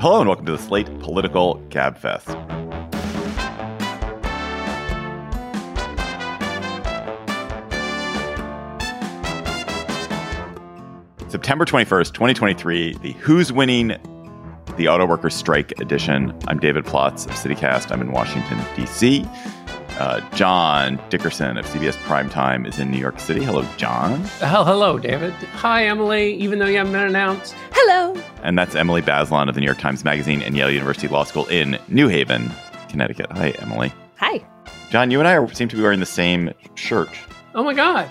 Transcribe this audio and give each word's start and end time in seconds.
Hello 0.00 0.18
and 0.18 0.28
welcome 0.28 0.46
to 0.46 0.52
the 0.52 0.58
Slate 0.58 0.86
Political 1.00 1.56
Gabfest. 1.68 2.24
September 11.30 11.66
21st, 11.66 12.14
2023, 12.14 12.94
the 13.02 13.12
Who's 13.12 13.52
Winning 13.52 13.88
the 14.78 14.88
Auto 14.88 15.04
Workers 15.04 15.34
Strike 15.34 15.78
edition. 15.78 16.34
I'm 16.48 16.58
David 16.58 16.86
Plotz 16.86 17.26
of 17.26 17.32
CityCast. 17.32 17.92
I'm 17.92 18.00
in 18.00 18.12
Washington, 18.12 18.58
D.C. 18.74 19.26
Uh, 20.00 20.18
John 20.34 20.98
Dickerson 21.10 21.58
of 21.58 21.66
CBS 21.66 21.92
Primetime 22.04 22.66
is 22.66 22.78
in 22.78 22.90
New 22.90 22.96
York 22.96 23.20
City. 23.20 23.44
Hello, 23.44 23.62
John. 23.76 24.22
Hell, 24.40 24.64
hello, 24.64 24.98
David. 24.98 25.34
Hi, 25.34 25.84
Emily, 25.84 26.32
even 26.36 26.58
though 26.58 26.64
you 26.64 26.78
haven't 26.78 26.94
been 26.94 27.02
announced. 27.02 27.54
Hello. 27.70 28.18
And 28.42 28.58
that's 28.58 28.74
Emily 28.74 29.02
Bazelon 29.02 29.50
of 29.50 29.54
the 29.54 29.60
New 29.60 29.66
York 29.66 29.76
Times 29.76 30.02
Magazine 30.02 30.40
and 30.40 30.56
Yale 30.56 30.70
University 30.70 31.06
Law 31.06 31.24
School 31.24 31.44
in 31.48 31.78
New 31.88 32.08
Haven, 32.08 32.50
Connecticut. 32.88 33.26
Hi, 33.32 33.50
Emily. 33.58 33.92
Hi. 34.16 34.42
John, 34.88 35.10
you 35.10 35.18
and 35.18 35.28
I 35.28 35.36
are, 35.36 35.52
seem 35.52 35.68
to 35.68 35.76
be 35.76 35.82
wearing 35.82 36.00
the 36.00 36.06
same 36.06 36.54
shirt. 36.76 37.10
Oh 37.54 37.62
my 37.62 37.74
God. 37.74 38.08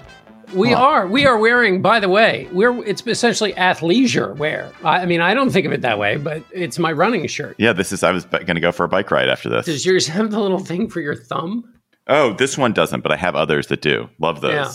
We 0.53 0.73
huh. 0.73 0.83
are. 0.83 1.07
We 1.07 1.25
are 1.25 1.39
wearing. 1.39 1.81
By 1.81 1.99
the 1.99 2.09
way, 2.09 2.47
we're. 2.51 2.85
It's 2.85 3.05
essentially 3.05 3.53
athleisure 3.53 4.37
wear. 4.37 4.71
I, 4.83 4.99
I, 4.99 5.05
mean, 5.07 5.21
I 5.21 5.33
don't 5.33 5.49
think 5.49 5.65
of 5.65 5.71
it 5.71 5.81
that 5.81 5.97
way, 5.97 6.17
but 6.17 6.43
it's 6.51 6.77
my 6.77 6.91
running 6.91 7.25
shirt. 7.27 7.55
Yeah, 7.57 7.73
this 7.73 7.91
is. 7.91 8.03
I 8.03 8.11
was 8.11 8.25
going 8.25 8.45
to 8.45 8.59
go 8.59 8.71
for 8.71 8.83
a 8.83 8.87
bike 8.87 9.09
ride 9.09 9.29
after 9.29 9.49
this. 9.49 9.65
Does 9.65 9.85
yours 9.87 10.07
have 10.07 10.29
the 10.29 10.39
little 10.39 10.59
thing 10.59 10.87
for 10.87 11.01
your 11.01 11.15
thumb? 11.15 11.65
Oh, 12.09 12.33
this 12.33 12.57
one 12.57 12.73
doesn't, 12.73 13.01
but 13.01 13.11
I 13.11 13.15
have 13.15 13.35
others 13.35 13.67
that 13.67 13.81
do. 13.81 14.09
Love 14.19 14.41
those. 14.41 14.51
Yeah. 14.51 14.71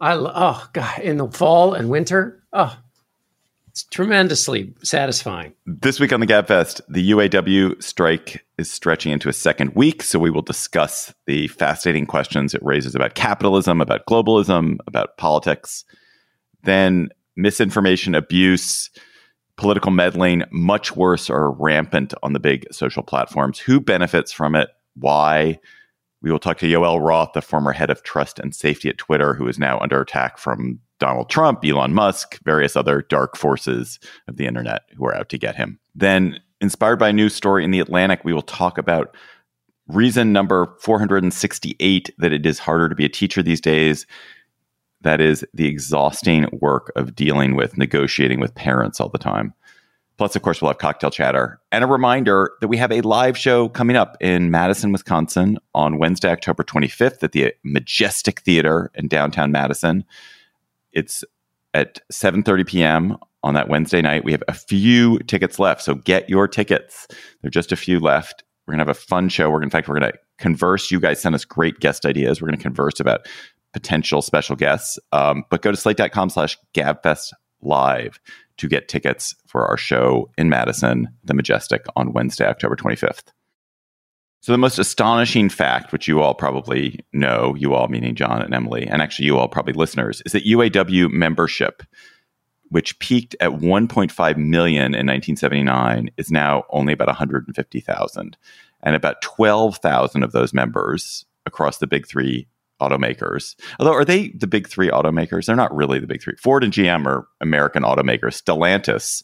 I 0.00 0.14
oh 0.16 0.66
god, 0.72 1.00
in 1.00 1.18
the 1.18 1.28
fall 1.28 1.74
and 1.74 1.88
winter. 1.88 2.42
Oh, 2.52 2.76
it's 3.68 3.84
tremendously 3.84 4.72
satisfying. 4.82 5.52
This 5.66 6.00
week 6.00 6.12
on 6.12 6.20
the 6.20 6.26
Gabfest, 6.26 6.80
the 6.88 7.10
UAW 7.10 7.82
strike 7.82 8.44
is 8.56 8.70
stretching 8.70 9.12
into 9.12 9.28
a 9.28 9.32
second 9.32 9.74
week, 9.74 10.02
so 10.02 10.18
we 10.18 10.30
will 10.30 10.42
discuss 10.42 11.12
the 11.26 11.48
fascinating 11.48 12.06
questions 12.06 12.54
it 12.54 12.62
raises 12.64 12.94
about 12.94 13.14
capitalism, 13.14 13.80
about 13.80 14.06
globalism, 14.06 14.78
about 14.86 15.16
politics. 15.16 15.84
Then 16.62 17.08
misinformation, 17.36 18.14
abuse, 18.14 18.90
political 19.56 19.90
meddling, 19.90 20.44
much 20.50 20.96
worse, 20.96 21.28
are 21.28 21.50
rampant 21.52 22.14
on 22.22 22.32
the 22.32 22.40
big 22.40 22.66
social 22.72 23.02
platforms. 23.02 23.58
Who 23.58 23.80
benefits 23.80 24.32
from 24.32 24.54
it? 24.54 24.68
Why? 24.94 25.58
We 26.24 26.32
will 26.32 26.38
talk 26.38 26.56
to 26.60 26.66
Yoel 26.66 27.06
Roth, 27.06 27.34
the 27.34 27.42
former 27.42 27.72
head 27.72 27.90
of 27.90 28.02
trust 28.02 28.38
and 28.38 28.54
safety 28.54 28.88
at 28.88 28.96
Twitter, 28.96 29.34
who 29.34 29.46
is 29.46 29.58
now 29.58 29.78
under 29.80 30.00
attack 30.00 30.38
from 30.38 30.80
Donald 30.98 31.28
Trump, 31.28 31.62
Elon 31.62 31.92
Musk, 31.92 32.38
various 32.44 32.76
other 32.76 33.02
dark 33.02 33.36
forces 33.36 34.00
of 34.26 34.38
the 34.38 34.46
internet 34.46 34.84
who 34.96 35.04
are 35.04 35.14
out 35.14 35.28
to 35.28 35.36
get 35.36 35.54
him. 35.54 35.78
Then, 35.94 36.40
inspired 36.62 36.98
by 36.98 37.10
a 37.10 37.12
news 37.12 37.34
story 37.34 37.62
in 37.62 37.72
The 37.72 37.80
Atlantic, 37.80 38.24
we 38.24 38.32
will 38.32 38.40
talk 38.40 38.78
about 38.78 39.14
reason 39.88 40.32
number 40.32 40.74
468 40.80 42.14
that 42.16 42.32
it 42.32 42.46
is 42.46 42.58
harder 42.58 42.88
to 42.88 42.94
be 42.94 43.04
a 43.04 43.10
teacher 43.10 43.42
these 43.42 43.60
days. 43.60 44.06
That 45.02 45.20
is 45.20 45.44
the 45.52 45.68
exhausting 45.68 46.48
work 46.62 46.90
of 46.96 47.14
dealing 47.14 47.54
with 47.54 47.76
negotiating 47.76 48.40
with 48.40 48.54
parents 48.54 48.98
all 48.98 49.10
the 49.10 49.18
time. 49.18 49.52
Plus, 50.16 50.36
of 50.36 50.42
course, 50.42 50.62
we'll 50.62 50.70
have 50.70 50.78
cocktail 50.78 51.10
chatter 51.10 51.60
and 51.72 51.82
a 51.82 51.88
reminder 51.88 52.52
that 52.60 52.68
we 52.68 52.76
have 52.76 52.92
a 52.92 53.00
live 53.00 53.36
show 53.36 53.68
coming 53.68 53.96
up 53.96 54.16
in 54.20 54.50
Madison, 54.50 54.92
Wisconsin 54.92 55.58
on 55.74 55.98
Wednesday, 55.98 56.30
October 56.30 56.62
25th 56.62 57.22
at 57.22 57.32
the 57.32 57.52
Majestic 57.64 58.40
Theater 58.42 58.92
in 58.94 59.08
downtown 59.08 59.50
Madison. 59.50 60.04
It's 60.92 61.24
at 61.74 62.00
7:30 62.12 62.66
p.m. 62.66 63.16
on 63.42 63.54
that 63.54 63.68
Wednesday 63.68 64.00
night. 64.00 64.24
We 64.24 64.30
have 64.30 64.44
a 64.46 64.54
few 64.54 65.18
tickets 65.20 65.58
left, 65.58 65.82
so 65.82 65.96
get 65.96 66.30
your 66.30 66.46
tickets. 66.46 67.08
There're 67.42 67.50
just 67.50 67.72
a 67.72 67.76
few 67.76 67.98
left. 67.98 68.44
We're 68.66 68.72
gonna 68.72 68.82
have 68.82 68.88
a 68.88 68.94
fun 68.94 69.28
show. 69.28 69.50
We're 69.50 69.62
in 69.62 69.70
fact 69.70 69.88
we're 69.88 69.98
gonna 69.98 70.12
converse. 70.38 70.92
You 70.92 71.00
guys 71.00 71.20
send 71.20 71.34
us 71.34 71.44
great 71.44 71.80
guest 71.80 72.06
ideas. 72.06 72.40
We're 72.40 72.48
gonna 72.48 72.58
converse 72.58 73.00
about 73.00 73.26
potential 73.72 74.22
special 74.22 74.54
guests. 74.54 74.96
Um, 75.10 75.42
but 75.50 75.60
go 75.62 75.72
to 75.72 75.76
slate.com/slash 75.76 76.56
gabfest 76.72 77.32
live 77.60 78.20
to 78.58 78.68
get 78.68 78.88
tickets 78.88 79.34
for 79.46 79.66
our 79.66 79.76
show 79.76 80.30
in 80.38 80.48
Madison, 80.48 81.08
the 81.24 81.34
Majestic, 81.34 81.84
on 81.96 82.12
Wednesday, 82.12 82.46
October 82.46 82.76
25th. 82.76 83.32
So, 84.40 84.52
the 84.52 84.58
most 84.58 84.78
astonishing 84.78 85.48
fact, 85.48 85.90
which 85.90 86.06
you 86.06 86.20
all 86.20 86.34
probably 86.34 87.00
know, 87.14 87.54
you 87.54 87.72
all 87.72 87.88
meaning 87.88 88.14
John 88.14 88.42
and 88.42 88.52
Emily, 88.52 88.86
and 88.86 89.00
actually 89.00 89.24
you 89.24 89.38
all 89.38 89.48
probably 89.48 89.72
listeners, 89.72 90.22
is 90.26 90.32
that 90.32 90.44
UAW 90.44 91.10
membership, 91.10 91.82
which 92.68 92.98
peaked 92.98 93.34
at 93.40 93.52
1.5 93.52 94.36
million 94.36 94.94
in 94.94 95.06
1979, 95.06 96.10
is 96.18 96.30
now 96.30 96.64
only 96.70 96.92
about 96.92 97.08
150,000. 97.08 98.36
And 98.82 98.94
about 98.94 99.22
12,000 99.22 100.22
of 100.22 100.32
those 100.32 100.52
members 100.52 101.24
across 101.46 101.78
the 101.78 101.86
big 101.86 102.06
three 102.06 102.46
automakers. 102.88 103.54
Although, 103.78 103.92
are 103.92 104.04
they 104.04 104.28
the 104.30 104.46
big 104.46 104.68
three 104.68 104.88
automakers? 104.88 105.46
They're 105.46 105.56
not 105.56 105.74
really 105.74 105.98
the 105.98 106.06
big 106.06 106.22
three. 106.22 106.34
Ford 106.36 106.64
and 106.64 106.72
GM 106.72 107.06
are 107.06 107.26
American 107.40 107.82
automakers. 107.82 108.40
Stellantis, 108.40 109.22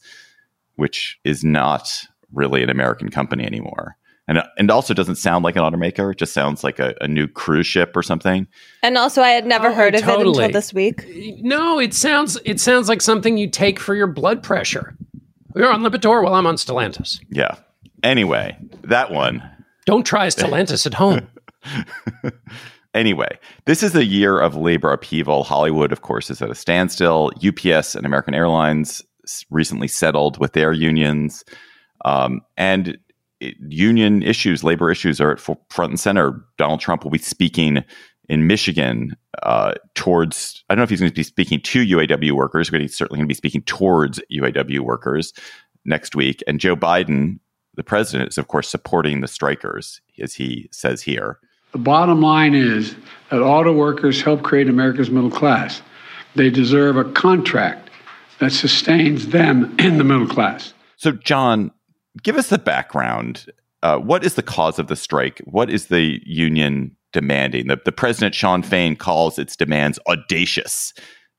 which 0.77 1.19
is 1.25 1.45
not 1.45 2.07
really 2.33 2.63
an 2.63 2.71
American 2.71 3.11
company 3.11 3.45
anymore. 3.45 3.97
And, 4.29 4.43
and 4.57 4.71
also 4.71 4.95
doesn't 4.95 5.17
sound 5.17 5.45
like 5.45 5.57
an 5.57 5.63
automaker. 5.63 6.13
It 6.13 6.19
just 6.19 6.33
sounds 6.33 6.63
like 6.63 6.79
a, 6.79 6.95
a 7.01 7.09
new 7.09 7.27
cruise 7.27 7.67
ship 7.67 7.97
or 7.97 8.03
something. 8.03 8.47
And 8.81 8.97
also, 8.97 9.23
I 9.23 9.31
had 9.31 9.45
never 9.45 9.69
oh, 9.69 9.75
heard 9.75 9.97
of 9.97 10.03
totally. 10.03 10.45
it 10.45 10.47
until 10.47 10.53
this 10.53 10.73
week. 10.73 11.05
No, 11.41 11.81
it 11.81 11.95
sounds 11.95 12.39
it 12.45 12.61
sounds 12.61 12.89
like 12.89 13.03
something 13.03 13.37
you 13.37 13.51
take 13.51 13.81
for 13.81 13.95
your 13.95 14.07
blood 14.07 14.43
pressure. 14.43 14.97
You're 15.57 15.73
on 15.73 15.83
Lipitor 15.83 16.23
while 16.23 16.35
I'm 16.35 16.47
on 16.47 16.55
Stellantis. 16.55 17.19
Yeah. 17.31 17.57
Anyway, 18.05 18.57
that 18.83 19.11
one. 19.11 19.43
Don't 19.85 20.07
try 20.07 20.29
Stellantis 20.29 20.87
at 20.87 20.95
home. 20.95 21.27
Anyway, 22.93 23.39
this 23.67 23.83
is 23.83 23.95
a 23.95 24.05
year 24.05 24.39
of 24.39 24.57
labor 24.57 24.93
upheaval. 24.93 25.45
Hollywood, 25.45 25.93
of 25.93 26.03
course, 26.03 26.29
is 26.29 26.43
at 26.43 26.51
a 26.51 26.55
standstill. 26.55 27.31
UPS 27.37 27.95
and 27.95 28.05
American 28.05 28.35
Airlines 28.35 29.03
recently 29.51 29.87
settled 29.87 30.39
with 30.39 30.55
their 30.55 30.73
unions. 30.73 31.45
Um, 32.05 32.41
and 32.57 32.99
it, 33.39 33.55
union 33.69 34.23
issues, 34.23 34.65
labor 34.65 34.91
issues 34.91 35.21
are 35.21 35.33
at 35.33 35.41
front 35.41 35.91
and 35.91 36.01
center. 36.01 36.45
Donald 36.59 36.81
Trump 36.81 37.05
will 37.05 37.11
be 37.11 37.19
speaking 37.19 37.85
in 38.29 38.47
Michigan 38.47 39.17
uh, 39.43 39.75
towards, 39.95 40.65
I 40.69 40.75
don't 40.75 40.81
know 40.81 40.85
if 40.85 40.91
he's 40.91 41.01
going 41.01 41.11
to 41.11 41.15
be 41.15 41.23
speaking 41.23 41.61
to 41.61 41.85
UAW 41.85 42.33
workers, 42.33 42.71
but 42.71 42.81
he's 42.81 42.97
certainly 42.97 43.19
going 43.19 43.27
to 43.27 43.33
be 43.33 43.35
speaking 43.35 43.63
towards 43.63 44.21
UAW 44.33 44.81
workers 44.81 45.33
next 45.85 46.15
week. 46.15 46.43
And 46.47 46.61
Joe 46.61 46.77
Biden, 46.77 47.39
the 47.75 47.83
president, 47.83 48.31
is, 48.31 48.39
of 48.39 48.49
course, 48.49 48.69
supporting 48.69 49.21
the 49.21 49.29
strikers, 49.29 50.01
as 50.21 50.35
he 50.35 50.69
says 50.73 51.03
here. 51.03 51.39
The 51.73 51.79
bottom 51.79 52.21
line 52.21 52.55
is 52.55 52.97
that 53.31 53.43
auto 53.43 53.73
workers 53.73 54.23
help 54.23 54.43
create 54.43 54.69
America's 54.69 55.11
middle 55.11 55.31
class. 55.31 55.83
They 56.35 56.51
deserve 56.51 56.97
a 56.97 57.05
contract 57.05 57.91
that 58.39 58.53
sustains 58.53 59.29
them 59.29 59.75
in 59.79 59.99
the 59.99 60.05
middle 60.05 60.27
class. 60.27 60.75
So, 60.97 61.13
John, 61.13 61.71
give 62.23 62.37
us 62.37 62.49
the 62.49 62.59
background. 62.59 63.47
Uh, 63.83 63.99
what 63.99 64.25
is 64.25 64.35
the 64.35 64.43
cause 64.43 64.79
of 64.79 64.89
the 64.89 64.97
strike? 64.97 65.41
What 65.45 65.71
is 65.71 65.87
the 65.87 66.21
union 66.25 66.97
demanding? 67.13 67.69
The, 67.69 67.79
the 67.85 67.93
president, 67.93 68.35
Shawn 68.35 68.63
Fain, 68.63 68.97
calls 68.97 69.39
its 69.39 69.57
demands 69.57 69.99
audacious. 70.07 70.93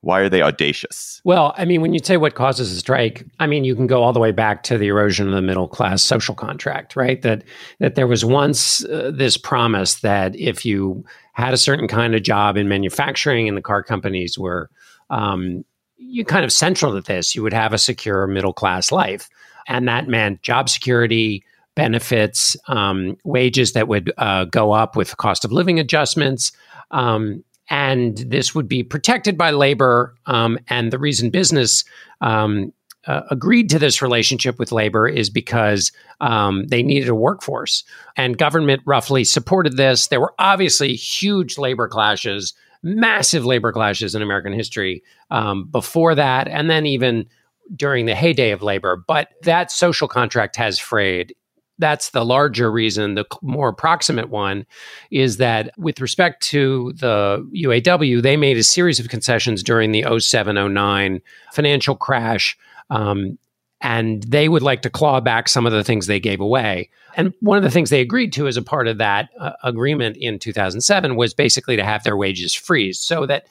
Why 0.04 0.22
are 0.22 0.30
they 0.30 0.42
audacious? 0.42 1.22
Well, 1.24 1.54
I 1.58 1.66
mean, 1.66 1.82
when 1.82 1.94
you 1.94 2.00
say 2.04 2.18
what 2.18 2.34
causes 2.34 2.72
a 2.72 2.76
strike, 2.78 3.24
I 3.40 3.46
mean, 3.46 3.64
you 3.64 3.76
can 3.76 3.86
go 3.86 4.02
all 4.02 4.14
the 4.14 4.20
way 4.20 4.32
back 4.32 4.64
to 4.64 4.78
the 4.78 4.88
erosion 4.88 5.28
of 5.28 5.36
the 5.36 5.44
middle 5.44 5.68
class 5.68 6.02
social 6.02 6.34
contract, 6.34 6.96
right? 6.96 7.22
That 7.22 7.44
that 7.80 7.94
there 7.94 8.08
was 8.08 8.26
once 8.26 8.84
uh, 8.86 9.12
this 9.14 9.38
promise 9.38 9.96
that 10.02 10.36
if 10.36 10.66
you 10.66 11.06
had 11.34 11.54
a 11.54 11.58
certain 11.58 11.88
kind 11.88 12.16
of 12.16 12.24
job 12.24 12.58
in 12.58 12.68
manufacturing 12.68 13.48
and 13.48 13.56
the 13.56 13.62
car 13.62 13.84
companies 13.84 14.40
were 14.40 14.72
um, 15.12 15.64
you 15.98 16.26
kind 16.26 16.44
of 16.44 16.52
central 16.52 16.94
to 16.94 17.02
this, 17.02 17.36
you 17.36 17.44
would 17.44 17.54
have 17.54 17.72
a 17.72 17.78
secure 17.78 18.26
middle 18.26 18.54
class 18.54 18.92
life, 18.92 19.30
and 19.68 19.88
that 19.88 20.08
meant 20.08 20.42
job 20.42 20.68
security, 20.68 21.44
benefits, 21.76 22.58
um, 22.68 23.18
wages 23.24 23.74
that 23.74 23.88
would 23.88 24.12
uh, 24.18 24.46
go 24.46 24.72
up 24.72 24.96
with 24.96 25.16
cost 25.18 25.46
of 25.46 25.52
living 25.52 25.80
adjustments. 25.80 26.52
Um, 26.90 27.44
and 27.72 28.18
this 28.18 28.54
would 28.54 28.68
be 28.68 28.84
protected 28.84 29.38
by 29.38 29.50
labor. 29.50 30.14
Um, 30.28 30.60
and 30.68 30.92
the 30.92 31.00
reason 31.00 31.30
business 31.30 31.86
um, 32.20 32.74
uh, 33.08 33.22
agreed 33.32 33.70
to 33.70 33.80
this 33.80 34.02
relationship 34.02 34.60
with 34.60 34.74
labor 34.74 35.08
is 35.08 35.30
because 35.30 35.92
um, 36.20 36.68
they 36.68 36.84
needed 36.84 37.10
a 37.10 37.16
workforce, 37.16 37.84
and 38.16 38.38
government 38.38 38.82
roughly 38.86 39.24
supported 39.24 39.78
this. 39.78 40.08
There 40.08 40.20
were 40.20 40.36
obviously 40.38 40.94
huge 40.94 41.58
labor 41.58 41.88
clashes, 41.88 42.54
massive 42.84 43.46
labor 43.46 43.72
clashes 43.72 44.14
in 44.14 44.22
American 44.22 44.54
history 44.54 45.02
um, 45.32 45.66
before 45.72 46.14
that, 46.14 46.48
and 46.48 46.70
then 46.70 46.86
even 46.86 47.26
during 47.74 48.06
the 48.06 48.16
heyday 48.16 48.52
of 48.52 48.62
labor. 48.62 48.98
But 49.08 49.30
that 49.44 49.72
social 49.72 50.10
contract 50.10 50.58
has 50.58 50.78
frayed 50.78 51.34
that's 51.82 52.12
the 52.12 52.24
larger 52.24 52.72
reason. 52.72 53.16
The 53.16 53.26
more 53.42 53.74
proximate 53.74 54.30
one 54.30 54.66
is 55.10 55.38
that 55.38 55.72
with 55.78 56.00
respect 56.00 56.42
to 56.44 56.94
the 56.94 57.46
UAW, 57.54 58.22
they 58.22 58.38
made 58.38 58.58
a 58.58 58.64
series 58.64 59.00
of 59.00 59.10
concessions 59.10 59.64
during 59.64 59.92
the 59.92 60.06
07 60.20 60.74
09 60.74 61.22
financial 61.52 61.96
crash. 61.96 62.58
Um, 62.90 63.38
and 63.82 64.22
they 64.24 64.48
would 64.48 64.62
like 64.62 64.84
to 64.84 64.92
claw 64.92 65.20
back 65.20 65.50
some 65.50 65.66
of 65.66 65.74
the 65.74 65.84
things 65.84 66.06
they 66.06 66.20
gave 66.20 66.40
away. 66.40 66.90
And 67.18 67.34
one 67.40 67.58
of 67.58 67.64
the 67.64 67.72
things 67.72 67.90
they 67.90 68.00
agreed 68.00 68.32
to 68.34 68.48
as 68.48 68.56
a 68.56 68.62
part 68.62 68.88
of 68.88 69.00
that 69.00 69.30
uh, 69.40 69.54
agreement 69.64 70.18
in 70.18 70.38
2007 70.38 71.16
was 71.16 71.34
basically 71.34 71.76
to 71.76 71.84
have 71.84 72.04
their 72.04 72.16
wages 72.16 72.54
freeze, 72.54 73.00
so 73.00 73.26
that 73.26 73.48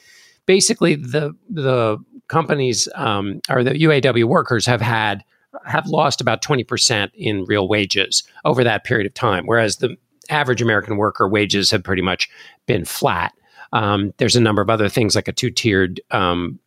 basically 0.47 0.94
the 0.94 1.35
the 1.49 1.99
companies 2.29 2.88
um, 2.94 3.41
or 3.50 3.65
the 3.65 3.73
UAW 3.73 4.25
workers 4.25 4.65
have 4.67 4.81
had 4.81 5.25
have 5.64 5.87
lost 5.87 6.20
about 6.20 6.43
20% 6.43 7.11
in 7.14 7.44
real 7.44 7.69
wages 7.69 8.23
over 8.44 8.64
that 8.64 8.85
period 8.85 9.06
of 9.06 9.14
time, 9.14 9.47
whereas 9.47 9.76
the 9.76 9.97
average 10.29 10.62
American 10.62 10.97
worker 10.97 11.29
wages 11.29 11.70
have 11.70 11.82
pretty 11.82 12.02
much 12.02 12.29
been 12.67 12.85
flat. 12.85 13.32
Um, 13.73 14.12
there's 14.19 14.37
a 14.37 14.41
number 14.41 14.62
of 14.62 14.70
other 14.70 14.88
things 14.88 15.14
like 15.14 15.29
a 15.29 15.32
two 15.32 15.50
tiered 15.50 16.00
um, 16.11 16.58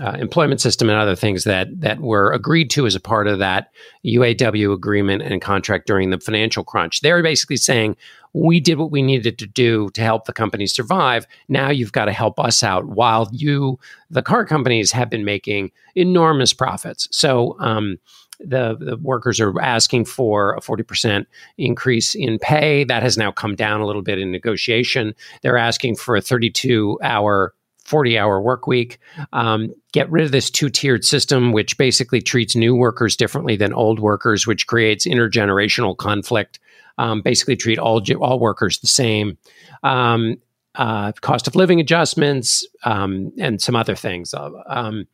uh, 0.00 0.12
employment 0.12 0.60
system 0.60 0.88
and 0.88 0.98
other 0.98 1.14
things 1.14 1.44
that 1.44 1.68
that 1.80 2.00
were 2.00 2.32
agreed 2.32 2.70
to 2.70 2.86
as 2.86 2.94
a 2.94 3.00
part 3.00 3.26
of 3.26 3.38
that 3.38 3.70
UAW 4.06 4.72
agreement 4.72 5.22
and 5.22 5.42
contract 5.42 5.86
during 5.86 6.10
the 6.10 6.18
financial 6.18 6.64
crunch. 6.64 7.02
They're 7.02 7.22
basically 7.22 7.58
saying 7.58 7.96
we 8.32 8.58
did 8.58 8.78
what 8.78 8.90
we 8.90 9.02
needed 9.02 9.38
to 9.38 9.46
do 9.46 9.90
to 9.90 10.00
help 10.00 10.24
the 10.24 10.32
companies 10.32 10.72
survive. 10.72 11.26
Now 11.48 11.68
you've 11.68 11.92
got 11.92 12.06
to 12.06 12.12
help 12.12 12.40
us 12.40 12.62
out 12.62 12.86
while 12.86 13.28
you, 13.32 13.78
the 14.08 14.22
car 14.22 14.46
companies, 14.46 14.92
have 14.92 15.10
been 15.10 15.24
making 15.24 15.72
enormous 15.94 16.52
profits. 16.52 17.08
So. 17.10 17.56
Um, 17.60 17.98
the, 18.44 18.76
the 18.78 18.96
workers 18.96 19.40
are 19.40 19.58
asking 19.60 20.04
for 20.04 20.54
a 20.54 20.60
40% 20.60 21.26
increase 21.58 22.14
in 22.14 22.38
pay. 22.38 22.84
That 22.84 23.02
has 23.02 23.16
now 23.16 23.32
come 23.32 23.54
down 23.54 23.80
a 23.80 23.86
little 23.86 24.02
bit 24.02 24.18
in 24.18 24.30
negotiation. 24.30 25.14
They're 25.42 25.58
asking 25.58 25.96
for 25.96 26.16
a 26.16 26.20
32 26.20 26.98
hour 27.02 27.54
40 27.84 28.18
hour 28.18 28.40
work 28.40 28.66
week, 28.66 28.98
um, 29.32 29.74
get 29.92 30.10
rid 30.10 30.24
of 30.24 30.32
this 30.32 30.50
two 30.50 30.68
tiered 30.68 31.04
system, 31.04 31.52
which 31.52 31.76
basically 31.76 32.20
treats 32.20 32.54
new 32.54 32.74
workers 32.74 33.16
differently 33.16 33.56
than 33.56 33.72
old 33.72 33.98
workers, 33.98 34.46
which 34.46 34.66
creates 34.66 35.06
intergenerational 35.06 35.96
conflict. 35.96 36.60
Um, 36.98 37.22
basically, 37.22 37.56
treat 37.56 37.78
all, 37.78 38.00
all 38.20 38.38
workers 38.38 38.78
the 38.78 38.86
same. 38.86 39.38
Um, 39.82 40.36
uh, 40.74 41.12
cost 41.20 41.46
of 41.46 41.54
living 41.54 41.80
adjustments 41.80 42.66
um, 42.84 43.32
and 43.38 43.60
some 43.60 43.76
other 43.76 43.94
things. 43.94 44.34
Um, 44.34 45.06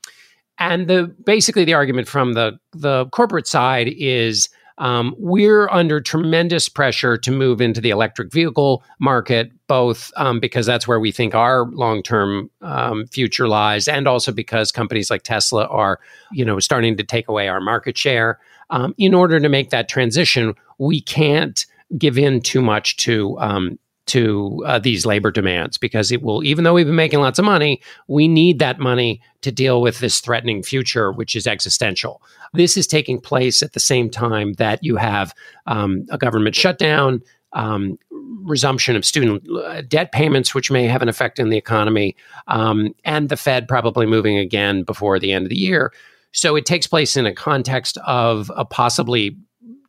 and 0.59 0.89
the 0.89 1.15
basically 1.25 1.65
the 1.65 1.75
argument 1.75 2.09
from 2.09 2.35
the 2.35 2.59
the 2.73 3.07
corporate 3.07 3.47
side 3.47 3.89
is 3.97 4.49
um, 4.79 5.15
we're 5.19 5.69
under 5.71 6.01
tremendous 6.01 6.69
pressure 6.69 7.17
to 7.17 7.33
move 7.33 7.61
into 7.61 7.81
the 7.81 7.91
electric 7.91 8.33
vehicle 8.33 8.85
market, 9.01 9.51
both 9.67 10.13
um, 10.17 10.39
because 10.39 10.67
that's 10.67 10.87
where 10.87 11.01
we 11.01 11.11
think 11.11 11.35
our 11.35 11.67
long 11.73 12.03
term 12.03 12.51
um, 12.63 13.07
future 13.07 13.49
lies, 13.49 13.89
and 13.89 14.07
also 14.07 14.33
because 14.33 14.71
companies 14.71 15.11
like 15.11 15.25
Tesla 15.25 15.67
are, 15.67 15.99
you 16.33 16.45
know, 16.45 16.59
starting 16.61 16.97
to 16.97 17.05
take 17.05 17.29
away 17.29 17.49
our 17.49 17.61
market 17.61 17.99
share. 17.99 18.39
Um, 18.71 18.95
in 18.99 19.15
order 19.15 19.41
to 19.41 19.49
make 19.49 19.71
that 19.71 19.89
transition, 19.89 20.55
we 20.79 21.01
can't 21.01 21.65
give 21.97 22.19
in 22.19 22.41
too 22.41 22.61
much 22.61 22.97
to 22.99 23.39
um, 23.41 23.79
to 24.09 24.63
uh, 24.67 24.79
these 24.79 25.07
labor 25.07 25.31
demands 25.31 25.79
because 25.79 26.11
it 26.11 26.23
will, 26.23 26.45
even 26.45 26.65
though 26.65 26.75
we've 26.75 26.87
been 26.87 26.95
making 26.95 27.21
lots 27.21 27.39
of 27.39 27.45
money, 27.45 27.81
we 28.09 28.27
need 28.27 28.59
that 28.59 28.79
money 28.79 29.21
to 29.43 29.53
deal 29.53 29.81
with 29.81 30.01
this 30.01 30.21
threatening 30.21 30.63
future, 30.63 31.13
which 31.13 31.37
is 31.37 31.47
existential. 31.47 32.21
This 32.55 32.77
is 32.77 32.87
taking 32.87 33.21
place 33.21 33.63
at 33.63 33.73
the 33.73 33.81
same 33.81 34.11
time 34.11 34.55
that 34.55 34.83
you 34.83 34.97
have 34.97 35.35
um, 35.67 36.07
a 36.11 36.19
government 36.19 36.57
shutdown, 36.57 37.23
um, 37.53 37.99
resumption 38.43 38.97
of 38.97 39.05
student 39.05 39.43
uh, 39.51 39.83
debt 39.83 40.13
payments, 40.13 40.55
which 40.55 40.71
may 40.71 40.87
have 40.87 41.03
an 41.03 41.09
effect 41.09 41.39
in 41.39 41.51
the 41.51 41.57
economy, 41.57 42.17
um, 42.47 42.95
and 43.05 43.29
the 43.29 43.37
Fed 43.37 43.69
probably 43.69 44.07
moving 44.07 44.39
again 44.39 44.83
before 44.83 45.19
the 45.19 45.33
end 45.33 45.45
of 45.45 45.51
the 45.51 45.57
year. 45.57 45.93
So 46.33 46.57
it 46.57 46.67
takes 46.67 46.87
place 46.87 47.17
in 47.17 47.27
a 47.27 47.35
context 47.35 47.97
of 48.07 48.51
a 48.55 48.65
possibly 48.65 49.37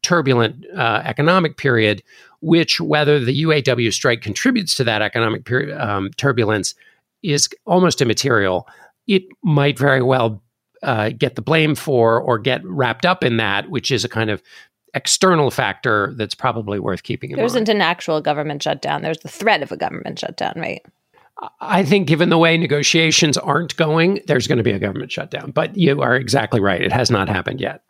turbulent 0.01 0.65
uh, 0.75 1.01
economic 1.03 1.57
period 1.57 2.03
which, 2.41 2.79
whether 2.79 3.19
the 3.19 3.43
UAW 3.43 3.91
strike 3.91 4.21
contributes 4.21 4.75
to 4.75 4.83
that 4.85 5.01
economic 5.01 5.45
peri- 5.45 5.73
um, 5.73 6.11
turbulence, 6.11 6.73
is 7.21 7.49
almost 7.65 8.01
immaterial. 8.01 8.67
It 9.07 9.23
might 9.43 9.77
very 9.77 10.01
well 10.01 10.41
uh, 10.81 11.09
get 11.09 11.35
the 11.35 11.41
blame 11.41 11.75
for 11.75 12.19
or 12.19 12.39
get 12.39 12.61
wrapped 12.63 13.05
up 13.05 13.23
in 13.23 13.37
that, 13.37 13.69
which 13.69 13.91
is 13.91 14.05
a 14.05 14.09
kind 14.09 14.29
of 14.29 14.41
external 14.93 15.51
factor 15.51 16.13
that's 16.15 16.33
probably 16.33 16.79
worth 16.79 17.03
keeping 17.03 17.31
in 17.31 17.35
there 17.35 17.43
mind. 17.43 17.53
There 17.53 17.61
isn't 17.63 17.75
an 17.75 17.81
actual 17.81 18.21
government 18.21 18.63
shutdown. 18.63 19.01
There's 19.01 19.19
the 19.19 19.27
threat 19.27 19.61
of 19.61 19.71
a 19.71 19.77
government 19.77 20.19
shutdown, 20.19 20.53
right? 20.55 20.83
I 21.61 21.83
think, 21.83 22.07
given 22.07 22.29
the 22.29 22.37
way 22.37 22.57
negotiations 22.57 23.37
aren't 23.37 23.75
going, 23.77 24.21
there's 24.27 24.47
going 24.47 24.57
to 24.57 24.63
be 24.63 24.71
a 24.71 24.79
government 24.79 25.11
shutdown. 25.11 25.51
But 25.51 25.77
you 25.77 26.01
are 26.01 26.15
exactly 26.15 26.59
right. 26.59 26.81
It 26.81 26.91
has 26.91 27.09
not 27.09 27.29
happened 27.29 27.61
yet. 27.61 27.81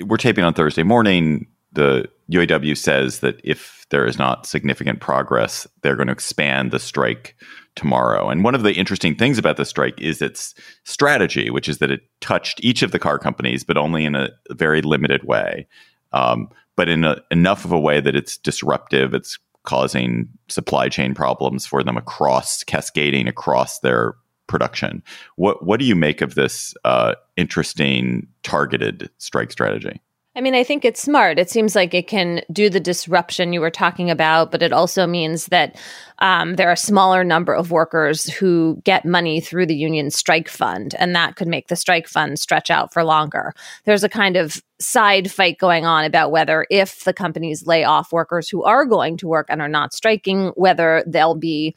We're 0.00 0.16
taping 0.16 0.44
on 0.44 0.54
Thursday 0.54 0.82
morning. 0.82 1.46
The 1.76 2.08
UAW 2.30 2.76
says 2.76 3.20
that 3.20 3.40
if 3.44 3.86
there 3.90 4.06
is 4.06 4.18
not 4.18 4.46
significant 4.46 5.00
progress, 5.00 5.66
they're 5.82 5.96
going 5.96 6.08
to 6.08 6.12
expand 6.12 6.70
the 6.70 6.78
strike 6.78 7.36
tomorrow. 7.76 8.28
And 8.28 8.42
one 8.42 8.54
of 8.54 8.62
the 8.62 8.72
interesting 8.72 9.14
things 9.14 9.38
about 9.38 9.56
the 9.56 9.64
strike 9.64 10.00
is 10.00 10.20
its 10.20 10.54
strategy, 10.84 11.50
which 11.50 11.68
is 11.68 11.78
that 11.78 11.90
it 11.90 12.00
touched 12.20 12.62
each 12.64 12.82
of 12.82 12.90
the 12.90 12.98
car 12.98 13.18
companies, 13.18 13.62
but 13.62 13.76
only 13.76 14.04
in 14.04 14.14
a 14.14 14.30
very 14.50 14.82
limited 14.82 15.22
way, 15.24 15.68
um, 16.12 16.48
but 16.74 16.88
in 16.88 17.04
a, 17.04 17.22
enough 17.30 17.64
of 17.64 17.72
a 17.72 17.78
way 17.78 18.00
that 18.00 18.16
it's 18.16 18.36
disruptive. 18.38 19.14
It's 19.14 19.38
causing 19.64 20.28
supply 20.48 20.88
chain 20.88 21.14
problems 21.14 21.66
for 21.66 21.82
them 21.82 21.96
across, 21.96 22.64
cascading 22.64 23.28
across 23.28 23.80
their 23.80 24.14
production. 24.46 25.02
What 25.36 25.64
what 25.64 25.80
do 25.80 25.86
you 25.86 25.96
make 25.96 26.22
of 26.22 26.34
this 26.34 26.74
uh, 26.84 27.14
interesting 27.36 28.26
targeted 28.42 29.10
strike 29.18 29.52
strategy? 29.52 30.00
I 30.36 30.42
mean, 30.42 30.54
I 30.54 30.64
think 30.64 30.84
it's 30.84 31.00
smart. 31.00 31.38
It 31.38 31.48
seems 31.48 31.74
like 31.74 31.94
it 31.94 32.08
can 32.08 32.42
do 32.52 32.68
the 32.68 32.78
disruption 32.78 33.54
you 33.54 33.60
were 33.62 33.70
talking 33.70 34.10
about, 34.10 34.50
but 34.50 34.62
it 34.62 34.70
also 34.70 35.06
means 35.06 35.46
that 35.46 35.80
um, 36.18 36.56
there 36.56 36.68
are 36.68 36.72
a 36.72 36.76
smaller 36.76 37.24
number 37.24 37.54
of 37.54 37.70
workers 37.70 38.28
who 38.28 38.78
get 38.84 39.06
money 39.06 39.40
through 39.40 39.64
the 39.64 39.74
union 39.74 40.10
strike 40.10 40.50
fund, 40.50 40.94
and 40.98 41.16
that 41.16 41.36
could 41.36 41.48
make 41.48 41.68
the 41.68 41.76
strike 41.76 42.06
fund 42.06 42.38
stretch 42.38 42.70
out 42.70 42.92
for 42.92 43.02
longer. 43.02 43.54
There's 43.86 44.04
a 44.04 44.10
kind 44.10 44.36
of 44.36 44.62
side 44.78 45.32
fight 45.32 45.56
going 45.56 45.86
on 45.86 46.04
about 46.04 46.30
whether, 46.30 46.66
if 46.70 47.04
the 47.04 47.14
companies 47.14 47.66
lay 47.66 47.84
off 47.84 48.12
workers 48.12 48.46
who 48.50 48.62
are 48.62 48.84
going 48.84 49.16
to 49.16 49.28
work 49.28 49.46
and 49.48 49.62
are 49.62 49.68
not 49.68 49.94
striking, 49.94 50.48
whether 50.48 51.02
they'll 51.06 51.34
be 51.34 51.74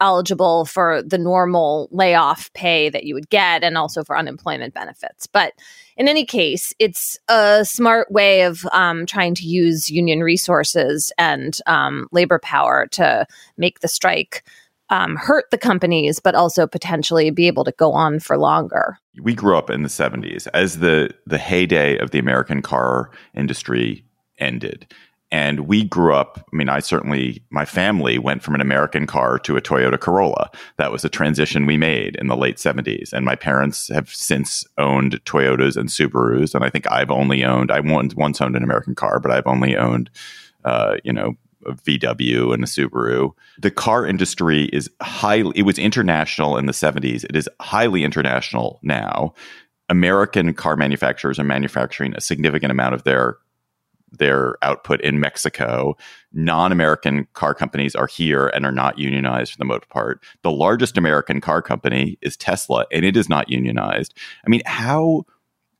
eligible 0.00 0.64
for 0.64 1.02
the 1.02 1.18
normal 1.18 1.88
layoff 1.90 2.52
pay 2.52 2.88
that 2.90 3.04
you 3.04 3.14
would 3.14 3.30
get 3.30 3.64
and 3.64 3.78
also 3.78 4.04
for 4.04 4.16
unemployment 4.16 4.74
benefits. 4.74 5.26
But 5.26 5.54
in 5.96 6.08
any 6.08 6.24
case, 6.24 6.74
it's 6.78 7.18
a 7.28 7.64
smart 7.64 8.10
way 8.10 8.42
of 8.42 8.66
um, 8.72 9.06
trying 9.06 9.34
to 9.36 9.46
use 9.46 9.88
union 9.88 10.20
resources 10.20 11.10
and 11.16 11.58
um, 11.66 12.08
labor 12.12 12.38
power 12.38 12.86
to 12.92 13.26
make 13.56 13.80
the 13.80 13.88
strike 13.88 14.44
um, 14.88 15.16
hurt 15.16 15.50
the 15.50 15.58
companies, 15.58 16.20
but 16.20 16.34
also 16.34 16.66
potentially 16.66 17.30
be 17.30 17.46
able 17.46 17.64
to 17.64 17.72
go 17.72 17.92
on 17.92 18.20
for 18.20 18.38
longer. 18.38 18.98
We 19.20 19.34
grew 19.34 19.56
up 19.56 19.70
in 19.70 19.82
the 19.82 19.88
70s 19.88 20.46
as 20.54 20.78
the, 20.78 21.10
the 21.26 21.38
heyday 21.38 21.98
of 21.98 22.10
the 22.10 22.18
American 22.18 22.62
car 22.62 23.10
industry 23.34 24.04
ended. 24.38 24.86
And 25.32 25.60
we 25.60 25.84
grew 25.84 26.14
up, 26.14 26.44
I 26.52 26.56
mean, 26.56 26.68
I 26.68 26.78
certainly, 26.78 27.42
my 27.50 27.64
family 27.64 28.18
went 28.18 28.42
from 28.42 28.54
an 28.54 28.60
American 28.60 29.06
car 29.06 29.38
to 29.40 29.56
a 29.56 29.60
Toyota 29.60 29.98
Corolla. 29.98 30.50
That 30.76 30.92
was 30.92 31.04
a 31.04 31.08
transition 31.08 31.66
we 31.66 31.76
made 31.76 32.14
in 32.16 32.28
the 32.28 32.36
late 32.36 32.56
70s. 32.58 33.12
And 33.12 33.24
my 33.24 33.34
parents 33.34 33.88
have 33.88 34.08
since 34.08 34.64
owned 34.78 35.24
Toyotas 35.24 35.76
and 35.76 35.88
Subarus. 35.88 36.54
And 36.54 36.64
I 36.64 36.70
think 36.70 36.90
I've 36.90 37.10
only 37.10 37.44
owned, 37.44 37.72
I 37.72 37.80
once 37.80 38.40
owned 38.40 38.56
an 38.56 38.62
American 38.62 38.94
car, 38.94 39.18
but 39.18 39.32
I've 39.32 39.46
only 39.48 39.76
owned, 39.76 40.10
uh, 40.64 40.96
you 41.02 41.12
know, 41.12 41.34
a 41.66 41.72
VW 41.72 42.54
and 42.54 42.62
a 42.62 42.66
Subaru. 42.66 43.32
The 43.58 43.72
car 43.72 44.06
industry 44.06 44.66
is 44.66 44.88
highly, 45.02 45.58
it 45.58 45.62
was 45.62 45.78
international 45.78 46.56
in 46.56 46.66
the 46.66 46.72
70s. 46.72 47.24
It 47.24 47.34
is 47.34 47.48
highly 47.60 48.04
international 48.04 48.78
now. 48.82 49.34
American 49.88 50.54
car 50.54 50.76
manufacturers 50.76 51.38
are 51.38 51.44
manufacturing 51.44 52.14
a 52.14 52.20
significant 52.20 52.70
amount 52.70 52.94
of 52.94 53.04
their 53.04 53.38
their 54.10 54.56
output 54.62 55.00
in 55.00 55.20
Mexico. 55.20 55.96
Non 56.32 56.72
American 56.72 57.26
car 57.32 57.54
companies 57.54 57.94
are 57.94 58.06
here 58.06 58.48
and 58.48 58.64
are 58.64 58.72
not 58.72 58.98
unionized 58.98 59.52
for 59.52 59.58
the 59.58 59.64
most 59.64 59.88
part. 59.88 60.22
The 60.42 60.50
largest 60.50 60.96
American 60.96 61.40
car 61.40 61.62
company 61.62 62.18
is 62.22 62.36
Tesla, 62.36 62.86
and 62.92 63.04
it 63.04 63.16
is 63.16 63.28
not 63.28 63.50
unionized. 63.50 64.14
I 64.46 64.48
mean, 64.48 64.62
how, 64.66 65.24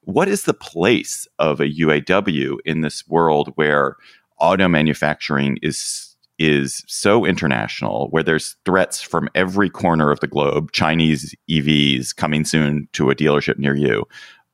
what 0.03 0.29
is 0.29 0.45
the 0.45 0.55
place 0.55 1.27
of 1.39 1.61
a 1.61 1.69
UAW 1.69 2.57
in 2.65 2.81
this 2.81 3.07
world 3.09 3.53
where 3.57 3.97
auto 4.39 4.69
manufacturing 4.69 5.59
is 5.63 6.17
is 6.39 6.85
so 6.87 7.25
international 7.25 8.09
where 8.11 8.23
there's 8.23 8.57
threats 8.67 9.01
from 9.01 9.29
every 9.35 9.71
corner 9.71 10.11
of 10.11 10.21
the 10.21 10.27
globe 10.27 10.71
chinese 10.73 11.35
evs 11.49 12.15
coming 12.15 12.45
soon 12.45 12.87
to 12.93 13.11
a 13.11 13.15
dealership 13.15 13.59
near 13.59 13.75
you 13.75 14.07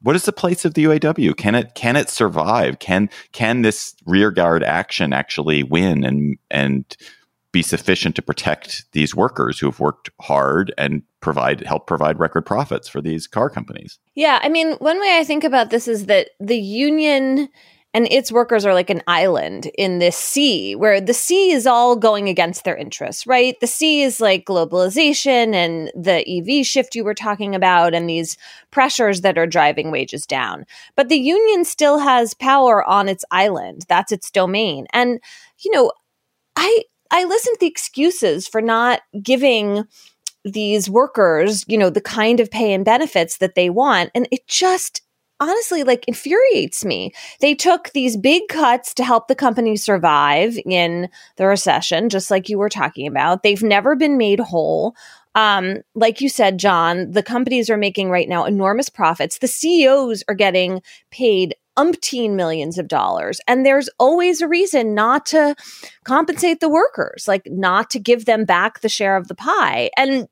what 0.02 0.16
is 0.16 0.24
the 0.24 0.32
place 0.32 0.64
of 0.64 0.74
the 0.74 0.84
UAW? 0.84 1.36
Can 1.36 1.54
it 1.54 1.74
can 1.74 1.96
it 1.96 2.08
survive? 2.08 2.78
Can 2.78 3.08
can 3.32 3.62
this 3.62 3.94
rearguard 4.04 4.62
action 4.62 5.12
actually 5.12 5.62
win 5.62 6.04
and 6.04 6.38
and 6.50 6.96
be 7.52 7.62
sufficient 7.62 8.16
to 8.16 8.22
protect 8.22 8.90
these 8.92 9.14
workers 9.14 9.58
who 9.58 9.66
have 9.66 9.78
worked 9.78 10.10
hard 10.20 10.72
and 10.78 11.02
provide 11.20 11.60
help 11.60 11.86
provide 11.86 12.18
record 12.18 12.46
profits 12.46 12.88
for 12.88 13.00
these 13.00 13.26
car 13.26 13.50
companies. 13.50 13.98
Yeah, 14.14 14.40
I 14.42 14.48
mean, 14.48 14.72
one 14.74 14.98
way 14.98 15.18
I 15.18 15.24
think 15.24 15.44
about 15.44 15.70
this 15.70 15.86
is 15.86 16.06
that 16.06 16.30
the 16.40 16.58
union 16.58 17.48
and 17.94 18.08
its 18.10 18.32
workers 18.32 18.64
are 18.64 18.74
like 18.74 18.90
an 18.90 19.02
island 19.06 19.70
in 19.76 19.98
this 19.98 20.16
sea 20.16 20.74
where 20.74 21.00
the 21.00 21.14
sea 21.14 21.52
is 21.52 21.66
all 21.66 21.94
going 21.94 22.28
against 22.28 22.64
their 22.64 22.76
interests, 22.76 23.26
right? 23.26 23.58
The 23.60 23.66
sea 23.66 24.02
is 24.02 24.20
like 24.20 24.46
globalization 24.46 25.54
and 25.54 25.90
the 25.94 26.24
EV 26.26 26.64
shift 26.64 26.94
you 26.94 27.04
were 27.04 27.14
talking 27.14 27.54
about 27.54 27.94
and 27.94 28.08
these 28.08 28.38
pressures 28.70 29.20
that 29.20 29.36
are 29.36 29.46
driving 29.46 29.90
wages 29.90 30.26
down. 30.26 30.64
But 30.96 31.08
the 31.08 31.18
union 31.18 31.64
still 31.64 31.98
has 31.98 32.34
power 32.34 32.82
on 32.88 33.08
its 33.08 33.24
island. 33.30 33.84
That's 33.88 34.12
its 34.12 34.30
domain. 34.30 34.86
And 34.92 35.20
you 35.58 35.70
know, 35.70 35.92
I 36.56 36.84
I 37.10 37.24
listen 37.24 37.52
to 37.54 37.60
the 37.60 37.66
excuses 37.66 38.48
for 38.48 38.62
not 38.62 39.02
giving 39.22 39.84
these 40.44 40.88
workers, 40.88 41.64
you 41.68 41.78
know, 41.78 41.90
the 41.90 42.00
kind 42.00 42.40
of 42.40 42.50
pay 42.50 42.72
and 42.72 42.84
benefits 42.84 43.36
that 43.38 43.54
they 43.54 43.70
want 43.70 44.10
and 44.14 44.26
it 44.32 44.46
just 44.48 45.02
honestly 45.42 45.82
like 45.82 46.06
infuriates 46.06 46.84
me. 46.84 47.12
They 47.40 47.54
took 47.54 47.90
these 47.90 48.16
big 48.16 48.46
cuts 48.48 48.94
to 48.94 49.04
help 49.04 49.26
the 49.26 49.34
company 49.34 49.76
survive 49.76 50.56
in 50.64 51.08
the 51.36 51.46
recession, 51.46 52.08
just 52.08 52.30
like 52.30 52.48
you 52.48 52.58
were 52.58 52.68
talking 52.68 53.08
about. 53.08 53.42
They've 53.42 53.62
never 53.62 53.96
been 53.96 54.16
made 54.16 54.38
whole. 54.38 54.94
Um, 55.34 55.78
like 55.94 56.20
you 56.20 56.28
said, 56.28 56.58
John, 56.58 57.10
the 57.10 57.22
companies 57.22 57.70
are 57.70 57.76
making 57.76 58.10
right 58.10 58.28
now 58.28 58.44
enormous 58.44 58.88
profits. 58.88 59.38
The 59.38 59.48
CEOs 59.48 60.22
are 60.28 60.34
getting 60.34 60.80
paid 61.10 61.56
umpteen 61.76 62.34
millions 62.34 62.78
of 62.78 62.86
dollars. 62.86 63.40
And 63.48 63.66
there's 63.66 63.88
always 63.98 64.42
a 64.42 64.48
reason 64.48 64.94
not 64.94 65.26
to 65.26 65.56
compensate 66.04 66.60
the 66.60 66.68
workers, 66.68 67.26
like 67.26 67.48
not 67.50 67.90
to 67.90 67.98
give 67.98 68.26
them 68.26 68.44
back 68.44 68.80
the 68.80 68.88
share 68.88 69.16
of 69.16 69.26
the 69.26 69.34
pie. 69.34 69.90
And 69.96 70.28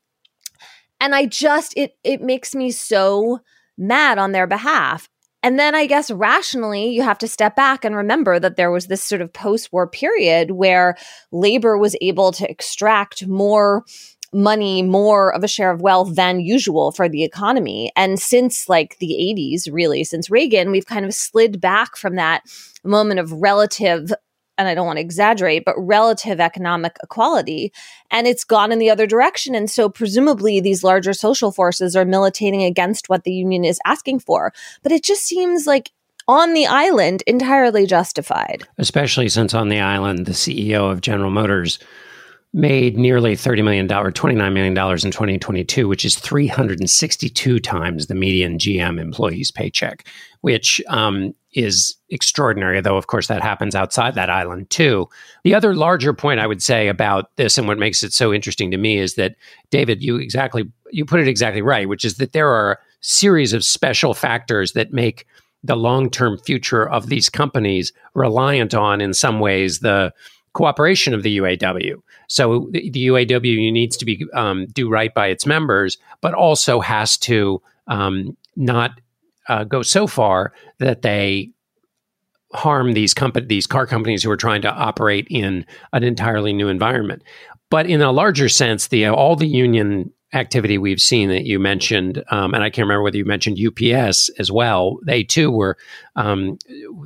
and 1.01 1.15
I 1.15 1.25
just 1.25 1.73
it 1.75 1.97
it 2.03 2.21
makes 2.21 2.53
me 2.55 2.71
so 2.71 3.41
mad 3.77 4.17
on 4.17 4.31
their 4.31 4.47
behalf. 4.47 5.07
And 5.43 5.57
then 5.57 5.73
I 5.73 5.87
guess 5.87 6.11
rationally, 6.11 6.89
you 6.89 7.01
have 7.01 7.17
to 7.19 7.27
step 7.27 7.55
back 7.55 7.83
and 7.83 7.95
remember 7.95 8.39
that 8.39 8.57
there 8.57 8.71
was 8.71 8.87
this 8.87 9.03
sort 9.03 9.21
of 9.21 9.33
post 9.33 9.73
war 9.73 9.87
period 9.87 10.51
where 10.51 10.95
labor 11.31 11.77
was 11.77 11.95
able 11.99 12.31
to 12.33 12.49
extract 12.49 13.27
more 13.27 13.83
money, 14.33 14.81
more 14.81 15.33
of 15.33 15.43
a 15.43 15.47
share 15.47 15.71
of 15.71 15.81
wealth 15.81 16.15
than 16.15 16.39
usual 16.39 16.91
for 16.91 17.09
the 17.09 17.23
economy. 17.23 17.91
And 17.95 18.19
since 18.19 18.69
like 18.69 18.97
the 18.99 19.17
80s, 19.35 19.67
really, 19.71 20.03
since 20.03 20.29
Reagan, 20.29 20.71
we've 20.71 20.85
kind 20.85 21.05
of 21.05 21.13
slid 21.13 21.59
back 21.59 21.97
from 21.97 22.15
that 22.15 22.43
moment 22.83 23.19
of 23.19 23.31
relative 23.31 24.13
and 24.61 24.69
I 24.69 24.75
don't 24.75 24.85
want 24.85 24.97
to 24.97 25.01
exaggerate, 25.01 25.65
but 25.65 25.75
relative 25.77 26.39
economic 26.39 26.95
equality. 27.03 27.73
And 28.09 28.27
it's 28.27 28.43
gone 28.43 28.71
in 28.71 28.79
the 28.79 28.89
other 28.89 29.07
direction. 29.07 29.55
And 29.55 29.69
so 29.69 29.89
presumably 29.89 30.59
these 30.59 30.83
larger 30.83 31.13
social 31.13 31.51
forces 31.51 31.95
are 31.95 32.05
militating 32.05 32.63
against 32.63 33.09
what 33.09 33.23
the 33.23 33.33
union 33.33 33.65
is 33.65 33.79
asking 33.85 34.19
for. 34.19 34.53
But 34.83 34.91
it 34.91 35.03
just 35.03 35.23
seems 35.23 35.67
like 35.67 35.91
on 36.27 36.53
the 36.53 36.67
island 36.67 37.23
entirely 37.27 37.85
justified. 37.85 38.63
Especially 38.77 39.27
since 39.27 39.53
on 39.53 39.69
the 39.69 39.79
island, 39.79 40.25
the 40.25 40.31
CEO 40.31 40.91
of 40.91 41.01
General 41.01 41.31
Motors 41.31 41.79
made 42.53 42.97
nearly 42.97 43.35
$30 43.35 43.63
million, 43.63 43.87
$29 43.87 44.53
million 44.53 44.73
in 44.73 45.11
2022, 45.11 45.87
which 45.87 46.05
is 46.05 46.17
362 46.17 47.59
times 47.59 48.07
the 48.07 48.15
median 48.15 48.57
GM 48.57 48.99
employee's 48.99 49.51
paycheck, 49.51 50.05
which 50.41 50.81
um, 50.87 51.33
is 51.53 51.95
extraordinary, 52.09 52.79
though, 52.81 52.97
of 52.97 53.07
course, 53.07 53.27
that 53.27 53.41
happens 53.41 53.75
outside 53.75 54.15
that 54.15 54.29
island 54.29 54.69
too. 54.69 55.09
The 55.43 55.53
other 55.53 55.75
larger 55.75 56.13
point 56.13 56.39
I 56.39 56.47
would 56.47 56.63
say 56.63 56.87
about 56.87 57.35
this 57.35 57.57
and 57.57 57.67
what 57.67 57.77
makes 57.77 58.03
it 58.03 58.13
so 58.13 58.33
interesting 58.33 58.71
to 58.71 58.77
me 58.77 58.97
is 58.97 59.15
that, 59.15 59.35
David, 59.69 60.01
you 60.01 60.17
exactly 60.17 60.69
you 60.91 61.05
put 61.05 61.19
it 61.19 61.27
exactly 61.27 61.61
right, 61.61 61.87
which 61.87 62.05
is 62.05 62.15
that 62.15 62.33
there 62.33 62.49
are 62.49 62.73
a 62.73 62.77
series 63.01 63.53
of 63.53 63.63
special 63.63 64.13
factors 64.13 64.73
that 64.73 64.93
make 64.93 65.25
the 65.63 65.75
long-term 65.75 66.39
future 66.39 66.89
of 66.89 67.07
these 67.07 67.29
companies 67.29 67.93
reliant 68.13 68.73
on 68.73 68.99
in 68.99 69.13
some 69.13 69.39
ways 69.39 69.79
the 69.79 70.13
cooperation 70.53 71.13
of 71.13 71.23
the 71.23 71.37
UAW. 71.37 72.01
So 72.27 72.67
the, 72.71 72.89
the 72.89 73.07
UAW 73.07 73.71
needs 73.71 73.95
to 73.97 74.05
be 74.05 74.25
um, 74.33 74.65
do 74.67 74.89
right 74.89 75.13
by 75.13 75.27
its 75.27 75.45
members, 75.45 75.97
but 76.19 76.33
also 76.33 76.79
has 76.79 77.17
to 77.19 77.61
um, 77.87 78.35
not 78.55 78.99
uh, 79.51 79.65
go 79.65 79.81
so 79.81 80.07
far 80.07 80.53
that 80.79 81.01
they 81.01 81.51
harm 82.53 82.93
these 82.93 83.13
company 83.13 83.45
these 83.45 83.67
car 83.67 83.85
companies 83.85 84.23
who 84.23 84.31
are 84.31 84.37
trying 84.37 84.61
to 84.61 84.71
operate 84.71 85.27
in 85.29 85.65
an 85.93 86.03
entirely 86.03 86.53
new 86.53 86.69
environment. 86.69 87.21
But 87.69 87.85
in 87.85 88.01
a 88.01 88.11
larger 88.11 88.49
sense, 88.49 88.87
the 88.87 89.07
all 89.07 89.35
the 89.35 89.47
union 89.47 90.11
activity 90.33 90.77
we've 90.77 91.01
seen 91.01 91.27
that 91.29 91.45
you 91.45 91.59
mentioned, 91.59 92.23
um, 92.31 92.53
and 92.53 92.63
I 92.63 92.69
can't 92.69 92.85
remember 92.85 93.03
whether 93.03 93.17
you 93.17 93.25
mentioned 93.25 93.59
UPS 93.59 94.29
as 94.39 94.49
well. 94.49 94.99
They 95.05 95.23
too 95.23 95.51
were, 95.51 95.77
um, 96.15 96.57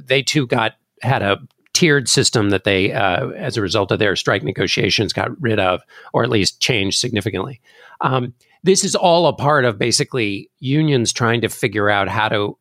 they 0.05 0.21
too 0.21 0.45
got 0.45 0.73
had 1.01 1.23
a 1.23 1.39
tiered 1.73 2.07
system 2.07 2.51
that 2.51 2.63
they, 2.63 2.93
uh, 2.93 3.29
as 3.29 3.57
a 3.57 3.61
result 3.61 3.91
of 3.91 3.97
their 3.97 4.15
strike 4.15 4.43
negotiations, 4.43 5.13
got 5.13 5.39
rid 5.41 5.59
of, 5.59 5.81
or 6.13 6.23
at 6.23 6.29
least 6.29 6.61
changed 6.61 6.99
significantly. 6.99 7.61
Um, 8.01 8.33
this 8.65 8.83
is 8.83 8.95
all 8.95 9.27
a 9.27 9.33
part 9.33 9.63
of 9.63 9.77
basically 9.77 10.49
unions 10.59 11.13
trying 11.13 11.41
to 11.41 11.49
figure 11.49 11.89
out 11.89 12.07
how 12.07 12.27
to 12.27 12.57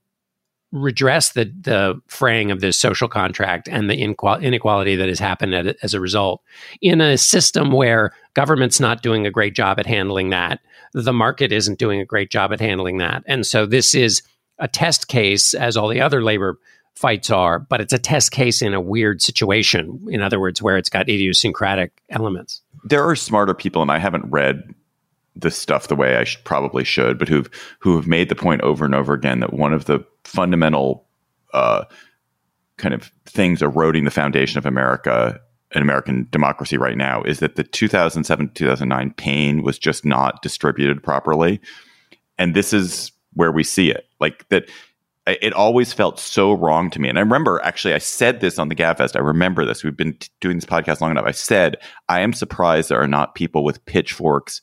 redress 0.70 1.32
the 1.32 1.44
the 1.60 2.00
fraying 2.08 2.50
of 2.50 2.60
this 2.60 2.76
social 2.76 3.08
contract 3.08 3.68
and 3.68 3.88
the 3.88 3.96
inequality 3.96 4.96
that 4.96 5.08
has 5.08 5.20
happened 5.20 5.54
as 5.82 5.94
a 5.94 6.00
result 6.00 6.42
in 6.80 7.00
a 7.00 7.16
system 7.16 7.70
where 7.70 8.12
government's 8.34 8.80
not 8.80 9.02
doing 9.02 9.24
a 9.24 9.30
great 9.30 9.54
job 9.54 9.78
at 9.78 9.86
handling 9.86 10.30
that 10.30 10.60
the 10.92 11.12
market 11.12 11.52
isn't 11.52 11.78
doing 11.78 12.00
a 12.00 12.04
great 12.04 12.28
job 12.28 12.52
at 12.52 12.60
handling 12.60 12.98
that 12.98 13.22
and 13.26 13.46
so 13.46 13.66
this 13.66 13.94
is 13.94 14.20
a 14.58 14.66
test 14.66 15.06
case 15.06 15.54
as 15.54 15.76
all 15.76 15.88
the 15.88 16.00
other 16.00 16.22
labor 16.22 16.58
fights 16.96 17.28
are, 17.28 17.58
but 17.58 17.80
it's 17.80 17.92
a 17.92 17.98
test 17.98 18.30
case 18.30 18.62
in 18.62 18.72
a 18.72 18.80
weird 18.80 19.20
situation. 19.20 20.06
In 20.10 20.22
other 20.22 20.38
words, 20.38 20.62
where 20.62 20.76
it's 20.76 20.88
got 20.88 21.08
idiosyncratic 21.08 22.00
elements. 22.08 22.62
There 22.84 23.04
are 23.04 23.16
smarter 23.16 23.52
people, 23.52 23.82
and 23.82 23.90
I 23.90 23.98
haven't 23.98 24.30
read 24.30 24.74
this 25.36 25.56
stuff 25.56 25.88
the 25.88 25.96
way 25.96 26.16
I 26.16 26.24
should, 26.24 26.44
probably 26.44 26.84
should, 26.84 27.18
but 27.18 27.28
who've 27.28 27.50
who 27.80 27.96
have 27.96 28.06
made 28.06 28.28
the 28.28 28.34
point 28.34 28.62
over 28.62 28.84
and 28.84 28.94
over 28.94 29.14
again 29.14 29.40
that 29.40 29.52
one 29.52 29.72
of 29.72 29.86
the 29.86 30.04
fundamental 30.24 31.06
uh, 31.52 31.84
kind 32.76 32.94
of 32.94 33.12
things 33.26 33.62
eroding 33.62 34.04
the 34.04 34.10
foundation 34.10 34.58
of 34.58 34.66
America 34.66 35.40
and 35.72 35.82
American 35.82 36.28
democracy 36.30 36.76
right 36.76 36.96
now 36.96 37.22
is 37.22 37.40
that 37.40 37.56
the 37.56 37.64
2007 37.64 38.50
2009 38.54 39.14
pain 39.14 39.62
was 39.62 39.78
just 39.78 40.04
not 40.04 40.40
distributed 40.42 41.02
properly, 41.02 41.60
and 42.38 42.54
this 42.54 42.72
is 42.72 43.12
where 43.34 43.52
we 43.52 43.64
see 43.64 43.90
it. 43.90 44.06
Like 44.20 44.48
that 44.50 44.68
it 45.26 45.54
always 45.54 45.92
felt 45.92 46.20
so 46.20 46.52
wrong 46.52 46.90
to 46.90 47.00
me. 47.00 47.08
And 47.08 47.16
I 47.16 47.22
remember 47.22 47.60
actually, 47.64 47.94
I 47.94 47.98
said 47.98 48.40
this 48.40 48.58
on 48.58 48.68
the 48.68 48.74
GabFest. 48.74 49.16
I 49.16 49.20
remember 49.20 49.64
this. 49.64 49.82
We've 49.82 49.96
been 49.96 50.14
t- 50.14 50.28
doing 50.40 50.58
this 50.58 50.66
podcast 50.66 51.00
long 51.00 51.10
enough. 51.10 51.24
I 51.24 51.30
said, 51.30 51.76
I 52.10 52.20
am 52.20 52.34
surprised 52.34 52.90
there 52.90 53.00
are 53.00 53.08
not 53.08 53.34
people 53.34 53.64
with 53.64 53.84
pitchforks 53.86 54.60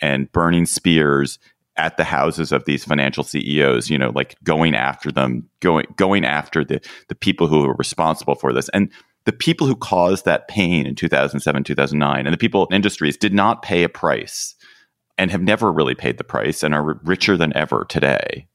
and 0.00 0.30
burning 0.32 0.66
spears 0.66 1.38
at 1.76 1.96
the 1.96 2.04
houses 2.04 2.52
of 2.52 2.64
these 2.64 2.84
financial 2.84 3.24
CEOs, 3.24 3.88
you 3.88 3.96
know, 3.96 4.10
like 4.14 4.36
going 4.44 4.74
after 4.74 5.10
them, 5.10 5.48
going 5.60 5.86
going 5.96 6.24
after 6.24 6.64
the 6.64 6.80
the 7.08 7.14
people 7.14 7.46
who 7.46 7.64
are 7.64 7.74
responsible 7.74 8.34
for 8.34 8.52
this. 8.52 8.68
And 8.70 8.90
the 9.24 9.32
people 9.32 9.66
who 9.66 9.76
caused 9.76 10.24
that 10.24 10.48
pain 10.48 10.86
in 10.86 10.94
2007, 10.94 11.64
2009, 11.64 12.26
and 12.26 12.32
the 12.32 12.38
people 12.38 12.66
in 12.66 12.74
industries 12.74 13.16
did 13.16 13.34
not 13.34 13.62
pay 13.62 13.82
a 13.82 13.88
price 13.88 14.54
and 15.18 15.30
have 15.30 15.42
never 15.42 15.70
really 15.70 15.94
paid 15.94 16.16
the 16.16 16.24
price 16.24 16.62
and 16.62 16.74
are 16.74 16.98
richer 17.04 17.36
than 17.36 17.54
ever 17.54 17.84
today 17.88 18.48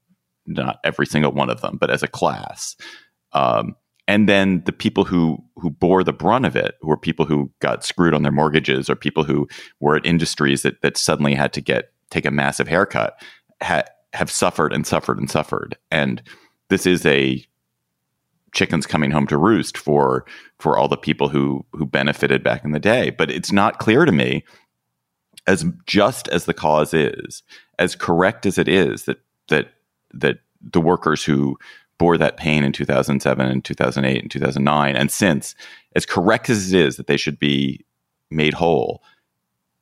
not 0.46 0.78
every 0.84 1.06
single 1.06 1.32
one 1.32 1.50
of 1.50 1.60
them, 1.60 1.76
but 1.80 1.90
as 1.90 2.02
a 2.02 2.08
class. 2.08 2.76
Um, 3.32 3.76
and 4.08 4.28
then 4.28 4.62
the 4.66 4.72
people 4.72 5.04
who 5.04 5.42
who 5.56 5.70
bore 5.70 6.04
the 6.04 6.12
brunt 6.12 6.46
of 6.46 6.54
it, 6.56 6.76
who 6.80 6.88
were 6.88 6.96
people 6.96 7.24
who 7.24 7.50
got 7.60 7.84
screwed 7.84 8.14
on 8.14 8.22
their 8.22 8.32
mortgages, 8.32 8.88
or 8.88 8.96
people 8.96 9.24
who 9.24 9.48
were 9.80 9.96
at 9.96 10.06
industries 10.06 10.62
that 10.62 10.80
that 10.82 10.96
suddenly 10.96 11.34
had 11.34 11.52
to 11.54 11.60
get 11.60 11.92
take 12.10 12.24
a 12.24 12.30
massive 12.30 12.68
haircut, 12.68 13.20
ha- 13.62 13.84
have 14.12 14.30
suffered 14.30 14.72
and 14.72 14.86
suffered 14.86 15.18
and 15.18 15.30
suffered. 15.30 15.76
And 15.90 16.22
this 16.68 16.86
is 16.86 17.04
a 17.04 17.44
chickens 18.52 18.86
coming 18.86 19.10
home 19.10 19.26
to 19.26 19.36
roost 19.36 19.76
for 19.76 20.24
for 20.58 20.78
all 20.78 20.88
the 20.88 20.96
people 20.96 21.28
who 21.28 21.64
who 21.72 21.84
benefited 21.84 22.42
back 22.42 22.64
in 22.64 22.70
the 22.70 22.80
day. 22.80 23.10
But 23.10 23.30
it's 23.30 23.52
not 23.52 23.78
clear 23.78 24.04
to 24.04 24.12
me, 24.12 24.44
as 25.46 25.64
just 25.86 26.28
as 26.28 26.44
the 26.44 26.54
cause 26.54 26.94
is, 26.94 27.42
as 27.78 27.96
correct 27.96 28.46
as 28.46 28.56
it 28.56 28.68
is 28.68 29.04
that 29.04 29.18
that 29.48 29.72
that 30.14 30.38
the 30.60 30.80
workers 30.80 31.24
who 31.24 31.58
bore 31.98 32.18
that 32.18 32.36
pain 32.36 32.62
in 32.62 32.72
2007 32.72 33.46
and 33.46 33.64
2008 33.64 34.22
and 34.22 34.30
2009 34.30 34.96
and 34.96 35.10
since 35.10 35.54
as 35.94 36.04
correct 36.04 36.50
as 36.50 36.72
it 36.72 36.80
is 36.80 36.96
that 36.96 37.06
they 37.06 37.16
should 37.16 37.38
be 37.38 37.84
made 38.30 38.54
whole 38.54 39.02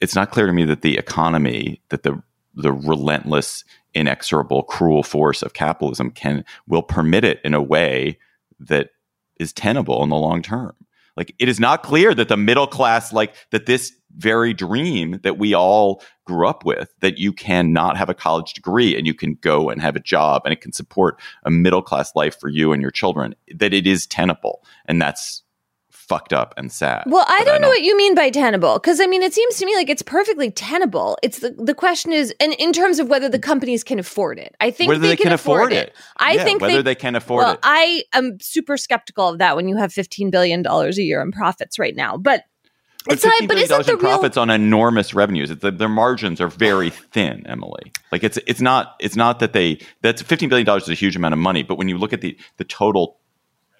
it's 0.00 0.14
not 0.14 0.30
clear 0.30 0.46
to 0.46 0.52
me 0.52 0.64
that 0.64 0.82
the 0.82 0.96
economy 0.98 1.80
that 1.88 2.02
the 2.02 2.22
the 2.54 2.72
relentless 2.72 3.64
inexorable 3.94 4.62
cruel 4.64 5.02
force 5.02 5.42
of 5.42 5.54
capitalism 5.54 6.10
can 6.10 6.44
will 6.66 6.82
permit 6.82 7.24
it 7.24 7.40
in 7.44 7.54
a 7.54 7.62
way 7.62 8.18
that 8.60 8.90
is 9.38 9.52
tenable 9.52 10.02
in 10.02 10.08
the 10.08 10.16
long 10.16 10.42
term. 10.42 10.74
Like 11.16 11.34
it 11.38 11.48
is 11.48 11.60
not 11.60 11.82
clear 11.82 12.14
that 12.14 12.28
the 12.28 12.36
middle 12.36 12.66
class 12.66 13.12
like 13.12 13.34
that 13.50 13.66
this 13.66 13.92
very 14.16 14.52
dream 14.52 15.20
that 15.22 15.38
we 15.38 15.54
all 15.54 16.02
grew 16.24 16.48
up 16.48 16.64
with 16.64 16.94
that 17.00 17.18
you 17.18 17.32
can 17.32 17.72
not 17.72 17.96
have 17.96 18.08
a 18.08 18.14
college 18.14 18.54
degree 18.54 18.96
and 18.96 19.06
you 19.06 19.14
can 19.14 19.34
go 19.40 19.68
and 19.70 19.80
have 19.80 19.96
a 19.96 20.00
job 20.00 20.42
and 20.44 20.52
it 20.52 20.60
can 20.60 20.72
support 20.72 21.20
a 21.44 21.50
middle 21.50 21.82
class 21.82 22.14
life 22.14 22.38
for 22.38 22.48
you 22.48 22.72
and 22.72 22.80
your 22.82 22.90
children, 22.90 23.34
that 23.54 23.74
it 23.74 23.86
is 23.86 24.06
tenable. 24.06 24.64
And 24.86 25.00
that's 25.00 25.42
fucked 25.90 26.32
up 26.34 26.52
and 26.58 26.70
sad. 26.70 27.02
Well, 27.06 27.24
I 27.26 27.44
don't, 27.44 27.56
I 27.56 27.58
know 27.58 27.68
what 27.68 27.80
you 27.80 27.96
mean 27.96 28.14
by 28.14 28.28
tenable 28.28 28.74
because 28.74 29.00
I 29.00 29.06
mean 29.06 29.22
it 29.22 29.32
seems 29.32 29.56
to 29.56 29.66
me 29.66 29.74
like 29.74 29.88
it's 29.88 30.02
perfectly 30.02 30.50
tenable. 30.50 31.16
It's 31.22 31.38
the 31.38 31.50
the 31.52 31.74
question 31.74 32.12
is, 32.12 32.34
and 32.40 32.52
in 32.54 32.72
terms 32.72 32.98
of 32.98 33.08
whether 33.08 33.28
the 33.28 33.38
companies 33.38 33.82
can 33.82 33.98
afford 33.98 34.38
it, 34.38 34.54
I 34.60 34.70
think 34.70 34.88
whether 34.88 35.00
they, 35.00 35.08
they 35.08 35.16
can, 35.16 35.24
can 35.24 35.32
afford, 35.32 35.72
it. 35.72 35.88
it. 35.88 35.96
I 36.18 36.34
Yeah, 36.34 36.44
think 36.44 36.60
whether 36.60 36.76
they, 36.76 36.82
they 36.82 36.94
can 36.94 37.16
afford 37.16 37.44
well, 37.44 37.54
it. 37.54 37.60
I 37.62 38.04
am 38.12 38.38
super 38.40 38.76
skeptical 38.76 39.30
of 39.30 39.38
that 39.38 39.56
when 39.56 39.66
you 39.66 39.76
have 39.76 39.92
fifteen 39.92 40.30
billion 40.30 40.60
dollars 40.60 40.98
a 40.98 41.02
year 41.02 41.22
in 41.22 41.32
profits 41.32 41.78
right 41.78 41.96
now, 41.96 42.16
but. 42.16 42.44
It's 43.08 43.24
like, 43.24 43.48
but 43.48 43.58
isn't 43.58 43.86
the 43.86 43.92
real 43.92 43.98
profits 43.98 44.36
on 44.36 44.48
enormous 44.48 45.12
revenues. 45.12 45.50
It's, 45.50 45.60
their 45.62 45.88
margins 45.88 46.40
are 46.40 46.48
very 46.48 46.90
thin, 46.90 47.46
Emily. 47.46 47.92
Like 48.10 48.24
it's 48.24 48.38
it's 48.46 48.60
not 48.60 48.96
it's 48.98 49.16
not 49.16 49.40
that 49.40 49.52
they 49.52 49.80
that's 50.00 50.22
fifteen 50.22 50.48
billion 50.48 50.64
dollars 50.64 50.84
is 50.84 50.88
a 50.90 50.94
huge 50.94 51.14
amount 51.14 51.34
of 51.34 51.38
money, 51.38 51.62
but 51.62 51.76
when 51.76 51.88
you 51.88 51.98
look 51.98 52.12
at 52.12 52.22
the 52.22 52.38
the 52.56 52.64
total 52.64 53.18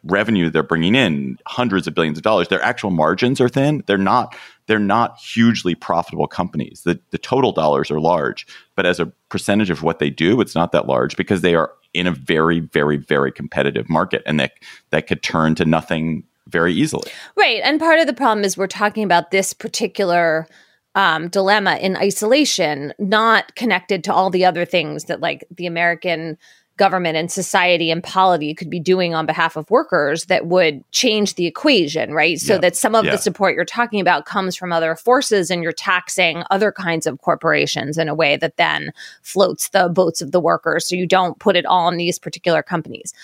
revenue 0.06 0.50
they're 0.50 0.62
bringing 0.62 0.94
in, 0.94 1.38
hundreds 1.46 1.86
of 1.86 1.94
billions 1.94 2.18
of 2.18 2.22
dollars, 2.22 2.48
their 2.48 2.62
actual 2.62 2.90
margins 2.90 3.40
are 3.40 3.48
thin. 3.48 3.82
They're 3.86 3.96
not 3.96 4.36
they're 4.66 4.78
not 4.78 5.18
hugely 5.18 5.74
profitable 5.74 6.26
companies. 6.26 6.82
The 6.84 7.00
the 7.10 7.18
total 7.18 7.52
dollars 7.52 7.90
are 7.90 8.00
large, 8.00 8.46
but 8.76 8.84
as 8.84 9.00
a 9.00 9.06
percentage 9.30 9.70
of 9.70 9.82
what 9.82 10.00
they 10.00 10.10
do, 10.10 10.40
it's 10.42 10.54
not 10.54 10.72
that 10.72 10.86
large 10.86 11.16
because 11.16 11.40
they 11.40 11.54
are 11.54 11.72
in 11.94 12.06
a 12.06 12.12
very 12.12 12.60
very 12.60 12.98
very 12.98 13.32
competitive 13.32 13.88
market, 13.88 14.22
and 14.26 14.38
that 14.38 14.52
that 14.90 15.06
could 15.06 15.22
turn 15.22 15.54
to 15.54 15.64
nothing 15.64 16.24
very 16.48 16.72
easily. 16.74 17.10
Right. 17.36 17.60
And 17.64 17.80
part 17.80 17.98
of 18.00 18.06
the 18.06 18.12
problem 18.12 18.44
is 18.44 18.56
we're 18.56 18.66
talking 18.66 19.04
about 19.04 19.30
this 19.30 19.52
particular 19.52 20.46
um, 20.94 21.28
dilemma 21.28 21.76
in 21.76 21.96
isolation, 21.96 22.92
not 22.98 23.54
connected 23.56 24.04
to 24.04 24.12
all 24.14 24.30
the 24.30 24.44
other 24.44 24.64
things 24.64 25.04
that 25.04 25.20
like 25.20 25.44
the 25.50 25.66
American 25.66 26.38
government 26.76 27.16
and 27.16 27.30
society 27.30 27.90
and 27.92 28.02
polity 28.02 28.52
could 28.52 28.68
be 28.68 28.80
doing 28.80 29.14
on 29.14 29.26
behalf 29.26 29.56
of 29.56 29.70
workers 29.70 30.24
that 30.24 30.46
would 30.46 30.82
change 30.90 31.36
the 31.36 31.46
equation, 31.46 32.12
right? 32.12 32.40
So 32.40 32.54
Yeah. 32.54 32.60
that 32.60 32.74
some 32.76 32.96
of 32.96 33.04
Yeah. 33.04 33.12
the 33.12 33.18
support 33.18 33.54
you're 33.54 33.64
talking 33.64 34.00
about 34.00 34.26
comes 34.26 34.56
from 34.56 34.72
other 34.72 34.96
forces 34.96 35.52
and 35.52 35.62
you're 35.62 35.70
taxing 35.72 36.42
other 36.50 36.72
kinds 36.72 37.06
of 37.06 37.20
corporations 37.20 37.96
in 37.96 38.08
a 38.08 38.14
way 38.14 38.36
that 38.36 38.56
then 38.56 38.92
floats 39.22 39.68
the 39.68 39.88
boats 39.88 40.20
of 40.20 40.32
the 40.32 40.40
workers. 40.40 40.84
So 40.84 40.96
you 40.96 41.06
don't 41.06 41.38
put 41.38 41.54
it 41.54 41.64
all 41.64 41.86
on 41.86 41.96
these 41.96 42.18
particular 42.18 42.60
companies. 42.60 43.14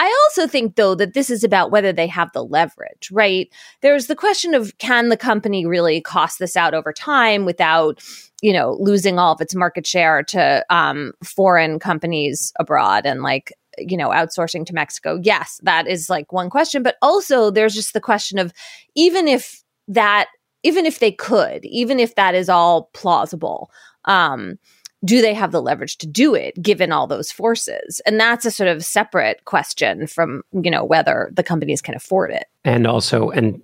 I 0.00 0.06
also 0.24 0.48
think, 0.48 0.74
though, 0.74 0.94
that 0.96 1.14
this 1.14 1.30
is 1.30 1.44
about 1.44 1.70
whether 1.70 1.92
they 1.92 2.08
have 2.08 2.30
the 2.32 2.44
leverage, 2.44 3.10
right? 3.12 3.48
There's 3.80 4.06
the 4.06 4.16
question 4.16 4.54
of 4.54 4.76
can 4.78 5.08
the 5.08 5.16
company 5.16 5.66
really 5.66 6.00
cost 6.00 6.38
this 6.38 6.56
out 6.56 6.74
over 6.74 6.92
time 6.92 7.44
without, 7.44 8.02
you 8.42 8.52
know, 8.52 8.76
losing 8.80 9.18
all 9.18 9.32
of 9.32 9.40
its 9.40 9.54
market 9.54 9.86
share 9.86 10.22
to 10.24 10.64
um, 10.68 11.12
foreign 11.22 11.78
companies 11.78 12.52
abroad 12.58 13.06
and 13.06 13.22
like, 13.22 13.52
you 13.78 13.96
know, 13.96 14.08
outsourcing 14.08 14.66
to 14.66 14.74
Mexico? 14.74 15.20
Yes, 15.22 15.60
that 15.62 15.86
is 15.86 16.10
like 16.10 16.32
one 16.32 16.50
question. 16.50 16.82
But 16.82 16.96
also, 17.00 17.50
there's 17.50 17.74
just 17.74 17.92
the 17.92 18.00
question 18.00 18.38
of 18.38 18.52
even 18.96 19.28
if 19.28 19.62
that, 19.86 20.26
even 20.64 20.86
if 20.86 20.98
they 20.98 21.12
could, 21.12 21.64
even 21.64 22.00
if 22.00 22.16
that 22.16 22.34
is 22.34 22.48
all 22.48 22.90
plausible, 22.94 23.70
um, 24.06 24.58
do 25.04 25.20
they 25.20 25.34
have 25.34 25.52
the 25.52 25.62
leverage 25.62 25.98
to 25.98 26.06
do 26.06 26.34
it 26.34 26.60
given 26.62 26.92
all 26.92 27.06
those 27.06 27.30
forces? 27.30 28.00
And 28.06 28.18
that's 28.18 28.44
a 28.44 28.50
sort 28.50 28.68
of 28.68 28.84
separate 28.84 29.44
question 29.44 30.06
from 30.06 30.42
you 30.52 30.70
know 30.70 30.84
whether 30.84 31.30
the 31.32 31.42
companies 31.42 31.82
can 31.82 31.94
afford 31.94 32.30
it. 32.30 32.46
And 32.64 32.86
also 32.86 33.30
and 33.30 33.60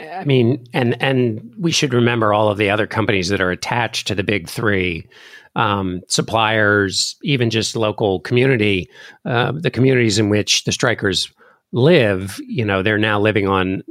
i 0.00 0.24
mean 0.24 0.64
and 0.72 1.00
and 1.02 1.52
we 1.58 1.72
should 1.72 1.92
remember 1.92 2.32
all 2.32 2.48
of 2.48 2.58
the 2.58 2.70
other 2.70 2.86
companies 2.86 3.28
that 3.28 3.40
are 3.40 3.50
attached 3.50 4.06
to 4.06 4.14
the 4.14 4.22
big 4.22 4.48
three 4.48 5.06
um, 5.56 6.02
suppliers 6.06 7.16
even 7.22 7.50
just 7.50 7.74
local 7.74 8.20
community 8.20 8.88
uh, 9.24 9.50
the 9.52 9.70
communities 9.70 10.18
in 10.18 10.28
which 10.28 10.64
the 10.64 10.72
strikers 10.72 11.32
live 11.72 12.40
you 12.46 12.64
know 12.64 12.82
they're 12.82 12.98
now 12.98 13.18
living 13.18 13.48
on 13.48 13.82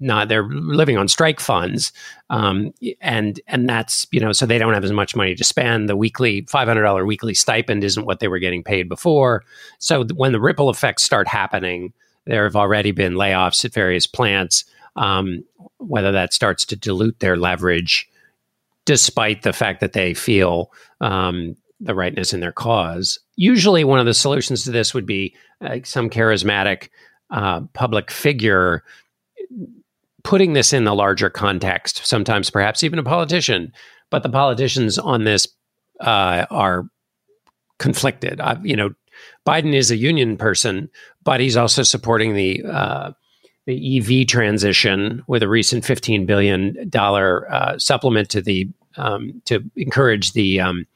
not 0.00 0.28
they're 0.28 0.48
living 0.48 0.96
on 0.96 1.06
strike 1.06 1.38
funds 1.38 1.92
um, 2.30 2.72
and 3.00 3.40
and 3.46 3.68
that's 3.68 4.06
you 4.10 4.20
know 4.20 4.32
so 4.32 4.46
they 4.46 4.58
don't 4.58 4.74
have 4.74 4.84
as 4.84 4.92
much 4.92 5.14
money 5.14 5.34
to 5.34 5.44
spend. 5.44 5.88
The 5.88 5.96
weekly 5.96 6.42
$500 6.42 7.06
weekly 7.06 7.34
stipend 7.34 7.84
isn't 7.84 8.06
what 8.06 8.20
they 8.20 8.28
were 8.28 8.38
getting 8.38 8.64
paid 8.64 8.88
before. 8.88 9.44
So 9.78 10.04
when 10.14 10.32
the 10.32 10.40
ripple 10.40 10.70
effects 10.70 11.02
start 11.02 11.28
happening 11.28 11.92
there 12.26 12.44
have 12.44 12.56
already 12.56 12.90
been 12.90 13.14
layoffs 13.14 13.64
at 13.64 13.74
various 13.74 14.06
plants 14.06 14.64
um, 14.96 15.44
whether 15.78 16.12
that 16.12 16.32
starts 16.32 16.64
to 16.66 16.76
dilute 16.76 17.20
their 17.20 17.36
leverage 17.36 18.08
despite 18.84 19.42
the 19.42 19.52
fact 19.52 19.80
that 19.80 19.92
they 19.92 20.14
feel 20.14 20.72
um, 21.00 21.56
the 21.80 21.94
rightness 21.94 22.32
in 22.32 22.40
their 22.40 22.52
cause. 22.52 23.18
Usually 23.36 23.84
one 23.84 23.98
of 23.98 24.06
the 24.06 24.14
solutions 24.14 24.64
to 24.64 24.70
this 24.70 24.94
would 24.94 25.06
be 25.06 25.34
uh, 25.60 25.78
some 25.84 26.10
charismatic 26.10 26.88
uh, 27.30 27.62
public 27.72 28.10
figure 28.10 28.84
putting 30.22 30.54
this 30.54 30.72
in 30.72 30.84
the 30.84 30.94
larger 30.94 31.30
context, 31.30 32.04
sometimes 32.06 32.50
perhaps 32.50 32.82
even 32.82 32.98
a 32.98 33.04
politician, 33.04 33.72
but 34.10 34.22
the 34.22 34.28
politicians 34.28 34.98
on 34.98 35.24
this 35.24 35.46
uh, 36.00 36.46
are 36.50 36.84
conflicted. 37.78 38.40
Uh, 38.40 38.56
you 38.62 38.76
know, 38.76 38.90
Biden 39.46 39.74
is 39.74 39.90
a 39.90 39.96
union 39.96 40.36
person, 40.36 40.88
but 41.22 41.40
he's 41.40 41.56
also 41.56 41.82
supporting 41.82 42.34
the 42.34 42.62
uh, 42.64 43.12
the 43.66 43.98
EV 43.98 44.26
transition 44.26 45.22
with 45.26 45.42
a 45.42 45.48
recent 45.48 45.84
fifteen 45.84 46.26
billion 46.26 46.88
dollar 46.88 47.50
uh, 47.52 47.78
supplement 47.78 48.30
to 48.30 48.42
the 48.42 48.68
um, 48.96 49.42
to 49.44 49.62
encourage 49.76 50.32
the 50.32 50.60
um, 50.60 50.86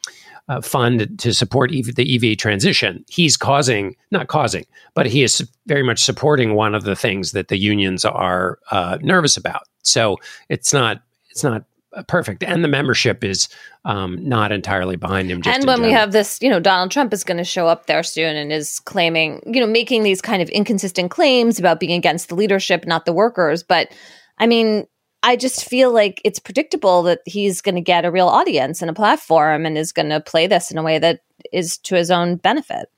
uh, 0.48 0.61
fund 0.61 1.18
to 1.18 1.32
support 1.34 1.72
EV, 1.72 1.94
the 1.94 2.14
EV 2.14 2.37
transition. 2.37 3.04
He's 3.08 3.37
causing, 3.37 3.96
not 4.11 4.28
causing, 4.28 4.64
but 4.94 5.06
he 5.06 5.22
is 5.22 5.46
very 5.66 5.82
much 5.82 6.02
supporting 6.02 6.54
one 6.54 6.74
of 6.74 6.84
the 6.84 6.96
things 6.96 7.32
that 7.32 7.48
the 7.48 7.58
unions 7.58 8.04
are 8.04 8.58
uh, 8.70 8.98
nervous 9.02 9.37
about. 9.37 9.62
So 9.82 10.16
it's 10.48 10.72
not 10.72 11.02
it's 11.30 11.44
not 11.44 11.64
perfect, 12.06 12.42
and 12.42 12.64
the 12.64 12.68
membership 12.68 13.24
is 13.24 13.48
um, 13.84 14.26
not 14.26 14.52
entirely 14.52 14.96
behind 14.96 15.30
him. 15.30 15.42
Just 15.42 15.58
and 15.58 15.66
when 15.66 15.82
we 15.82 15.92
have 15.92 16.12
this 16.12 16.38
you 16.42 16.50
know 16.50 16.61
donald 16.61 16.90
trump 16.90 17.12
is 17.12 17.24
going 17.24 17.37
to 17.38 17.44
show 17.44 17.66
up 17.66 17.87
there 17.87 18.02
soon 18.02 18.37
and 18.37 18.52
is 18.52 18.80
claiming 18.80 19.42
you 19.46 19.61
know 19.61 19.66
making 19.66 20.02
these 20.02 20.20
kind 20.20 20.42
of 20.42 20.48
inconsistent 20.50 21.11
claims 21.11 21.58
about 21.58 21.80
being 21.80 21.92
against 21.92 22.28
the 22.28 22.34
leadership 22.34 22.87
not 22.87 23.06
the 23.06 23.12
workers 23.12 23.62
but 23.62 23.90
i 24.38 24.46
mean 24.46 24.87
I 25.22 25.37
just 25.37 25.64
feel 25.64 25.92
like 25.92 26.20
it's 26.24 26.38
predictable 26.38 27.02
that 27.04 27.20
he's 27.26 27.61
going 27.61 27.74
to 27.74 27.81
get 27.81 28.04
a 28.04 28.11
real 28.11 28.28
audience 28.28 28.81
and 28.81 28.90
a 28.90 28.94
platform 28.94 29.66
and 29.66 29.76
is 29.76 29.92
going 29.92 30.11
to 30.11 30.20
play 30.20 30.46
this 30.46 30.70
in 30.70 30.78
a 30.78 30.83
way 30.83 30.98
that 30.98 31.20
is 31.52 31.78
to 31.78 31.96
his 31.96 32.11
own 32.11 32.37
benefit. 32.37 32.88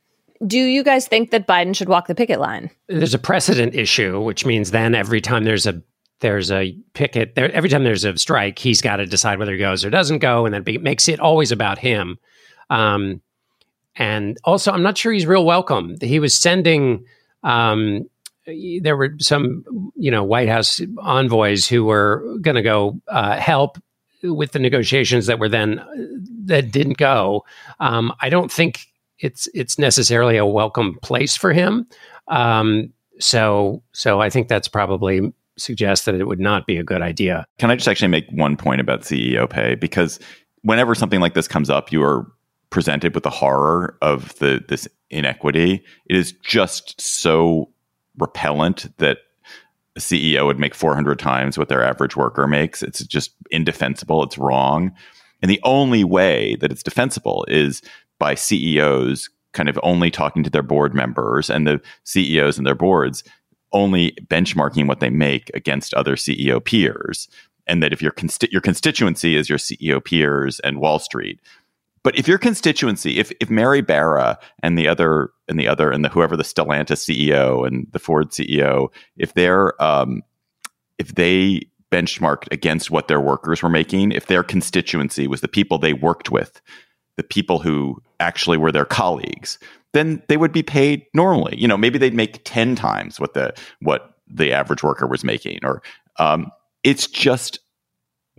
Do 0.46 0.58
you 0.58 0.82
guys 0.82 1.06
think 1.06 1.30
that 1.30 1.46
Biden 1.46 1.74
should 1.74 1.88
walk 1.88 2.06
the 2.06 2.14
picket 2.14 2.40
line? 2.40 2.70
there's 2.88 3.14
a 3.14 3.18
precedent 3.18 3.74
issue, 3.74 4.20
which 4.20 4.46
means 4.46 4.70
then 4.70 4.94
every 4.94 5.20
time 5.20 5.44
there's 5.44 5.66
a 5.66 5.82
there's 6.20 6.50
a 6.50 6.76
picket, 6.92 7.34
there, 7.34 7.50
every 7.52 7.70
time 7.70 7.82
there's 7.82 8.04
a 8.04 8.16
strike, 8.18 8.58
he's 8.58 8.82
got 8.82 8.96
to 8.96 9.06
decide 9.06 9.38
whether 9.38 9.52
he 9.52 9.58
goes 9.58 9.86
or 9.86 9.90
doesn't 9.90 10.18
go, 10.18 10.44
and 10.44 10.54
that 10.54 10.82
makes 10.82 11.08
it 11.08 11.18
always 11.18 11.50
about 11.50 11.78
him. 11.78 12.18
Um, 12.68 13.22
and 13.96 14.36
also, 14.44 14.70
I'm 14.70 14.82
not 14.82 14.98
sure 14.98 15.12
he's 15.12 15.26
real 15.26 15.46
welcome. 15.46 15.96
He 16.00 16.18
was 16.20 16.34
sending. 16.34 17.04
Um, 17.42 18.08
there 18.46 18.96
were 18.96 19.14
some, 19.18 19.92
you 19.96 20.10
know, 20.10 20.24
White 20.24 20.48
House 20.48 20.80
envoys 20.98 21.66
who 21.68 21.84
were 21.84 22.24
going 22.40 22.56
to 22.56 22.62
go 22.62 23.00
uh, 23.08 23.36
help 23.36 23.78
with 24.22 24.52
the 24.52 24.58
negotiations 24.58 25.26
that 25.26 25.38
were 25.38 25.48
then 25.48 25.82
that 26.44 26.70
didn't 26.70 26.98
go. 26.98 27.44
Um, 27.78 28.12
I 28.20 28.28
don't 28.28 28.50
think 28.50 28.86
it's 29.18 29.48
it's 29.54 29.78
necessarily 29.78 30.36
a 30.36 30.46
welcome 30.46 30.98
place 31.02 31.36
for 31.36 31.52
him. 31.52 31.86
Um, 32.28 32.92
so 33.18 33.82
so 33.92 34.20
I 34.20 34.30
think 34.30 34.48
that's 34.48 34.68
probably 34.68 35.32
suggests 35.58 36.06
that 36.06 36.14
it 36.14 36.26
would 36.26 36.40
not 36.40 36.66
be 36.66 36.78
a 36.78 36.84
good 36.84 37.02
idea. 37.02 37.44
Can 37.58 37.70
I 37.70 37.76
just 37.76 37.88
actually 37.88 38.08
make 38.08 38.26
one 38.30 38.56
point 38.56 38.80
about 38.80 39.02
CEO 39.02 39.48
pay? 39.48 39.74
Because 39.74 40.18
whenever 40.62 40.94
something 40.94 41.20
like 41.20 41.34
this 41.34 41.48
comes 41.48 41.68
up, 41.68 41.92
you 41.92 42.02
are 42.02 42.26
presented 42.70 43.14
with 43.14 43.24
the 43.24 43.30
horror 43.30 43.96
of 44.00 44.36
the 44.38 44.64
this 44.68 44.88
inequity. 45.10 45.84
It 46.06 46.16
is 46.16 46.32
just 46.44 47.00
so 47.00 47.68
repellent 48.18 48.96
that 48.98 49.18
a 49.96 50.00
CEO 50.00 50.46
would 50.46 50.58
make 50.58 50.74
400 50.74 51.18
times 51.18 51.58
what 51.58 51.68
their 51.68 51.84
average 51.84 52.16
worker 52.16 52.46
makes. 52.46 52.82
It's 52.82 53.04
just 53.04 53.32
indefensible. 53.50 54.22
It's 54.22 54.38
wrong. 54.38 54.92
And 55.42 55.50
the 55.50 55.60
only 55.64 56.04
way 56.04 56.56
that 56.56 56.70
it's 56.70 56.82
defensible 56.82 57.44
is 57.48 57.82
by 58.18 58.34
CEOs 58.34 59.30
kind 59.52 59.68
of 59.68 59.80
only 59.82 60.10
talking 60.10 60.44
to 60.44 60.50
their 60.50 60.62
board 60.62 60.94
members 60.94 61.50
and 61.50 61.66
the 61.66 61.80
CEOs 62.04 62.56
and 62.56 62.66
their 62.66 62.74
boards 62.74 63.24
only 63.72 64.12
benchmarking 64.26 64.86
what 64.86 65.00
they 65.00 65.10
make 65.10 65.50
against 65.54 65.94
other 65.94 66.16
CEO 66.16 66.64
peers. 66.64 67.28
And 67.66 67.82
that 67.82 67.92
if 67.92 68.02
your 68.02 68.12
consti- 68.12 68.50
your 68.50 68.60
constituency 68.60 69.36
is 69.36 69.48
your 69.48 69.58
CEO 69.58 70.04
peers 70.04 70.60
and 70.60 70.80
Wall 70.80 70.98
Street, 70.98 71.40
but 72.02 72.18
if 72.18 72.26
your 72.26 72.38
constituency, 72.38 73.18
if 73.18 73.30
if 73.40 73.50
Mary 73.50 73.82
Barra 73.82 74.38
and 74.62 74.78
the 74.78 74.88
other 74.88 75.30
and 75.48 75.58
the 75.58 75.68
other 75.68 75.90
and 75.90 76.04
the 76.04 76.08
whoever 76.08 76.36
the 76.36 76.42
Stellantis 76.42 77.04
CEO 77.04 77.66
and 77.66 77.86
the 77.92 77.98
Ford 77.98 78.30
CEO, 78.30 78.88
if 79.16 79.34
they're 79.34 79.80
um, 79.82 80.22
if 80.98 81.14
they 81.14 81.62
benchmarked 81.90 82.50
against 82.52 82.90
what 82.90 83.08
their 83.08 83.20
workers 83.20 83.62
were 83.62 83.68
making, 83.68 84.12
if 84.12 84.26
their 84.26 84.42
constituency 84.42 85.26
was 85.26 85.40
the 85.40 85.48
people 85.48 85.76
they 85.76 85.92
worked 85.92 86.30
with, 86.30 86.60
the 87.16 87.22
people 87.22 87.58
who 87.58 88.00
actually 88.20 88.56
were 88.56 88.72
their 88.72 88.84
colleagues, 88.84 89.58
then 89.92 90.22
they 90.28 90.36
would 90.36 90.52
be 90.52 90.62
paid 90.62 91.04
normally. 91.14 91.58
You 91.58 91.66
know, 91.66 91.76
maybe 91.76 91.98
they'd 91.98 92.14
make 92.14 92.42
10 92.44 92.76
times 92.76 93.18
what 93.18 93.34
the 93.34 93.52
what 93.80 94.14
the 94.26 94.52
average 94.52 94.82
worker 94.82 95.06
was 95.06 95.24
making 95.24 95.58
or 95.64 95.82
um, 96.18 96.50
it's 96.84 97.06
just 97.06 97.58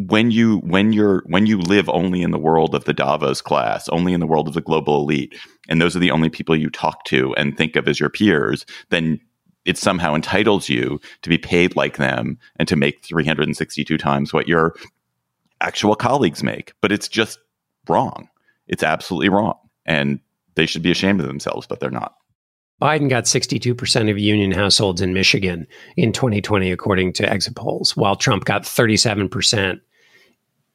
when 0.07 0.31
you 0.31 0.57
when 0.59 0.93
you're 0.93 1.23
when 1.25 1.45
you 1.45 1.57
live 1.59 1.89
only 1.89 2.21
in 2.21 2.31
the 2.31 2.39
world 2.39 2.75
of 2.75 2.85
the 2.85 2.93
Davos 2.93 3.41
class, 3.41 3.87
only 3.89 4.13
in 4.13 4.19
the 4.19 4.27
world 4.27 4.47
of 4.47 4.53
the 4.53 4.61
global 4.61 5.01
elite, 5.01 5.35
and 5.67 5.81
those 5.81 5.95
are 5.95 5.99
the 5.99 6.11
only 6.11 6.29
people 6.29 6.55
you 6.55 6.69
talk 6.69 7.03
to 7.05 7.33
and 7.35 7.57
think 7.57 7.75
of 7.75 7.87
as 7.87 7.99
your 7.99 8.09
peers, 8.09 8.65
then 8.89 9.19
it 9.65 9.77
somehow 9.77 10.15
entitles 10.15 10.69
you 10.69 10.99
to 11.21 11.29
be 11.29 11.37
paid 11.37 11.75
like 11.75 11.97
them 11.97 12.39
and 12.55 12.67
to 12.67 12.75
make 12.75 13.03
362 13.03 13.97
times 13.97 14.33
what 14.33 14.47
your 14.47 14.75
actual 15.59 15.95
colleagues 15.95 16.41
make. 16.41 16.73
But 16.81 16.91
it's 16.91 17.07
just 17.07 17.39
wrong. 17.87 18.27
It's 18.67 18.83
absolutely 18.83 19.29
wrong. 19.29 19.57
And 19.85 20.19
they 20.55 20.65
should 20.65 20.81
be 20.81 20.91
ashamed 20.91 21.21
of 21.21 21.27
themselves, 21.27 21.67
but 21.67 21.79
they're 21.79 21.91
not. 21.91 22.15
Biden 22.81 23.09
got 23.09 23.25
62% 23.25 24.09
of 24.09 24.17
union 24.17 24.51
households 24.51 25.01
in 25.01 25.13
Michigan 25.13 25.67
in 25.95 26.11
2020, 26.11 26.71
according 26.71 27.13
to 27.13 27.29
exit 27.29 27.55
polls, 27.55 27.95
while 27.95 28.15
Trump 28.15 28.45
got 28.45 28.63
37%. 28.63 29.79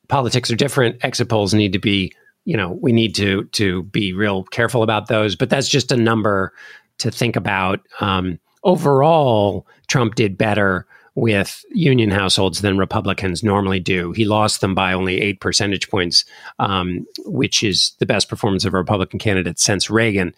Politics 0.09 0.51
are 0.51 0.57
different. 0.57 1.05
Exit 1.05 1.29
polls 1.29 1.55
need 1.55 1.73
to 1.73 1.79
be, 1.79 2.13
you 2.45 2.57
know, 2.57 2.79
we 2.81 2.93
need 2.93 3.15
to 3.17 3.45
to 3.45 3.85
be 3.85 4.13
real 4.13 4.45
careful 4.45 4.83
about 4.83 5.09
those. 5.09 5.37
But 5.37 5.51
that's 5.51 5.69
just 5.69 5.93
a 5.93 5.97
number 5.97 6.53
to 6.99 7.11
think 7.11 7.37
about. 7.37 7.81
Um, 8.01 8.39
overall, 8.63 9.67
Trump 9.89 10.15
did 10.15 10.39
better 10.39 10.87
with 11.15 11.65
union 11.71 12.11
households 12.11 12.61
than 12.61 12.77
Republicans 12.77 13.43
normally 13.43 13.81
do. 13.81 14.13
He 14.13 14.27
lost 14.27 14.61
them 14.61 14.75
by 14.75 14.93
only 14.93 15.21
eight 15.21 15.41
percentage 15.41 15.89
points, 15.89 16.27
um, 16.59 17.07
which 17.25 17.63
is 17.63 17.95
the 18.01 18.07
best 18.07 18.29
performance 18.29 18.67
of 18.67 18.75
a 18.75 18.77
Republican 18.77 19.19
candidate 19.19 19.59
since 19.59 19.89
Reagan 19.89 20.35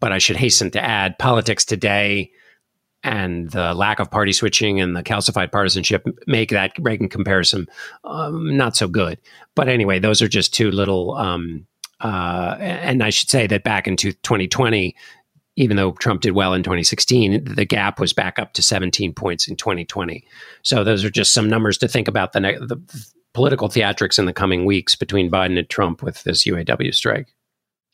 but 0.00 0.12
I 0.12 0.18
should 0.18 0.36
hasten 0.36 0.70
to 0.72 0.82
add 0.82 1.18
politics 1.18 1.64
today 1.64 2.30
and 3.02 3.50
the 3.50 3.74
lack 3.74 3.98
of 3.98 4.10
party 4.10 4.32
switching 4.32 4.80
and 4.80 4.96
the 4.96 5.02
calcified 5.02 5.50
partisanship 5.50 6.06
make 6.26 6.50
that 6.50 6.72
Reagan 6.78 7.08
comparison 7.08 7.66
um, 8.04 8.56
not 8.56 8.76
so 8.76 8.88
good. 8.88 9.18
But 9.54 9.68
anyway, 9.68 9.98
those 9.98 10.22
are 10.22 10.28
just 10.28 10.54
two 10.54 10.70
little. 10.70 11.14
Um, 11.14 11.66
uh, 12.00 12.56
and 12.58 13.02
I 13.02 13.10
should 13.10 13.30
say 13.30 13.46
that 13.46 13.62
back 13.62 13.86
in 13.86 13.96
2020, 13.96 14.96
even 15.56 15.76
though 15.76 15.92
Trump 15.92 16.22
did 16.22 16.32
well 16.32 16.54
in 16.54 16.62
2016, 16.62 17.44
the 17.44 17.64
gap 17.64 18.00
was 18.00 18.12
back 18.12 18.38
up 18.38 18.54
to 18.54 18.62
17 18.62 19.12
points 19.12 19.46
in 19.46 19.56
2020. 19.56 20.24
So 20.62 20.82
those 20.82 21.04
are 21.04 21.10
just 21.10 21.32
some 21.32 21.48
numbers 21.48 21.78
to 21.78 21.88
think 21.88 22.08
about 22.08 22.32
the, 22.32 22.40
the 22.40 23.06
political 23.34 23.68
theatrics 23.68 24.18
in 24.18 24.26
the 24.26 24.32
coming 24.32 24.64
weeks 24.64 24.94
between 24.94 25.30
Biden 25.30 25.58
and 25.58 25.68
Trump 25.68 26.02
with 26.02 26.24
this 26.24 26.44
UAW 26.44 26.94
strike. 26.94 27.28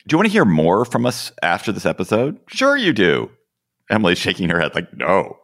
Do 0.07 0.14
you 0.14 0.18
want 0.18 0.27
to 0.27 0.33
hear 0.33 0.44
more 0.44 0.85
from 0.85 1.05
us 1.05 1.33
after 1.42 1.71
this 1.71 1.85
episode? 1.85 2.38
Sure, 2.49 2.77
you 2.77 2.92
do. 2.92 3.31
Emily's 3.90 4.18
shaking 4.18 4.48
her 4.48 4.61
head 4.61 4.74
like, 4.74 4.92
no. 4.96 5.38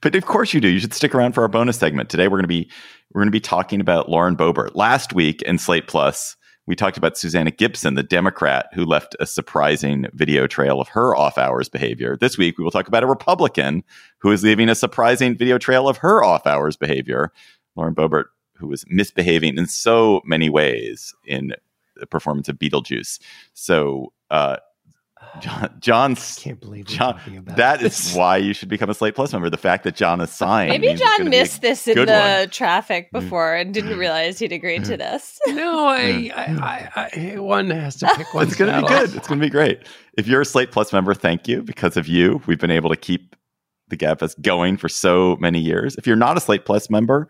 but 0.00 0.14
of 0.14 0.26
course 0.26 0.54
you 0.54 0.60
do. 0.60 0.68
You 0.68 0.80
should 0.80 0.94
stick 0.94 1.14
around 1.14 1.32
for 1.32 1.42
our 1.42 1.48
bonus 1.48 1.78
segment. 1.78 2.10
Today 2.10 2.28
we're 2.28 2.38
going 2.38 2.42
to 2.42 2.48
be 2.48 2.70
we're 3.12 3.20
going 3.20 3.28
to 3.28 3.32
be 3.32 3.40
talking 3.40 3.80
about 3.80 4.08
Lauren 4.08 4.36
Boebert. 4.36 4.74
Last 4.74 5.12
week 5.12 5.42
in 5.42 5.58
Slate 5.58 5.88
Plus, 5.88 6.36
we 6.66 6.76
talked 6.76 6.96
about 6.96 7.18
Susanna 7.18 7.50
Gibson, 7.50 7.94
the 7.94 8.02
Democrat 8.02 8.68
who 8.72 8.84
left 8.84 9.16
a 9.18 9.26
surprising 9.26 10.06
video 10.12 10.46
trail 10.46 10.80
of 10.80 10.88
her 10.88 11.16
off 11.16 11.36
hours 11.36 11.68
behavior. 11.68 12.16
This 12.20 12.38
week 12.38 12.58
we 12.58 12.64
will 12.64 12.70
talk 12.70 12.86
about 12.86 13.02
a 13.02 13.08
Republican 13.08 13.82
who 14.18 14.30
is 14.30 14.44
leaving 14.44 14.68
a 14.68 14.74
surprising 14.74 15.36
video 15.36 15.58
trail 15.58 15.88
of 15.88 15.96
her 15.98 16.22
off 16.22 16.46
hours 16.46 16.76
behavior. 16.76 17.32
Lauren 17.74 17.94
Boebert, 17.94 18.26
who 18.56 18.68
was 18.68 18.84
misbehaving 18.88 19.56
in 19.56 19.66
so 19.66 20.20
many 20.24 20.48
ways 20.48 21.14
in 21.26 21.52
the 21.96 22.06
performance 22.06 22.48
of 22.48 22.58
Beetlejuice. 22.58 23.18
So, 23.54 24.12
uh, 24.30 24.56
John, 25.40 25.74
John's 25.80 26.36
can't 26.36 26.60
believe 26.60 26.86
John. 26.86 27.18
That 27.56 27.82
is 27.82 28.12
why 28.14 28.36
you 28.36 28.52
should 28.52 28.68
become 28.68 28.90
a 28.90 28.94
Slate 28.94 29.14
Plus 29.14 29.32
member. 29.32 29.48
The 29.48 29.56
fact 29.56 29.84
that 29.84 29.94
John 29.94 30.20
is 30.20 30.30
signed. 30.30 30.70
Maybe 30.70 30.94
John 30.94 31.28
missed 31.28 31.62
this 31.62 31.86
in 31.86 32.06
the 32.06 32.40
one. 32.40 32.50
traffic 32.50 33.08
mm. 33.08 33.20
before 33.20 33.54
and 33.54 33.72
didn't 33.72 33.96
realize 33.98 34.38
he'd 34.38 34.52
agreed 34.52 34.84
to 34.84 34.96
this. 34.96 35.38
No, 35.50 35.88
I, 35.88 36.30
I, 36.34 36.90
I, 36.94 37.34
I 37.34 37.38
one 37.38 37.70
has 37.70 37.96
to 37.96 38.06
pick 38.16 38.32
one. 38.32 38.46
it's 38.46 38.56
going 38.56 38.72
to 38.72 38.80
be 38.80 38.88
good. 38.88 39.14
It's 39.14 39.26
going 39.28 39.40
to 39.40 39.44
be 39.44 39.50
great. 39.50 39.86
If 40.16 40.26
you're 40.26 40.40
a 40.40 40.44
Slate 40.44 40.70
Plus 40.70 40.92
member, 40.92 41.12
thank 41.12 41.48
you. 41.48 41.62
Because 41.62 41.96
of 41.96 42.06
you, 42.06 42.40
we've 42.46 42.58
been 42.58 42.70
able 42.70 42.88
to 42.88 42.96
keep 42.96 43.36
the 43.88 43.96
Gabfest 43.96 44.40
going 44.40 44.76
for 44.76 44.88
so 44.88 45.36
many 45.40 45.58
years. 45.58 45.96
If 45.96 46.06
you're 46.06 46.16
not 46.16 46.36
a 46.36 46.40
Slate 46.40 46.64
Plus 46.64 46.88
member, 46.88 47.28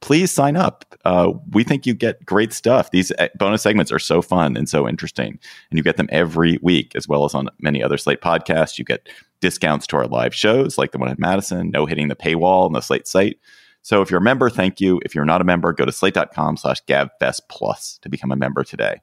please 0.00 0.30
sign 0.30 0.56
up. 0.56 0.84
Uh, 1.04 1.32
we 1.52 1.64
think 1.64 1.86
you 1.86 1.94
get 1.94 2.24
great 2.24 2.52
stuff. 2.52 2.90
These 2.90 3.12
uh, 3.12 3.28
bonus 3.36 3.62
segments 3.62 3.92
are 3.92 3.98
so 3.98 4.22
fun 4.22 4.56
and 4.56 4.68
so 4.68 4.88
interesting, 4.88 5.38
and 5.70 5.78
you 5.78 5.82
get 5.82 5.96
them 5.96 6.08
every 6.10 6.58
week, 6.62 6.94
as 6.96 7.08
well 7.08 7.24
as 7.24 7.34
on 7.34 7.48
many 7.60 7.82
other 7.82 7.98
Slate 7.98 8.20
podcasts. 8.20 8.78
You 8.78 8.84
get 8.84 9.08
discounts 9.40 9.86
to 9.88 9.96
our 9.96 10.06
live 10.06 10.34
shows, 10.34 10.78
like 10.78 10.92
the 10.92 10.98
one 10.98 11.08
at 11.08 11.18
Madison, 11.18 11.70
no 11.70 11.86
hitting 11.86 12.08
the 12.08 12.16
paywall 12.16 12.66
on 12.66 12.72
the 12.72 12.80
Slate 12.80 13.06
site. 13.06 13.38
So 13.82 14.02
if 14.02 14.10
you're 14.10 14.18
a 14.18 14.22
member, 14.22 14.50
thank 14.50 14.80
you. 14.80 15.00
If 15.04 15.14
you're 15.14 15.24
not 15.24 15.40
a 15.40 15.44
member, 15.44 15.72
go 15.72 15.84
to 15.84 15.92
slate.com 15.92 16.56
slash 16.56 16.82
gabfest 16.86 17.42
plus 17.48 17.98
to 18.02 18.08
become 18.08 18.32
a 18.32 18.36
member 18.36 18.64
today. 18.64 19.00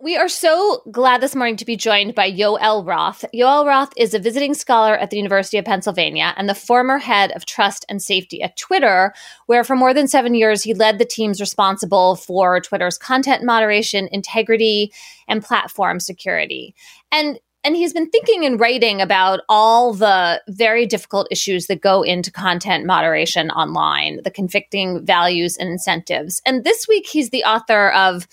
We 0.00 0.16
are 0.16 0.28
so 0.28 0.82
glad 0.92 1.20
this 1.20 1.34
morning 1.34 1.56
to 1.56 1.64
be 1.64 1.74
joined 1.74 2.14
by 2.14 2.30
Yoel 2.30 2.86
Roth. 2.86 3.24
Yoel 3.34 3.66
Roth 3.66 3.92
is 3.96 4.14
a 4.14 4.20
visiting 4.20 4.54
scholar 4.54 4.96
at 4.96 5.10
the 5.10 5.16
University 5.16 5.58
of 5.58 5.64
Pennsylvania 5.64 6.34
and 6.36 6.48
the 6.48 6.54
former 6.54 6.98
head 6.98 7.32
of 7.32 7.46
trust 7.46 7.84
and 7.88 8.00
safety 8.00 8.40
at 8.40 8.56
Twitter, 8.56 9.12
where 9.46 9.64
for 9.64 9.74
more 9.74 9.92
than 9.92 10.06
seven 10.06 10.36
years 10.36 10.62
he 10.62 10.72
led 10.72 11.00
the 11.00 11.04
teams 11.04 11.40
responsible 11.40 12.14
for 12.14 12.60
Twitter's 12.60 12.96
content 12.96 13.42
moderation, 13.42 14.08
integrity, 14.12 14.92
and 15.26 15.42
platform 15.42 15.98
security. 15.98 16.76
And 17.10 17.40
and 17.64 17.74
he's 17.74 17.92
been 17.92 18.08
thinking 18.08 18.46
and 18.46 18.60
writing 18.60 19.02
about 19.02 19.40
all 19.48 19.92
the 19.92 20.40
very 20.46 20.86
difficult 20.86 21.26
issues 21.32 21.66
that 21.66 21.80
go 21.80 22.02
into 22.02 22.30
content 22.30 22.86
moderation 22.86 23.50
online, 23.50 24.20
the 24.22 24.30
conflicting 24.30 25.04
values 25.04 25.56
and 25.56 25.68
incentives. 25.68 26.40
And 26.46 26.62
this 26.62 26.86
week 26.86 27.08
he's 27.08 27.30
the 27.30 27.42
author 27.42 27.90
of 27.90 28.28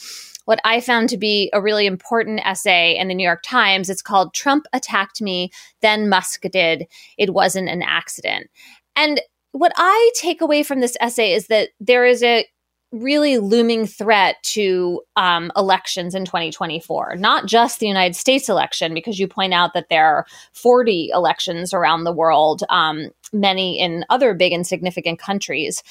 what 0.45 0.59
I 0.63 0.79
found 0.79 1.09
to 1.09 1.17
be 1.17 1.49
a 1.53 1.61
really 1.61 1.85
important 1.85 2.39
essay 2.45 2.95
in 2.95 3.07
the 3.07 3.15
New 3.15 3.23
York 3.23 3.43
Times. 3.43 3.89
It's 3.89 4.01
called 4.01 4.33
Trump 4.33 4.65
Attacked 4.73 5.21
Me, 5.21 5.51
Then 5.81 6.09
Musk 6.09 6.43
Did. 6.51 6.87
It 7.17 7.33
Wasn't 7.33 7.69
an 7.69 7.81
Accident. 7.81 8.49
And 8.95 9.21
what 9.51 9.73
I 9.75 10.11
take 10.15 10.41
away 10.41 10.63
from 10.63 10.79
this 10.79 10.97
essay 10.99 11.33
is 11.33 11.47
that 11.47 11.69
there 11.79 12.05
is 12.05 12.23
a 12.23 12.45
really 12.91 13.37
looming 13.39 13.85
threat 13.85 14.37
to 14.43 15.01
um, 15.15 15.51
elections 15.55 16.15
in 16.15 16.23
2024, 16.23 17.15
not 17.17 17.45
just 17.45 17.79
the 17.79 17.87
United 17.87 18.15
States 18.15 18.47
election, 18.47 18.93
because 18.93 19.19
you 19.19 19.27
point 19.27 19.53
out 19.53 19.73
that 19.73 19.89
there 19.89 20.05
are 20.05 20.25
40 20.53 21.09
elections 21.13 21.73
around 21.73 22.03
the 22.03 22.13
world, 22.13 22.63
um, 22.69 23.09
many 23.33 23.79
in 23.79 24.05
other 24.09 24.33
big 24.33 24.53
and 24.53 24.65
significant 24.65 25.19
countries. 25.19 25.83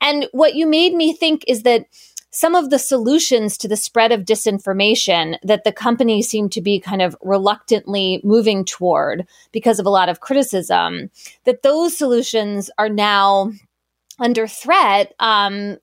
And 0.00 0.26
what 0.32 0.54
you 0.54 0.66
made 0.66 0.94
me 0.94 1.12
think 1.12 1.44
is 1.46 1.62
that 1.62 1.86
some 2.38 2.54
of 2.54 2.70
the 2.70 2.78
solutions 2.78 3.58
to 3.58 3.66
the 3.66 3.76
spread 3.76 4.12
of 4.12 4.24
disinformation 4.24 5.36
that 5.42 5.64
the 5.64 5.72
companies 5.72 6.28
seem 6.28 6.48
to 6.48 6.60
be 6.60 6.78
kind 6.78 7.02
of 7.02 7.16
reluctantly 7.20 8.20
moving 8.22 8.64
toward 8.64 9.26
because 9.50 9.80
of 9.80 9.86
a 9.86 9.90
lot 9.90 10.08
of 10.08 10.20
criticism, 10.20 11.10
that 11.46 11.64
those 11.64 11.98
solutions 11.98 12.70
are 12.78 12.88
now 12.88 13.50
under 14.20 14.46
threat 14.46 15.14
um, 15.18 15.78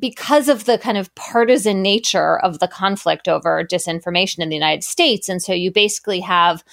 because 0.00 0.48
of 0.48 0.64
the 0.64 0.78
kind 0.78 0.98
of 0.98 1.14
partisan 1.14 1.80
nature 1.80 2.40
of 2.40 2.58
the 2.58 2.66
conflict 2.66 3.28
over 3.28 3.62
disinformation 3.62 4.40
in 4.40 4.48
the 4.48 4.56
United 4.56 4.82
States. 4.82 5.28
And 5.28 5.40
so 5.40 5.52
you 5.52 5.70
basically 5.70 6.18
have 6.18 6.64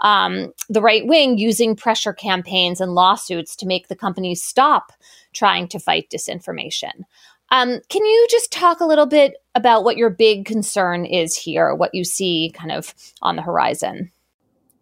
um, 0.00 0.54
the 0.70 0.80
right 0.80 1.06
wing 1.06 1.36
using 1.36 1.76
pressure 1.76 2.14
campaigns 2.14 2.80
and 2.80 2.94
lawsuits 2.94 3.56
to 3.56 3.66
make 3.66 3.88
the 3.88 3.96
companies 3.96 4.42
stop 4.42 4.92
trying 5.34 5.68
to 5.68 5.78
fight 5.78 6.08
disinformation. 6.10 7.02
Um, 7.50 7.80
can 7.88 8.04
you 8.04 8.26
just 8.30 8.50
talk 8.50 8.80
a 8.80 8.86
little 8.86 9.06
bit 9.06 9.34
about 9.54 9.84
what 9.84 9.96
your 9.96 10.10
big 10.10 10.46
concern 10.46 11.04
is 11.04 11.36
here, 11.36 11.74
what 11.74 11.94
you 11.94 12.04
see 12.04 12.52
kind 12.54 12.72
of 12.72 12.94
on 13.22 13.36
the 13.36 13.42
horizon? 13.42 14.10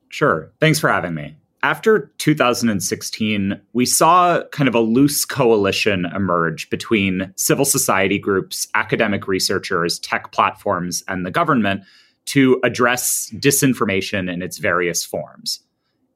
Sure. 0.09 0.51
Thanks 0.61 0.79
for 0.79 0.89
having 0.89 1.15
me. 1.15 1.37
After 1.63 2.13
2016, 2.19 3.59
we 3.73 3.87
saw 3.87 4.43
kind 4.53 4.69
of 4.69 4.75
a 4.75 4.81
loose 4.81 5.25
coalition 5.25 6.05
emerge 6.15 6.69
between 6.69 7.33
civil 7.37 7.65
society 7.65 8.19
groups, 8.19 8.69
academic 8.75 9.27
researchers, 9.27 9.99
tech 9.99 10.31
platforms, 10.31 11.03
and 11.09 11.25
the 11.25 11.31
government 11.31 11.83
to 12.27 12.61
address 12.65 13.31
disinformation 13.37 14.31
in 14.31 14.43
its 14.43 14.59
various 14.59 15.05
forms. 15.05 15.61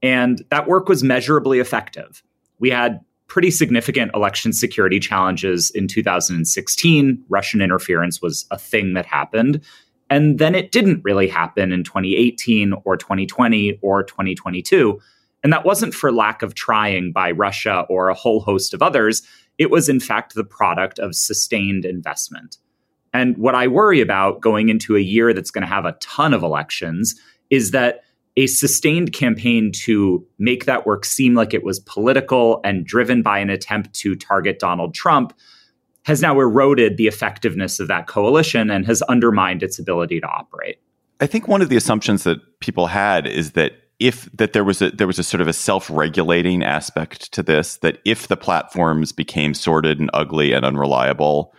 And 0.03 0.45
that 0.51 0.69
work 0.69 0.89
was 0.89 1.03
measurably 1.03 1.61
effective. 1.61 2.23
We 2.59 2.71
had 2.71 3.01
pretty 3.29 3.51
significant 3.51 4.11
election 4.15 4.53
security 4.53 4.99
challenges 4.99 5.71
in 5.71 5.87
2016. 5.87 7.23
Russian 7.29 7.61
interference 7.61 8.21
was 8.21 8.47
a 8.51 8.59
thing 8.59 8.95
that 8.95 9.07
happened. 9.07 9.61
And 10.11 10.39
then 10.39 10.55
it 10.55 10.73
didn't 10.73 11.05
really 11.05 11.29
happen 11.29 11.71
in 11.71 11.85
2018 11.85 12.73
or 12.85 12.97
2020 12.97 13.79
or 13.83 14.03
2022. 14.03 14.99
And 15.45 15.53
that 15.53 15.65
wasn't 15.65 15.95
for 15.95 16.11
lack 16.11 16.43
of 16.43 16.55
trying 16.55 17.13
by 17.13 17.31
Russia 17.31 17.85
or 17.89 18.09
a 18.09 18.15
whole 18.15 18.41
host 18.41 18.75
of 18.75 18.83
others. 18.83 19.23
it 19.59 19.71
was 19.73 19.89
in 19.89 19.99
fact 19.99 20.35
the 20.35 20.45
product 20.45 21.01
of 21.01 21.17
sustained 21.17 21.85
investment. 21.85 22.59
And 23.13 23.37
what 23.37 23.57
I 23.57 23.67
worry 23.67 24.01
about 24.01 24.41
going 24.41 24.69
into 24.69 24.97
a 24.97 25.01
year 25.01 25.35
that's 25.35 25.51
going 25.51 25.63
to 25.63 25.69
have 25.69 25.85
a 25.85 25.97
ton 26.01 26.33
of 26.33 26.45
elections 26.45 27.21
is 27.51 27.73
that 27.73 28.05
a 28.39 28.47
sustained 28.47 29.13
campaign 29.13 29.73
to 29.73 30.25
make 30.39 30.65
that 30.65 30.87
work 30.87 31.05
seem 31.05 31.35
like 31.35 31.53
it 31.53 31.65
was 31.65 31.81
political 31.81 32.61
and 32.63 32.87
driven 32.87 33.21
by 33.21 33.37
an 33.41 33.51
attempt 33.51 33.93
to 33.95 34.15
target 34.15 34.61
Donald 34.61 34.95
Trump 34.95 35.37
has 36.05 36.23
now 36.23 36.39
eroded 36.39 36.99
the 36.99 37.09
effectiveness 37.09 37.81
of 37.81 37.89
that 37.89 38.07
coalition 38.07 38.71
and 38.71 38.87
has 38.87 39.03
undermined 39.03 39.65
its 39.65 39.81
ability 39.81 40.21
to 40.21 40.27
operate. 40.29 40.79
I 41.21 41.27
think 41.27 41.49
one 41.49 41.63
of 41.63 41.69
the 41.69 41.77
assumptions 41.77 42.23
that 42.23 42.39
people 42.61 42.87
had 42.87 43.27
is 43.27 43.53
that 43.53 43.73
if 43.99 44.31
that 44.37 44.53
there 44.53 44.63
was 44.63 44.81
a 44.81 44.93
there 44.93 45.09
was 45.09 45.19
a 45.19 45.25
sort 45.25 45.41
of 45.41 45.49
a 45.49 45.53
self-regulating 45.53 46.63
aspect 46.63 47.33
to 47.33 47.43
this 47.43 47.79
that 47.79 47.99
if 48.05 48.29
the 48.29 48.37
platforms 48.37 49.11
became 49.11 49.53
sordid 49.53 49.99
and 49.99 50.11
ugly 50.15 50.53
and 50.53 50.65
unreliable 50.65 51.53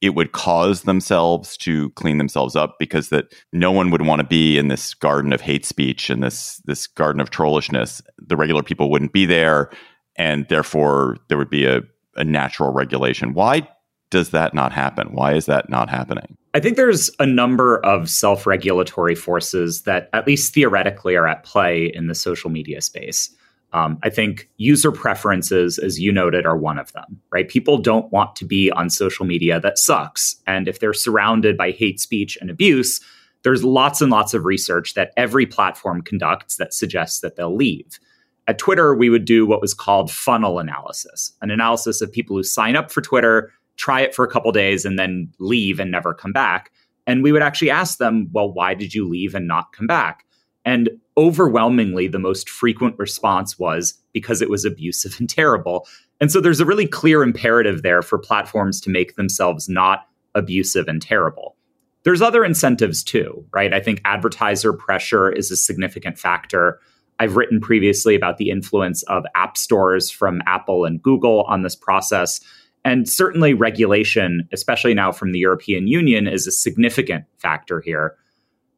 it 0.00 0.10
would 0.14 0.32
cause 0.32 0.82
themselves 0.82 1.56
to 1.56 1.90
clean 1.90 2.18
themselves 2.18 2.54
up 2.54 2.76
because 2.78 3.08
that 3.08 3.32
no 3.52 3.72
one 3.72 3.90
would 3.90 4.02
want 4.02 4.20
to 4.20 4.26
be 4.26 4.58
in 4.58 4.68
this 4.68 4.94
garden 4.94 5.32
of 5.32 5.40
hate 5.40 5.64
speech 5.64 6.10
and 6.10 6.22
this 6.22 6.60
this 6.66 6.86
garden 6.86 7.20
of 7.20 7.30
trollishness. 7.30 8.02
The 8.18 8.36
regular 8.36 8.62
people 8.62 8.90
wouldn't 8.90 9.12
be 9.12 9.26
there 9.26 9.70
and 10.16 10.46
therefore 10.48 11.18
there 11.28 11.38
would 11.38 11.50
be 11.50 11.66
a, 11.66 11.80
a 12.16 12.24
natural 12.24 12.72
regulation. 12.72 13.34
Why 13.34 13.68
does 14.10 14.30
that 14.30 14.54
not 14.54 14.72
happen? 14.72 15.08
Why 15.12 15.34
is 15.34 15.46
that 15.46 15.68
not 15.68 15.88
happening? 15.88 16.36
I 16.54 16.60
think 16.60 16.76
there's 16.76 17.10
a 17.18 17.26
number 17.26 17.84
of 17.84 18.08
self 18.08 18.46
regulatory 18.46 19.14
forces 19.14 19.82
that, 19.82 20.08
at 20.12 20.26
least 20.26 20.54
theoretically, 20.54 21.16
are 21.16 21.26
at 21.26 21.42
play 21.44 21.90
in 21.92 22.06
the 22.06 22.14
social 22.14 22.50
media 22.50 22.80
space. 22.80 23.34
Um, 23.76 23.98
I 24.02 24.08
think 24.08 24.48
user 24.56 24.90
preferences, 24.90 25.78
as 25.78 26.00
you 26.00 26.10
noted, 26.10 26.46
are 26.46 26.56
one 26.56 26.78
of 26.78 26.90
them, 26.94 27.20
right? 27.30 27.46
People 27.46 27.76
don't 27.76 28.10
want 28.10 28.34
to 28.36 28.46
be 28.46 28.70
on 28.70 28.88
social 28.88 29.26
media 29.26 29.60
that 29.60 29.78
sucks. 29.78 30.36
And 30.46 30.66
if 30.66 30.80
they're 30.80 30.94
surrounded 30.94 31.58
by 31.58 31.72
hate 31.72 32.00
speech 32.00 32.38
and 32.40 32.48
abuse, 32.48 33.02
there's 33.42 33.62
lots 33.62 34.00
and 34.00 34.10
lots 34.10 34.32
of 34.32 34.46
research 34.46 34.94
that 34.94 35.12
every 35.18 35.44
platform 35.44 36.00
conducts 36.00 36.56
that 36.56 36.72
suggests 36.72 37.20
that 37.20 37.36
they'll 37.36 37.54
leave. 37.54 38.00
At 38.46 38.58
Twitter, 38.58 38.94
we 38.94 39.10
would 39.10 39.26
do 39.26 39.44
what 39.44 39.60
was 39.60 39.74
called 39.74 40.10
funnel 40.10 40.58
analysis, 40.58 41.32
an 41.42 41.50
analysis 41.50 42.00
of 42.00 42.10
people 42.10 42.34
who 42.34 42.44
sign 42.44 42.76
up 42.76 42.90
for 42.90 43.02
Twitter 43.02 43.52
try 43.76 44.00
it 44.00 44.14
for 44.14 44.24
a 44.24 44.30
couple 44.30 44.50
days 44.52 44.86
and 44.86 44.98
then 44.98 45.30
leave 45.38 45.78
and 45.78 45.90
never 45.90 46.14
come 46.14 46.32
back. 46.32 46.72
And 47.06 47.22
we 47.22 47.30
would 47.30 47.42
actually 47.42 47.70
ask 47.70 47.98
them, 47.98 48.28
well, 48.32 48.50
why 48.50 48.72
did 48.72 48.94
you 48.94 49.06
leave 49.06 49.34
and 49.34 49.46
not 49.46 49.72
come 49.72 49.86
back? 49.86 50.24
And 50.64 50.88
overwhelmingly, 51.16 52.08
the 52.08 52.18
most 52.18 52.50
frequent 52.50 52.98
response 52.98 53.58
was 53.58 53.94
because 54.12 54.42
it 54.42 54.50
was 54.50 54.64
abusive 54.64 55.16
and 55.18 55.28
terrible. 55.28 55.86
And 56.20 56.30
so 56.30 56.40
there's 56.40 56.60
a 56.60 56.66
really 56.66 56.86
clear 56.86 57.22
imperative 57.22 57.82
there 57.82 58.02
for 58.02 58.18
platforms 58.18 58.80
to 58.82 58.90
make 58.90 59.16
themselves 59.16 59.68
not 59.68 60.06
abusive 60.34 60.88
and 60.88 61.00
terrible. 61.00 61.56
There's 62.04 62.22
other 62.22 62.44
incentives 62.44 63.02
too, 63.02 63.44
right? 63.52 63.74
I 63.74 63.80
think 63.80 64.00
advertiser 64.04 64.72
pressure 64.72 65.30
is 65.30 65.50
a 65.50 65.56
significant 65.56 66.18
factor. 66.18 66.78
I've 67.18 67.36
written 67.36 67.60
previously 67.60 68.14
about 68.14 68.36
the 68.36 68.50
influence 68.50 69.02
of 69.04 69.24
app 69.34 69.56
stores 69.56 70.10
from 70.10 70.42
Apple 70.46 70.84
and 70.84 71.02
Google 71.02 71.42
on 71.44 71.62
this 71.62 71.74
process. 71.74 72.40
And 72.84 73.08
certainly 73.08 73.54
regulation, 73.54 74.48
especially 74.52 74.94
now 74.94 75.10
from 75.10 75.32
the 75.32 75.40
European 75.40 75.88
Union, 75.88 76.28
is 76.28 76.46
a 76.46 76.52
significant 76.52 77.24
factor 77.38 77.80
here. 77.80 78.14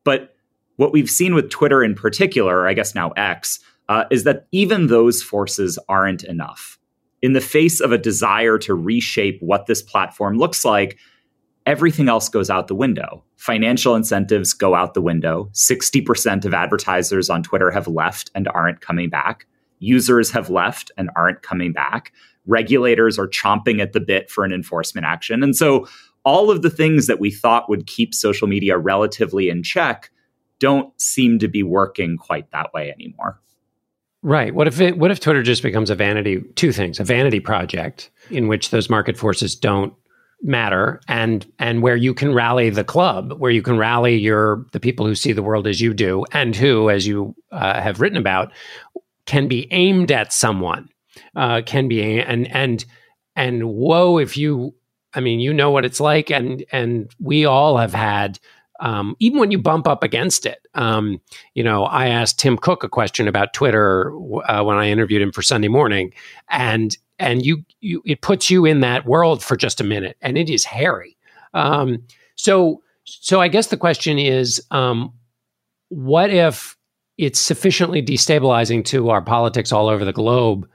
But 0.05 0.35
what 0.79 0.93
we've 0.93 1.09
seen 1.09 1.35
with 1.35 1.51
Twitter 1.51 1.85
in 1.85 1.95
particular, 1.95 2.67
I 2.67 2.73
guess 2.75 2.95
now 2.95 3.11
X, 3.11 3.61
uh, 3.89 4.05
is 4.11 4.25
that 4.25 4.47
even 4.51 4.89
those 4.89 5.23
forces 5.23 5.79
aren't 5.89 6.25
enough. 6.25 6.79
In 7.21 7.33
the 7.33 7.41
face 7.41 7.81
of 7.81 7.93
a 7.93 7.99
desire 7.99 8.59
to 8.59 8.75
reshape 8.75 9.39
what 9.41 9.67
this 9.67 9.83
platform 9.83 10.39
looks 10.39 10.65
like, 10.65 10.99
everything 11.67 12.09
else 12.09 12.29
goes 12.29 12.49
out 12.49 12.69
the 12.69 12.75
window. 12.75 13.23
Financial 13.37 13.95
incentives 13.95 14.53
go 14.53 14.75
out 14.75 14.95
the 14.95 15.03
window. 15.03 15.51
60% 15.53 16.45
of 16.45 16.55
advertisers 16.55 17.29
on 17.29 17.43
Twitter 17.43 17.71
have 17.71 17.89
left 17.89 18.31
and 18.35 18.49
aren't 18.49 18.81
coming 18.81 19.11
back. 19.11 19.47
Users 19.81 20.31
have 20.31 20.49
left 20.51 20.91
and 20.97 21.11
aren't 21.15 21.43
coming 21.43 21.73
back 21.73 22.13
regulators 22.49 23.19
are 23.19 23.29
chomping 23.29 23.81
at 23.81 23.93
the 23.93 24.01
bit 24.01 24.29
for 24.29 24.45
an 24.45 24.53
enforcement 24.53 25.07
action. 25.07 25.45
And 25.45 25.55
so 25.55 25.87
all 26.25 26.51
of 26.51 26.63
the 26.63 26.71
things 26.71 27.07
that 27.07 27.21
we 27.21 27.31
thought 27.31 27.69
would 27.69 27.87
keep 27.87 28.13
social 28.13 28.49
media 28.49 28.77
relatively 28.77 29.49
in 29.49 29.63
check 29.63 30.11
don't 30.61 30.99
seem 31.01 31.39
to 31.41 31.49
be 31.49 31.63
working 31.63 32.17
quite 32.17 32.51
that 32.51 32.73
way 32.73 32.91
anymore. 32.91 33.41
Right. 34.23 34.53
What 34.55 34.67
if 34.67 34.81
it, 34.81 34.99
what 34.99 35.11
if 35.11 35.21
Twitter 35.21 35.43
just 35.43 35.63
becomes 35.63 35.91
a 35.91 35.95
vanity 35.95 36.43
two 36.57 36.73
things, 36.73 36.99
a 36.99 37.05
vanity 37.05 37.41
project 37.41 38.11
in 38.31 38.49
which 38.49 38.71
those 38.71 38.91
market 38.91 39.17
forces 39.17 39.55
don't 39.55 39.95
matter 40.43 41.01
and 41.09 41.51
and 41.59 41.83
where 41.83 41.97
you 41.97 42.15
can 42.15 42.35
rally 42.35 42.71
the 42.71 42.85
club, 42.85 43.33
where 43.39 43.51
you 43.51 43.63
can 43.63 43.79
rally 43.79 44.17
your 44.17 44.67
the 44.73 44.81
people 44.81 45.07
who 45.07 45.15
see 45.15 45.33
the 45.33 45.43
world 45.43 45.67
as 45.67 45.81
you 45.81 45.95
do 45.95 46.25
and 46.33 46.57
who 46.57 46.91
as 46.91 47.07
you 47.07 47.35
uh, 47.53 47.81
have 47.81 48.01
written 48.01 48.19
about 48.19 48.53
can 49.25 49.47
be 49.47 49.69
aimed 49.71 50.11
at 50.11 50.33
someone 50.33 50.89
uh, 51.37 51.63
can 51.65 51.89
be, 51.89 52.21
and 52.21 52.51
and 52.55 52.85
and 53.37 53.63
whoa, 53.69 54.19
if 54.19 54.37
you, 54.37 54.75
I 55.15 55.21
mean, 55.21 55.41
you 55.41 55.55
know 55.55 55.71
what 55.71 55.85
it's 55.85 56.01
like, 56.01 56.31
and 56.31 56.65
and 56.73 57.11
we 57.21 57.45
all 57.45 57.77
have 57.77 57.95
had. 57.95 58.39
Um, 58.81 59.17
even 59.19 59.41
when 59.41 59.51
you 59.51 59.59
bump 59.59 59.87
up 59.89 60.03
against 60.03 60.47
it, 60.47 60.67
um, 60.75 61.21
you 61.55 61.65
know, 61.65 61.85
I 61.85 62.09
asked 62.09 62.39
Tim 62.39 62.57
Cook 62.57 62.85
a 62.85 62.89
question 62.89 63.27
about 63.27 63.53
Twitter 63.53 64.13
uh, 64.49 64.63
when 64.63 64.77
I 64.77 64.89
interviewed 64.89 65.23
him 65.23 65.33
for 65.33 65.43
Sunday 65.43 65.69
Morning, 65.69 66.13
and 66.49 66.97
and 67.19 67.45
you, 67.45 67.65
you 67.81 68.03
it 68.07 68.23
puts 68.23 68.51
you 68.51 68.65
in 68.65 68.81
that 68.81 69.07
world 69.07 69.43
for 69.43 69.57
just 69.57 69.81
a 69.81 69.85
minute, 69.85 70.17
and 70.23 70.39
it 70.39 70.49
is 70.49 70.65
hairy. 70.65 71.17
Um, 71.55 72.05
so 72.37 72.83
so 73.05 73.41
I 73.41 73.49
guess 73.49 73.69
the 73.69 73.77
question 73.77 74.19
is, 74.19 74.65
um, 74.71 75.13
what 75.89 76.31
if 76.31 76.77
it's 77.17 77.41
sufficiently 77.41 78.01
destabilizing 78.01 78.85
to 78.85 79.11
our 79.11 79.23
politics 79.23 79.73
all 79.73 79.89
over 79.89 80.05
the 80.05 80.13
globe 80.13 80.69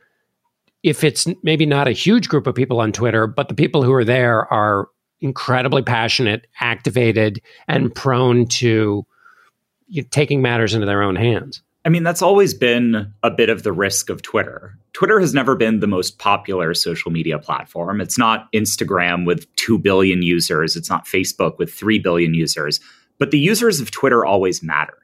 if 0.84 1.04
it's 1.04 1.26
maybe 1.42 1.66
not 1.66 1.88
a 1.88 1.92
huge 1.92 2.28
group 2.28 2.46
of 2.46 2.54
people 2.54 2.80
on 2.82 2.92
Twitter, 2.92 3.26
but 3.26 3.48
the 3.48 3.56
people 3.56 3.84
who 3.84 3.94
are 3.94 4.04
there 4.04 4.52
are 4.54 4.90
incredibly 5.24 5.82
passionate, 5.82 6.46
activated, 6.60 7.42
and 7.68 7.94
prone 7.96 8.46
to 8.46 9.06
you 9.88 10.02
know, 10.02 10.08
taking 10.12 10.42
matters 10.42 10.74
into 10.74 10.86
their 10.86 11.02
own 11.02 11.16
hands. 11.16 11.64
I 11.86 11.90
mean, 11.90 12.04
that's 12.04 12.22
always 12.22 12.54
been 12.54 13.14
a 13.24 13.32
bit 13.32 13.50
of 13.50 13.64
the 13.64 13.72
risk 13.72 14.10
of 14.10 14.22
Twitter. 14.22 14.78
Twitter 14.94 15.20
has 15.20 15.34
never 15.34 15.56
been 15.56 15.80
the 15.80 15.88
most 15.88 16.20
popular 16.20 16.74
social 16.74 17.12
media 17.12 17.40
platform. 17.40 18.00
It's 18.00 18.18
not 18.18 18.52
Instagram 18.54 19.26
with 19.26 19.54
2 19.56 19.80
billion 19.80 20.22
users, 20.22 20.76
it's 20.76 20.90
not 20.90 21.06
Facebook 21.06 21.58
with 21.58 21.74
3 21.74 22.00
billion 22.00 22.34
users. 22.34 22.80
But 23.18 23.32
the 23.32 23.40
users 23.40 23.80
of 23.80 23.92
Twitter 23.92 24.26
always 24.26 24.62
mattered. 24.62 24.98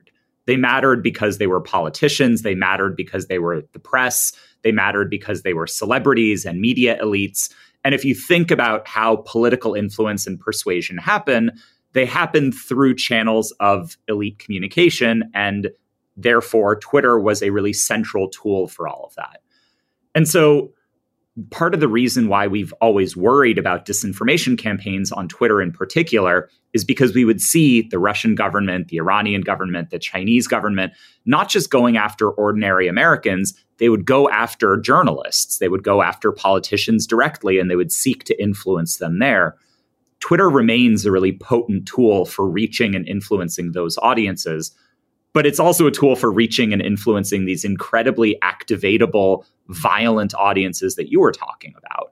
They 0.45 0.57
mattered 0.57 1.03
because 1.03 1.37
they 1.37 1.47
were 1.47 1.61
politicians, 1.61 2.41
they 2.41 2.55
mattered 2.55 2.95
because 2.95 3.27
they 3.27 3.39
were 3.39 3.61
the 3.73 3.79
press, 3.79 4.33
they 4.63 4.71
mattered 4.71 5.09
because 5.09 5.43
they 5.43 5.53
were 5.53 5.67
celebrities 5.67 6.45
and 6.45 6.59
media 6.59 6.97
elites. 7.01 7.53
And 7.83 7.95
if 7.95 8.03
you 8.03 8.13
think 8.13 8.51
about 8.51 8.87
how 8.87 9.23
political 9.25 9.73
influence 9.73 10.27
and 10.27 10.39
persuasion 10.39 10.97
happen, 10.97 11.51
they 11.93 12.05
happen 12.05 12.51
through 12.51 12.95
channels 12.95 13.51
of 13.59 13.97
elite 14.07 14.39
communication. 14.39 15.31
And 15.33 15.69
therefore, 16.17 16.75
Twitter 16.75 17.19
was 17.19 17.41
a 17.41 17.49
really 17.51 17.73
central 17.73 18.29
tool 18.29 18.67
for 18.67 18.87
all 18.87 19.05
of 19.05 19.15
that. 19.15 19.41
And 20.13 20.27
so, 20.27 20.73
part 21.51 21.73
of 21.73 21.79
the 21.79 21.87
reason 21.87 22.27
why 22.27 22.47
we've 22.47 22.73
always 22.81 23.15
worried 23.15 23.57
about 23.57 23.85
disinformation 23.85 24.57
campaigns 24.57 25.11
on 25.11 25.27
Twitter 25.27 25.61
in 25.61 25.71
particular 25.71 26.49
is 26.73 26.85
because 26.85 27.13
we 27.13 27.25
would 27.25 27.41
see 27.41 27.81
the 27.81 27.99
Russian 27.99 28.35
government, 28.35 28.89
the 28.89 28.97
Iranian 28.97 29.41
government, 29.41 29.89
the 29.89 29.99
Chinese 29.99 30.47
government 30.47 30.93
not 31.25 31.49
just 31.49 31.69
going 31.69 31.97
after 31.97 32.29
ordinary 32.29 32.87
Americans, 32.87 33.53
they 33.77 33.89
would 33.89 34.05
go 34.05 34.29
after 34.29 34.77
journalists, 34.77 35.57
they 35.57 35.69
would 35.69 35.83
go 35.83 36.01
after 36.01 36.31
politicians 36.31 37.07
directly, 37.07 37.59
and 37.59 37.69
they 37.69 37.75
would 37.75 37.91
seek 37.91 38.23
to 38.25 38.41
influence 38.41 38.97
them 38.97 39.19
there. 39.19 39.55
Twitter 40.19 40.49
remains 40.49 41.05
a 41.05 41.11
really 41.11 41.31
potent 41.31 41.87
tool 41.87 42.25
for 42.25 42.47
reaching 42.47 42.93
and 42.93 43.07
influencing 43.07 43.71
those 43.71 43.97
audiences, 43.99 44.71
but 45.33 45.45
it's 45.45 45.59
also 45.59 45.87
a 45.87 45.91
tool 45.91 46.15
for 46.15 46.31
reaching 46.31 46.73
and 46.73 46.81
influencing 46.81 47.45
these 47.45 47.63
incredibly 47.63 48.37
activatable, 48.43 49.45
violent 49.69 50.33
audiences 50.35 50.95
that 50.95 51.09
you 51.09 51.21
were 51.21 51.31
talking 51.31 51.73
about. 51.77 52.11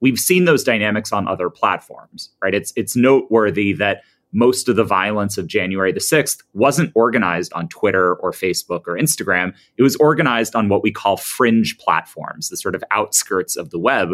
We've 0.00 0.18
seen 0.18 0.44
those 0.44 0.64
dynamics 0.64 1.12
on 1.12 1.26
other 1.26 1.50
platforms, 1.50 2.30
right? 2.42 2.54
It's 2.54 2.72
it's 2.76 2.96
noteworthy 2.96 3.72
that 3.74 4.02
most 4.32 4.68
of 4.68 4.76
the 4.76 4.84
violence 4.84 5.38
of 5.38 5.46
January 5.46 5.90
the 5.90 6.00
6th 6.00 6.42
wasn't 6.52 6.92
organized 6.94 7.52
on 7.54 7.68
Twitter 7.68 8.14
or 8.16 8.30
Facebook 8.30 8.82
or 8.86 8.94
Instagram. 8.94 9.54
It 9.76 9.82
was 9.82 9.96
organized 9.96 10.54
on 10.54 10.68
what 10.68 10.82
we 10.82 10.92
call 10.92 11.16
fringe 11.16 11.78
platforms, 11.78 12.48
the 12.48 12.56
sort 12.56 12.74
of 12.74 12.84
outskirts 12.90 13.56
of 13.56 13.70
the 13.70 13.78
web. 13.78 14.10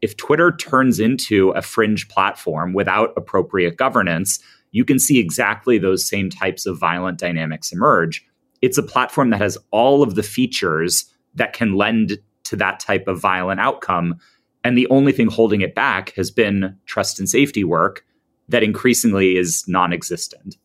If 0.00 0.16
Twitter 0.16 0.52
turns 0.52 1.00
into 1.00 1.50
a 1.50 1.62
fringe 1.62 2.08
platform 2.08 2.72
without 2.72 3.12
appropriate 3.16 3.76
governance, 3.76 4.38
you 4.70 4.84
can 4.84 4.98
see 4.98 5.18
exactly 5.18 5.78
those 5.78 6.08
same 6.08 6.30
types 6.30 6.66
of 6.66 6.78
violent 6.78 7.18
dynamics 7.18 7.72
emerge. 7.72 8.24
It's 8.62 8.78
a 8.78 8.82
platform 8.82 9.30
that 9.30 9.40
has 9.40 9.58
all 9.70 10.02
of 10.02 10.14
the 10.14 10.22
features 10.22 11.04
that 11.34 11.52
can 11.52 11.74
lend 11.74 12.18
to 12.44 12.56
that 12.56 12.80
type 12.80 13.06
of 13.08 13.20
violent 13.20 13.60
outcome. 13.60 14.16
And 14.64 14.78
the 14.78 14.88
only 14.88 15.12
thing 15.12 15.28
holding 15.28 15.60
it 15.60 15.74
back 15.74 16.12
has 16.14 16.30
been 16.30 16.76
trust 16.86 17.18
and 17.18 17.28
safety 17.28 17.64
work 17.64 18.04
that 18.48 18.62
increasingly 18.62 19.36
is 19.36 19.64
non 19.66 19.92
existent. 19.92 20.56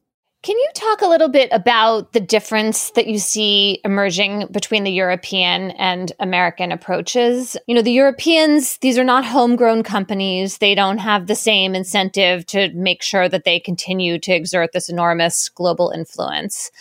Can 0.44 0.58
you 0.58 0.70
talk 0.76 1.02
a 1.02 1.08
little 1.08 1.30
bit 1.30 1.50
about 1.52 2.14
the 2.14 2.20
difference 2.20 2.92
that 2.92 3.08
you 3.08 3.18
see 3.18 3.82
emerging 3.84 4.48
between 4.52 4.84
the 4.84 4.92
European 4.92 5.72
and 5.72 6.12
American 6.20 6.72
approaches? 6.72 7.58
You 7.68 7.76
know, 7.76 7.82
the 7.82 7.92
Europeans, 7.92 8.78
these 8.78 8.98
are 8.98 9.04
not 9.04 9.26
homegrown 9.26 9.84
companies. 9.84 10.60
They 10.60 10.76
don't 10.76 11.00
have 11.00 11.26
the 11.26 11.36
same 11.36 11.76
incentive 11.76 12.46
to 12.46 12.72
make 12.74 13.02
sure 13.02 13.28
that 13.28 13.46
they 13.46 13.60
continue 13.60 14.20
to 14.20 14.32
exert 14.32 14.72
this 14.74 14.90
enormous 14.90 15.50
global 15.50 15.90
influence. 15.90 16.72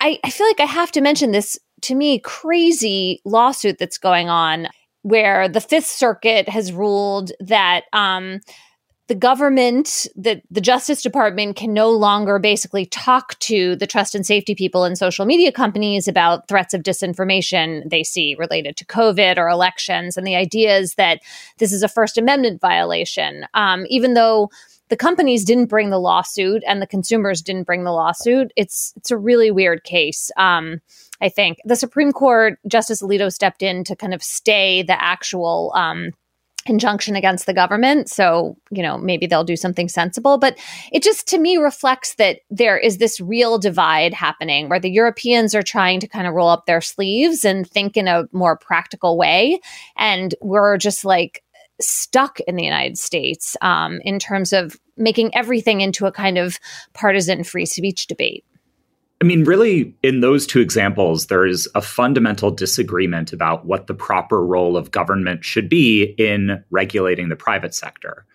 I, 0.00 0.18
I 0.24 0.30
feel 0.30 0.46
like 0.46 0.60
I 0.60 0.64
have 0.64 0.92
to 0.92 1.00
mention 1.00 1.30
this 1.30 1.58
to 1.82 1.94
me 1.94 2.18
crazy 2.18 3.20
lawsuit 3.24 3.78
that's 3.78 3.98
going 3.98 4.28
on 4.28 4.68
where 5.06 5.48
the 5.48 5.60
Fifth 5.60 5.86
Circuit 5.86 6.48
has 6.48 6.72
ruled 6.72 7.30
that 7.38 7.82
um, 7.92 8.40
the 9.06 9.14
government, 9.14 10.08
the, 10.16 10.42
the 10.50 10.60
Justice 10.60 11.00
Department 11.00 11.54
can 11.54 11.72
no 11.72 11.92
longer 11.92 12.40
basically 12.40 12.86
talk 12.86 13.38
to 13.38 13.76
the 13.76 13.86
trust 13.86 14.16
and 14.16 14.26
safety 14.26 14.56
people 14.56 14.84
in 14.84 14.96
social 14.96 15.24
media 15.24 15.52
companies 15.52 16.08
about 16.08 16.48
threats 16.48 16.74
of 16.74 16.82
disinformation 16.82 17.88
they 17.88 18.02
see 18.02 18.34
related 18.36 18.76
to 18.78 18.84
COVID 18.84 19.38
or 19.38 19.48
elections. 19.48 20.16
And 20.16 20.26
the 20.26 20.34
idea 20.34 20.76
is 20.76 20.94
that 20.94 21.20
this 21.58 21.72
is 21.72 21.84
a 21.84 21.88
First 21.88 22.18
Amendment 22.18 22.60
violation, 22.60 23.46
um, 23.54 23.86
even 23.88 24.14
though 24.14 24.50
the 24.88 24.96
companies 24.96 25.44
didn't 25.44 25.66
bring 25.66 25.90
the 25.90 26.00
lawsuit 26.00 26.64
and 26.66 26.82
the 26.82 26.86
consumers 26.86 27.42
didn't 27.42 27.64
bring 27.64 27.84
the 27.84 27.92
lawsuit. 27.92 28.52
It's 28.56 28.92
it's 28.96 29.12
a 29.12 29.16
really 29.16 29.52
weird 29.52 29.84
case. 29.84 30.32
Um, 30.36 30.80
I 31.20 31.28
think 31.28 31.58
the 31.64 31.76
Supreme 31.76 32.12
Court 32.12 32.58
Justice 32.66 33.02
Alito 33.02 33.32
stepped 33.32 33.62
in 33.62 33.84
to 33.84 33.96
kind 33.96 34.14
of 34.14 34.22
stay 34.22 34.82
the 34.82 35.02
actual. 35.02 35.72
Um, 35.74 36.12
injunction 36.68 37.16
against 37.16 37.46
the 37.46 37.54
government. 37.54 38.08
So, 38.08 38.56
you 38.70 38.82
know, 38.82 38.98
maybe 38.98 39.26
they'll 39.26 39.44
do 39.44 39.56
something 39.56 39.88
sensible. 39.88 40.38
But 40.38 40.58
it 40.92 41.02
just 41.02 41.26
to 41.28 41.38
me 41.38 41.56
reflects 41.56 42.14
that 42.16 42.40
there 42.50 42.76
is 42.76 42.98
this 42.98 43.20
real 43.20 43.58
divide 43.58 44.12
happening 44.12 44.68
where 44.68 44.80
the 44.80 44.90
Europeans 44.90 45.54
are 45.54 45.62
trying 45.62 46.00
to 46.00 46.08
kind 46.08 46.26
of 46.26 46.34
roll 46.34 46.48
up 46.48 46.66
their 46.66 46.80
sleeves 46.80 47.44
and 47.44 47.68
think 47.68 47.96
in 47.96 48.08
a 48.08 48.24
more 48.32 48.56
practical 48.56 49.16
way. 49.16 49.60
And 49.96 50.34
we're 50.40 50.76
just 50.76 51.04
like 51.04 51.42
stuck 51.80 52.40
in 52.40 52.56
the 52.56 52.64
United 52.64 52.98
States 52.98 53.56
um, 53.60 54.00
in 54.02 54.18
terms 54.18 54.52
of 54.52 54.76
making 54.96 55.34
everything 55.34 55.82
into 55.82 56.06
a 56.06 56.12
kind 56.12 56.38
of 56.38 56.58
partisan 56.94 57.44
free 57.44 57.66
speech 57.66 58.06
debate. 58.06 58.44
I 59.20 59.24
mean, 59.24 59.44
really, 59.44 59.96
in 60.02 60.20
those 60.20 60.46
two 60.46 60.60
examples, 60.60 61.26
there 61.26 61.46
is 61.46 61.68
a 61.74 61.80
fundamental 61.80 62.50
disagreement 62.50 63.32
about 63.32 63.64
what 63.64 63.86
the 63.86 63.94
proper 63.94 64.44
role 64.44 64.76
of 64.76 64.90
government 64.90 65.42
should 65.42 65.70
be 65.70 66.14
in 66.18 66.62
regulating 66.70 67.30
the 67.30 67.36
private 67.36 67.74
sector. 67.74 68.26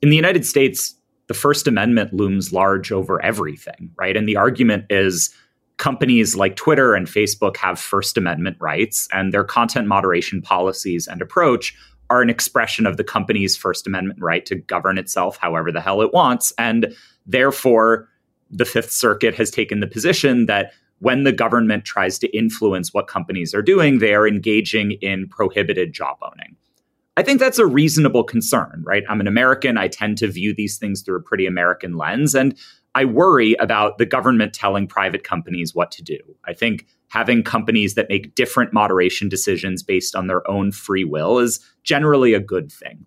In 0.00 0.10
the 0.10 0.16
United 0.16 0.46
States, 0.46 0.94
the 1.26 1.34
First 1.34 1.66
Amendment 1.66 2.12
looms 2.12 2.52
large 2.52 2.92
over 2.92 3.20
everything, 3.20 3.90
right? 3.98 4.16
And 4.16 4.28
the 4.28 4.36
argument 4.36 4.86
is 4.90 5.34
companies 5.76 6.36
like 6.36 6.54
Twitter 6.54 6.94
and 6.94 7.06
Facebook 7.06 7.56
have 7.56 7.78
First 7.78 8.16
Amendment 8.16 8.56
rights, 8.60 9.08
and 9.12 9.32
their 9.32 9.44
content 9.44 9.88
moderation 9.88 10.40
policies 10.40 11.08
and 11.08 11.20
approach 11.20 11.74
are 12.10 12.22
an 12.22 12.30
expression 12.30 12.86
of 12.86 12.96
the 12.96 13.04
company's 13.04 13.56
First 13.56 13.86
Amendment 13.88 14.20
right 14.22 14.46
to 14.46 14.54
govern 14.54 14.98
itself 14.98 15.36
however 15.36 15.72
the 15.72 15.80
hell 15.80 16.00
it 16.00 16.12
wants. 16.12 16.52
And 16.58 16.94
therefore, 17.26 18.08
the 18.50 18.64
Fifth 18.64 18.90
Circuit 18.90 19.34
has 19.34 19.50
taken 19.50 19.80
the 19.80 19.86
position 19.86 20.46
that 20.46 20.72
when 21.00 21.24
the 21.24 21.32
government 21.32 21.84
tries 21.84 22.18
to 22.18 22.36
influence 22.36 22.92
what 22.92 23.06
companies 23.06 23.54
are 23.54 23.62
doing, 23.62 23.98
they 23.98 24.14
are 24.14 24.26
engaging 24.26 24.92
in 25.00 25.28
prohibited 25.28 25.92
jawboning. 25.92 26.56
I 27.16 27.22
think 27.22 27.40
that's 27.40 27.58
a 27.58 27.66
reasonable 27.66 28.22
concern, 28.22 28.82
right? 28.86 29.02
I'm 29.08 29.20
an 29.20 29.26
American. 29.26 29.76
I 29.76 29.88
tend 29.88 30.18
to 30.18 30.28
view 30.28 30.54
these 30.54 30.78
things 30.78 31.02
through 31.02 31.16
a 31.16 31.22
pretty 31.22 31.46
American 31.46 31.96
lens. 31.96 32.34
And 32.34 32.56
I 32.94 33.04
worry 33.04 33.54
about 33.54 33.98
the 33.98 34.06
government 34.06 34.54
telling 34.54 34.86
private 34.86 35.24
companies 35.24 35.74
what 35.74 35.90
to 35.92 36.02
do. 36.02 36.18
I 36.46 36.52
think 36.52 36.86
having 37.08 37.42
companies 37.42 37.94
that 37.94 38.08
make 38.08 38.34
different 38.34 38.72
moderation 38.72 39.28
decisions 39.28 39.82
based 39.82 40.14
on 40.14 40.26
their 40.26 40.48
own 40.48 40.72
free 40.72 41.04
will 41.04 41.38
is 41.38 41.60
generally 41.82 42.34
a 42.34 42.40
good 42.40 42.70
thing. 42.70 43.04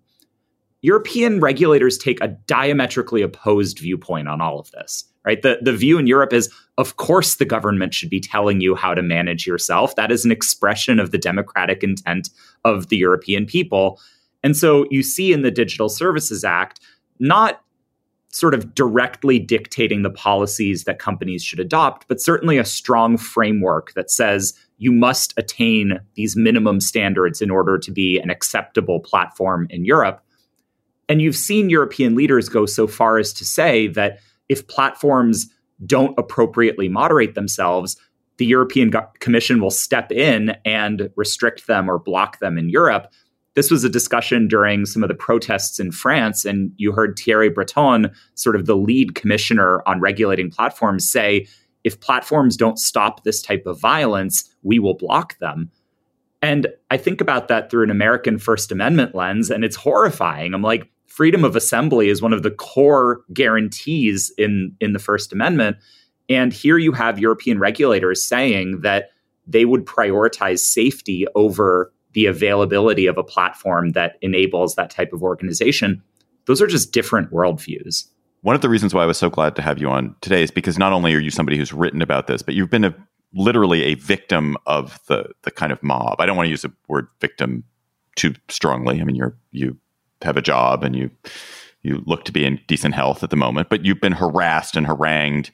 European 0.82 1.40
regulators 1.40 1.96
take 1.96 2.20
a 2.20 2.28
diametrically 2.28 3.22
opposed 3.22 3.78
viewpoint 3.78 4.28
on 4.28 4.40
all 4.40 4.58
of 4.58 4.70
this, 4.72 5.04
right? 5.24 5.42
The, 5.42 5.58
the 5.62 5.72
view 5.72 5.98
in 5.98 6.06
Europe 6.06 6.32
is, 6.32 6.52
of 6.78 6.96
course, 6.96 7.36
the 7.36 7.44
government 7.44 7.94
should 7.94 8.10
be 8.10 8.20
telling 8.20 8.60
you 8.60 8.74
how 8.74 8.94
to 8.94 9.02
manage 9.02 9.46
yourself. 9.46 9.94
That 9.96 10.10
is 10.10 10.24
an 10.24 10.32
expression 10.32 10.98
of 10.98 11.10
the 11.10 11.18
democratic 11.18 11.82
intent 11.82 12.30
of 12.64 12.88
the 12.88 12.96
European 12.96 13.46
people. 13.46 14.00
And 14.42 14.56
so 14.56 14.86
you 14.90 15.02
see 15.02 15.32
in 15.32 15.42
the 15.42 15.50
Digital 15.50 15.88
Services 15.88 16.44
Act, 16.44 16.80
not 17.18 17.60
sort 18.32 18.54
of 18.54 18.74
directly 18.74 19.38
dictating 19.38 20.02
the 20.02 20.10
policies 20.10 20.84
that 20.84 20.98
companies 20.98 21.44
should 21.44 21.60
adopt, 21.60 22.08
but 22.08 22.20
certainly 22.20 22.56
a 22.56 22.64
strong 22.64 23.18
framework 23.18 23.92
that 23.92 24.10
says 24.10 24.54
you 24.78 24.90
must 24.90 25.34
attain 25.36 26.00
these 26.14 26.34
minimum 26.34 26.80
standards 26.80 27.42
in 27.42 27.50
order 27.50 27.78
to 27.78 27.90
be 27.90 28.18
an 28.18 28.30
acceptable 28.30 29.00
platform 29.00 29.66
in 29.68 29.84
Europe. 29.84 30.24
And 31.10 31.20
you've 31.20 31.36
seen 31.36 31.68
European 31.68 32.14
leaders 32.14 32.48
go 32.48 32.64
so 32.64 32.86
far 32.86 33.18
as 33.18 33.34
to 33.34 33.44
say 33.44 33.86
that 33.88 34.18
if 34.52 34.68
platforms 34.68 35.48
don't 35.84 36.16
appropriately 36.18 36.88
moderate 36.88 37.34
themselves, 37.34 37.96
the 38.36 38.46
European 38.46 38.92
Commission 39.18 39.60
will 39.60 39.70
step 39.70 40.12
in 40.12 40.56
and 40.64 41.10
restrict 41.16 41.66
them 41.66 41.90
or 41.90 41.98
block 41.98 42.38
them 42.38 42.56
in 42.56 42.68
Europe 42.68 43.12
this 43.54 43.70
was 43.70 43.84
a 43.84 43.88
discussion 43.88 44.48
during 44.48 44.86
some 44.86 45.02
of 45.02 45.08
the 45.08 45.14
protests 45.14 45.78
in 45.78 45.92
France, 45.92 46.44
and 46.44 46.72
you 46.76 46.92
heard 46.92 47.18
Thierry 47.18 47.50
Breton, 47.50 48.10
sort 48.34 48.56
of 48.56 48.66
the 48.66 48.76
lead 48.76 49.14
commissioner 49.14 49.82
on 49.86 50.00
regulating 50.00 50.50
platforms, 50.50 51.10
say 51.10 51.46
if 51.84 52.00
platforms 52.00 52.56
don't 52.56 52.78
stop 52.78 53.24
this 53.24 53.42
type 53.42 53.66
of 53.66 53.78
violence, 53.78 54.48
we 54.62 54.78
will 54.78 54.94
block 54.94 55.38
them. 55.38 55.70
And 56.40 56.68
I 56.90 56.96
think 56.96 57.20
about 57.20 57.48
that 57.48 57.70
through 57.70 57.84
an 57.84 57.90
American 57.90 58.38
First 58.38 58.72
Amendment 58.72 59.14
lens, 59.14 59.50
and 59.50 59.64
it's 59.64 59.76
horrifying. 59.76 60.54
I'm 60.54 60.62
like, 60.62 60.90
freedom 61.12 61.44
of 61.44 61.54
assembly 61.54 62.08
is 62.08 62.22
one 62.22 62.32
of 62.32 62.42
the 62.42 62.50
core 62.50 63.20
guarantees 63.34 64.32
in, 64.38 64.74
in 64.80 64.94
the 64.94 64.98
First 64.98 65.30
Amendment. 65.30 65.76
And 66.30 66.54
here 66.54 66.78
you 66.78 66.92
have 66.92 67.18
European 67.18 67.58
regulators 67.58 68.26
saying 68.26 68.80
that 68.80 69.10
they 69.46 69.66
would 69.66 69.84
prioritize 69.84 70.60
safety 70.60 71.26
over 71.34 71.92
the 72.14 72.24
availability 72.26 73.06
of 73.06 73.18
a 73.18 73.22
platform 73.22 73.90
that 73.90 74.16
enables 74.22 74.74
that 74.76 74.88
type 74.88 75.12
of 75.12 75.22
organization, 75.22 76.02
those 76.46 76.62
are 76.62 76.66
just 76.66 76.92
different 76.92 77.30
worldviews. 77.30 78.06
One 78.40 78.54
of 78.54 78.62
the 78.62 78.70
reasons 78.70 78.94
why 78.94 79.02
I 79.02 79.06
was 79.06 79.18
so 79.18 79.28
glad 79.28 79.54
to 79.56 79.62
have 79.62 79.78
you 79.78 79.90
on 79.90 80.16
today 80.22 80.42
is 80.42 80.50
because 80.50 80.78
not 80.78 80.94
only 80.94 81.14
are 81.14 81.20
you 81.20 81.30
somebody 81.30 81.58
who's 81.58 81.74
written 81.74 82.00
about 82.00 82.26
this, 82.26 82.42
but 82.42 82.54
you've 82.54 82.70
been 82.70 82.84
a, 82.84 82.94
literally 83.34 83.82
a 83.82 83.94
victim 83.94 84.56
of 84.66 84.98
the 85.08 85.26
the 85.42 85.50
kind 85.50 85.72
of 85.72 85.82
mob. 85.82 86.20
I 86.20 86.26
don't 86.26 86.36
want 86.36 86.46
to 86.46 86.50
use 86.50 86.62
the 86.62 86.72
word 86.88 87.06
victim 87.20 87.64
too 88.16 88.34
strongly. 88.48 89.00
I 89.00 89.04
mean, 89.04 89.16
you're 89.16 89.36
you 89.52 89.76
have 90.22 90.36
a 90.36 90.42
job 90.42 90.84
and 90.84 90.96
you 90.96 91.10
you 91.82 92.02
look 92.06 92.24
to 92.24 92.32
be 92.32 92.44
in 92.44 92.60
decent 92.68 92.94
health 92.94 93.24
at 93.24 93.30
the 93.30 93.36
moment, 93.36 93.68
but 93.68 93.84
you've 93.84 94.00
been 94.00 94.12
harassed 94.12 94.76
and 94.76 94.86
harangued 94.86 95.50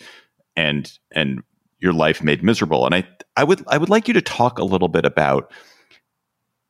and 0.57 0.99
and 1.13 1.43
your 1.81 1.93
life 1.93 2.23
made 2.23 2.43
miserable. 2.43 2.85
And 2.85 2.95
I 2.95 3.09
I 3.37 3.45
would 3.45 3.65
I 3.69 3.79
would 3.79 3.89
like 3.89 4.09
you 4.09 4.15
to 4.15 4.23
talk 4.23 4.59
a 4.59 4.65
little 4.65 4.89
bit 4.89 5.05
about 5.05 5.53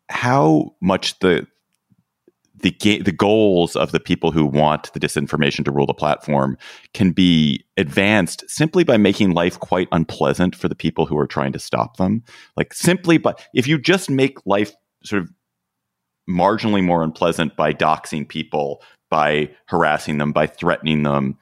how 0.08 0.74
much 0.80 1.18
the 1.18 1.46
the 2.61 3.02
the 3.02 3.12
goals 3.12 3.76
of 3.76 3.92
the 3.92 4.00
people 4.00 4.32
who 4.32 4.44
want 4.44 4.92
the 4.92 5.00
disinformation 5.00 5.64
to 5.64 5.70
rule 5.70 5.87
the 5.87 5.94
platform 5.94 6.58
can 6.92 7.12
be 7.12 7.64
advanced 7.76 8.44
simply 8.48 8.84
by 8.84 8.96
making 8.96 9.32
life 9.32 9.58
quite 9.61 9.88
unpleasant 9.92 10.54
for 10.54 10.68
the 10.68 10.74
people 10.74 11.06
who 11.06 11.16
are 11.18 11.26
trying 11.26 11.52
to 11.52 11.58
stop 11.58 11.96
them. 11.96 12.22
Like 12.56 12.74
simply, 12.74 13.18
but 13.18 13.46
if 13.54 13.66
you 13.66 13.78
just 13.78 14.11
make 14.11 14.44
life 14.44 14.72
sort 15.04 15.22
of 15.22 15.30
marginally 16.29 16.85
more 16.85 17.03
unpleasant 17.03 17.57
by 17.57 17.73
doxing 17.73 18.29
people, 18.29 18.83
by 19.11 19.51
harassing 19.66 20.18
them, 20.18 20.33
by 20.33 20.47
threatening 20.47 21.03
them, 21.03 21.39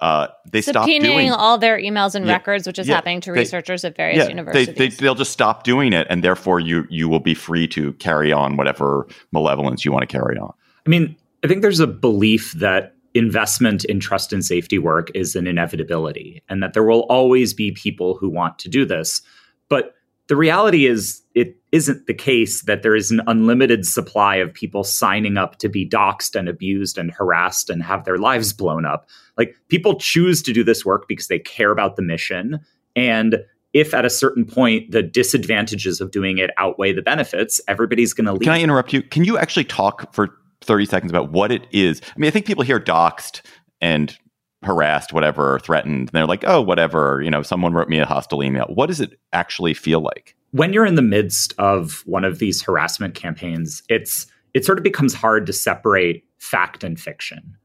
uh, 0.00 0.28
they 0.50 0.62
stop 0.62 0.86
doing 0.86 1.30
all 1.30 1.58
their 1.58 1.78
emails 1.78 2.14
and 2.14 2.26
yeah, 2.26 2.32
records, 2.32 2.66
which 2.66 2.78
is 2.78 2.88
yeah, 2.88 2.94
happening 2.94 3.20
to 3.20 3.32
they, 3.32 3.40
researchers 3.40 3.84
at 3.84 3.94
various 3.96 4.24
yeah, 4.24 4.28
universities. 4.28 4.74
They, 4.74 4.88
they, 4.88 5.08
will 5.08 5.14
just 5.14 5.30
stop 5.30 5.62
doing 5.62 5.92
it, 5.92 6.06
and 6.08 6.24
therefore 6.24 6.58
you 6.58 6.86
you 6.88 7.08
will 7.08 7.20
be 7.20 7.34
free 7.34 7.68
to 7.68 7.92
carry 7.94 8.32
on 8.32 8.56
whatever 8.56 9.06
malevolence 9.30 9.84
you 9.84 9.92
want 9.92 10.02
to 10.02 10.06
carry 10.06 10.38
on. 10.38 10.54
I 10.86 10.88
mean, 10.88 11.16
I 11.44 11.48
think 11.48 11.60
there's 11.60 11.80
a 11.80 11.86
belief 11.86 12.52
that 12.52 12.94
investment 13.12 13.84
in 13.84 14.00
trust 14.00 14.32
and 14.32 14.44
safety 14.44 14.78
work 14.78 15.10
is 15.14 15.36
an 15.36 15.46
inevitability, 15.46 16.42
and 16.48 16.62
that 16.62 16.72
there 16.72 16.84
will 16.84 17.02
always 17.10 17.52
be 17.52 17.70
people 17.72 18.16
who 18.16 18.30
want 18.30 18.58
to 18.60 18.70
do 18.70 18.86
this. 18.86 19.20
But 19.68 19.94
the 20.30 20.36
reality 20.36 20.86
is, 20.86 21.22
it 21.34 21.56
isn't 21.72 22.06
the 22.06 22.14
case 22.14 22.62
that 22.62 22.84
there 22.84 22.94
is 22.94 23.10
an 23.10 23.20
unlimited 23.26 23.84
supply 23.84 24.36
of 24.36 24.54
people 24.54 24.84
signing 24.84 25.36
up 25.36 25.56
to 25.56 25.68
be 25.68 25.88
doxxed 25.88 26.36
and 26.36 26.48
abused 26.48 26.98
and 26.98 27.10
harassed 27.10 27.68
and 27.68 27.82
have 27.82 28.04
their 28.04 28.16
lives 28.16 28.52
blown 28.52 28.86
up. 28.86 29.08
Like 29.36 29.56
people 29.66 29.98
choose 29.98 30.40
to 30.42 30.52
do 30.52 30.62
this 30.62 30.84
work 30.84 31.08
because 31.08 31.26
they 31.26 31.40
care 31.40 31.72
about 31.72 31.96
the 31.96 32.02
mission. 32.02 32.60
And 32.94 33.38
if 33.72 33.92
at 33.92 34.04
a 34.04 34.10
certain 34.10 34.44
point 34.44 34.92
the 34.92 35.02
disadvantages 35.02 36.00
of 36.00 36.12
doing 36.12 36.38
it 36.38 36.50
outweigh 36.58 36.92
the 36.92 37.02
benefits, 37.02 37.60
everybody's 37.66 38.12
going 38.12 38.26
to 38.26 38.32
leave. 38.32 38.42
Can 38.42 38.52
I 38.52 38.60
interrupt 38.60 38.92
you? 38.92 39.02
Can 39.02 39.24
you 39.24 39.36
actually 39.36 39.64
talk 39.64 40.14
for 40.14 40.30
30 40.62 40.86
seconds 40.86 41.10
about 41.10 41.30
what 41.30 41.50
it 41.50 41.66
is. 41.72 42.02
I 42.14 42.18
mean, 42.18 42.28
I 42.28 42.30
think 42.30 42.46
people 42.46 42.64
hear 42.64 42.78
doxed 42.78 43.40
and 43.80 44.16
harassed, 44.62 45.12
whatever, 45.12 45.58
threatened, 45.60 46.00
and 46.00 46.08
they're 46.08 46.26
like, 46.26 46.44
oh, 46.46 46.60
whatever, 46.60 47.20
you 47.22 47.30
know, 47.30 47.42
someone 47.42 47.72
wrote 47.72 47.88
me 47.88 47.98
a 47.98 48.06
hostile 48.06 48.42
email. 48.42 48.66
What 48.68 48.86
does 48.86 49.00
it 49.00 49.18
actually 49.32 49.74
feel 49.74 50.00
like? 50.00 50.36
When 50.52 50.72
you're 50.72 50.86
in 50.86 50.96
the 50.96 51.02
midst 51.02 51.54
of 51.58 52.02
one 52.06 52.24
of 52.24 52.38
these 52.38 52.62
harassment 52.62 53.14
campaigns, 53.14 53.82
it's 53.88 54.26
it 54.52 54.64
sort 54.64 54.78
of 54.78 54.84
becomes 54.84 55.14
hard 55.14 55.46
to 55.46 55.52
separate 55.52 56.24
fact 56.38 56.82
and 56.82 56.98
fiction. 56.98 57.56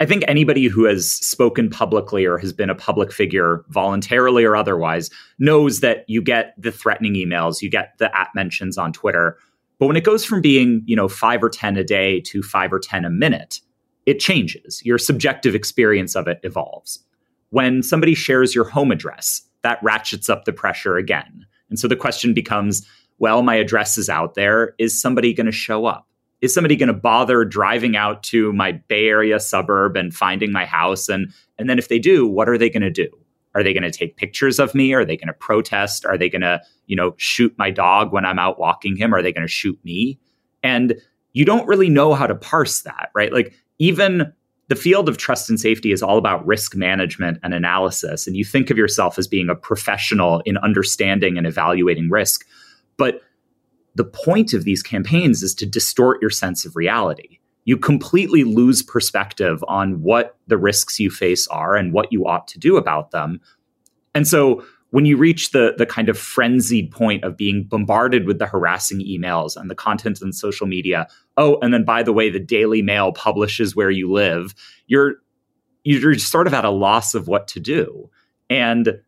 I 0.00 0.06
think 0.06 0.24
anybody 0.26 0.66
who 0.66 0.84
has 0.84 1.10
spoken 1.10 1.70
publicly 1.70 2.24
or 2.24 2.38
has 2.38 2.52
been 2.52 2.70
a 2.70 2.74
public 2.74 3.12
figure 3.12 3.64
voluntarily 3.68 4.44
or 4.44 4.56
otherwise 4.56 5.08
knows 5.38 5.80
that 5.80 6.04
you 6.08 6.20
get 6.20 6.54
the 6.58 6.72
threatening 6.72 7.14
emails, 7.14 7.62
you 7.62 7.70
get 7.70 7.96
the 7.98 8.14
at 8.16 8.28
mentions 8.34 8.76
on 8.76 8.92
Twitter. 8.92 9.38
But 9.78 9.86
when 9.86 9.96
it 9.96 10.04
goes 10.04 10.24
from 10.24 10.40
being, 10.40 10.82
you 10.86 10.96
know, 10.96 11.08
5 11.08 11.44
or 11.44 11.48
10 11.48 11.76
a 11.76 11.84
day 11.84 12.20
to 12.22 12.42
5 12.42 12.72
or 12.72 12.80
10 12.80 13.04
a 13.04 13.10
minute, 13.10 13.60
it 14.06 14.20
changes. 14.20 14.84
Your 14.84 14.98
subjective 14.98 15.54
experience 15.54 16.14
of 16.14 16.28
it 16.28 16.40
evolves. 16.42 17.02
When 17.50 17.82
somebody 17.82 18.14
shares 18.14 18.54
your 18.54 18.64
home 18.64 18.90
address, 18.90 19.42
that 19.62 19.78
ratchets 19.82 20.28
up 20.28 20.44
the 20.44 20.52
pressure 20.52 20.96
again. 20.96 21.46
And 21.70 21.78
so 21.78 21.88
the 21.88 21.96
question 21.96 22.34
becomes 22.34 22.86
well, 23.18 23.42
my 23.42 23.54
address 23.54 23.96
is 23.96 24.08
out 24.08 24.34
there. 24.34 24.74
Is 24.78 25.00
somebody 25.00 25.32
going 25.32 25.46
to 25.46 25.52
show 25.52 25.86
up? 25.86 26.08
Is 26.40 26.52
somebody 26.52 26.76
going 26.76 26.88
to 26.88 26.92
bother 26.92 27.44
driving 27.44 27.96
out 27.96 28.22
to 28.24 28.52
my 28.52 28.72
Bay 28.72 29.06
Area 29.06 29.38
suburb 29.38 29.96
and 29.96 30.12
finding 30.12 30.52
my 30.52 30.66
house? 30.66 31.08
And, 31.08 31.32
and 31.56 31.70
then 31.70 31.78
if 31.78 31.88
they 31.88 31.98
do, 31.98 32.26
what 32.26 32.48
are 32.48 32.58
they 32.58 32.68
going 32.68 32.82
to 32.82 32.90
do? 32.90 33.08
Are 33.54 33.62
they 33.62 33.72
going 33.72 33.84
to 33.84 33.90
take 33.90 34.16
pictures 34.16 34.58
of 34.58 34.74
me? 34.74 34.92
Are 34.94 35.04
they 35.04 35.16
going 35.16 35.28
to 35.28 35.32
protest? 35.32 36.04
Are 36.04 36.18
they 36.18 36.28
going 36.28 36.42
to, 36.42 36.60
you 36.86 36.96
know, 36.96 37.14
shoot 37.18 37.54
my 37.56 37.70
dog 37.70 38.12
when 38.12 38.26
I'm 38.26 38.38
out 38.38 38.58
walking 38.58 38.96
him? 38.96 39.14
Are 39.14 39.22
they 39.22 39.32
going 39.32 39.46
to 39.46 39.52
shoot 39.52 39.78
me? 39.84 40.18
And 40.62 41.00
you 41.32 41.44
don't 41.44 41.66
really 41.66 41.88
know 41.88 42.14
how 42.14 42.26
to 42.26 42.34
parse 42.34 42.82
that, 42.82 43.10
right? 43.14 43.32
Like 43.32 43.54
even 43.78 44.32
the 44.68 44.76
field 44.76 45.08
of 45.08 45.18
trust 45.18 45.50
and 45.50 45.60
safety 45.60 45.92
is 45.92 46.02
all 46.02 46.16
about 46.16 46.46
risk 46.46 46.74
management 46.74 47.38
and 47.42 47.52
analysis. 47.52 48.26
And 48.26 48.36
you 48.36 48.44
think 48.44 48.70
of 48.70 48.78
yourself 48.78 49.18
as 49.18 49.26
being 49.26 49.50
a 49.50 49.54
professional 49.54 50.40
in 50.46 50.56
understanding 50.58 51.36
and 51.36 51.46
evaluating 51.46 52.08
risk. 52.08 52.46
But 52.96 53.20
the 53.94 54.04
point 54.04 54.54
of 54.54 54.64
these 54.64 54.82
campaigns 54.82 55.42
is 55.42 55.54
to 55.56 55.66
distort 55.66 56.20
your 56.20 56.30
sense 56.30 56.64
of 56.64 56.76
reality. 56.76 57.38
You 57.66 57.76
completely 57.76 58.44
lose 58.44 58.82
perspective 58.82 59.62
on 59.68 60.02
what 60.02 60.36
the 60.46 60.58
risks 60.58 60.98
you 60.98 61.10
face 61.10 61.46
are 61.48 61.76
and 61.76 61.92
what 61.92 62.12
you 62.12 62.26
ought 62.26 62.48
to 62.48 62.58
do 62.58 62.76
about 62.76 63.10
them. 63.10 63.40
And 64.14 64.26
so 64.26 64.64
when 64.94 65.06
you 65.06 65.16
reach 65.16 65.50
the 65.50 65.74
the 65.76 65.86
kind 65.86 66.08
of 66.08 66.16
frenzied 66.16 66.88
point 66.92 67.24
of 67.24 67.36
being 67.36 67.64
bombarded 67.64 68.26
with 68.26 68.38
the 68.38 68.46
harassing 68.46 69.00
emails 69.00 69.56
and 69.56 69.68
the 69.68 69.74
content 69.74 70.20
on 70.22 70.32
social 70.32 70.68
media 70.68 71.08
oh 71.36 71.58
and 71.62 71.74
then 71.74 71.84
by 71.84 72.02
the 72.02 72.12
way 72.12 72.30
the 72.30 72.38
daily 72.38 72.80
mail 72.80 73.12
publishes 73.12 73.74
where 73.74 73.90
you 73.90 74.12
live 74.12 74.54
you're 74.86 75.16
you're 75.84 76.18
sort 76.18 76.46
of 76.46 76.54
at 76.54 76.64
a 76.64 76.70
loss 76.70 77.14
of 77.14 77.28
what 77.28 77.46
to 77.48 77.60
do. 77.60 78.10
And 78.50 79.00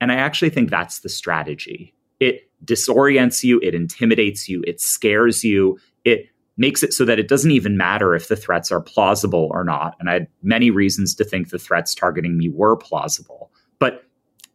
and 0.00 0.12
i 0.12 0.16
actually 0.16 0.50
think 0.50 0.70
that's 0.70 1.00
the 1.00 1.08
strategy. 1.08 1.94
It 2.20 2.50
disorients 2.64 3.42
you 3.42 3.60
it 3.62 3.74
intimidates 3.74 4.48
you 4.48 4.62
it 4.66 4.80
scares 4.80 5.44
you 5.44 5.78
it 6.04 6.26
makes 6.56 6.82
it 6.82 6.92
so 6.92 7.04
that 7.04 7.18
it 7.18 7.28
doesn't 7.28 7.50
even 7.50 7.76
matter 7.76 8.14
if 8.14 8.28
the 8.28 8.36
threats 8.36 8.72
are 8.72 8.80
plausible 8.80 9.48
or 9.52 9.64
not. 9.64 9.96
And 10.00 10.10
i 10.10 10.14
had 10.14 10.28
many 10.42 10.70
reasons 10.70 11.14
to 11.16 11.24
think 11.24 11.48
the 11.48 11.58
threats 11.58 11.94
targeting 11.94 12.36
me 12.36 12.48
were 12.48 12.76
plausible. 12.76 13.50
But 13.78 14.05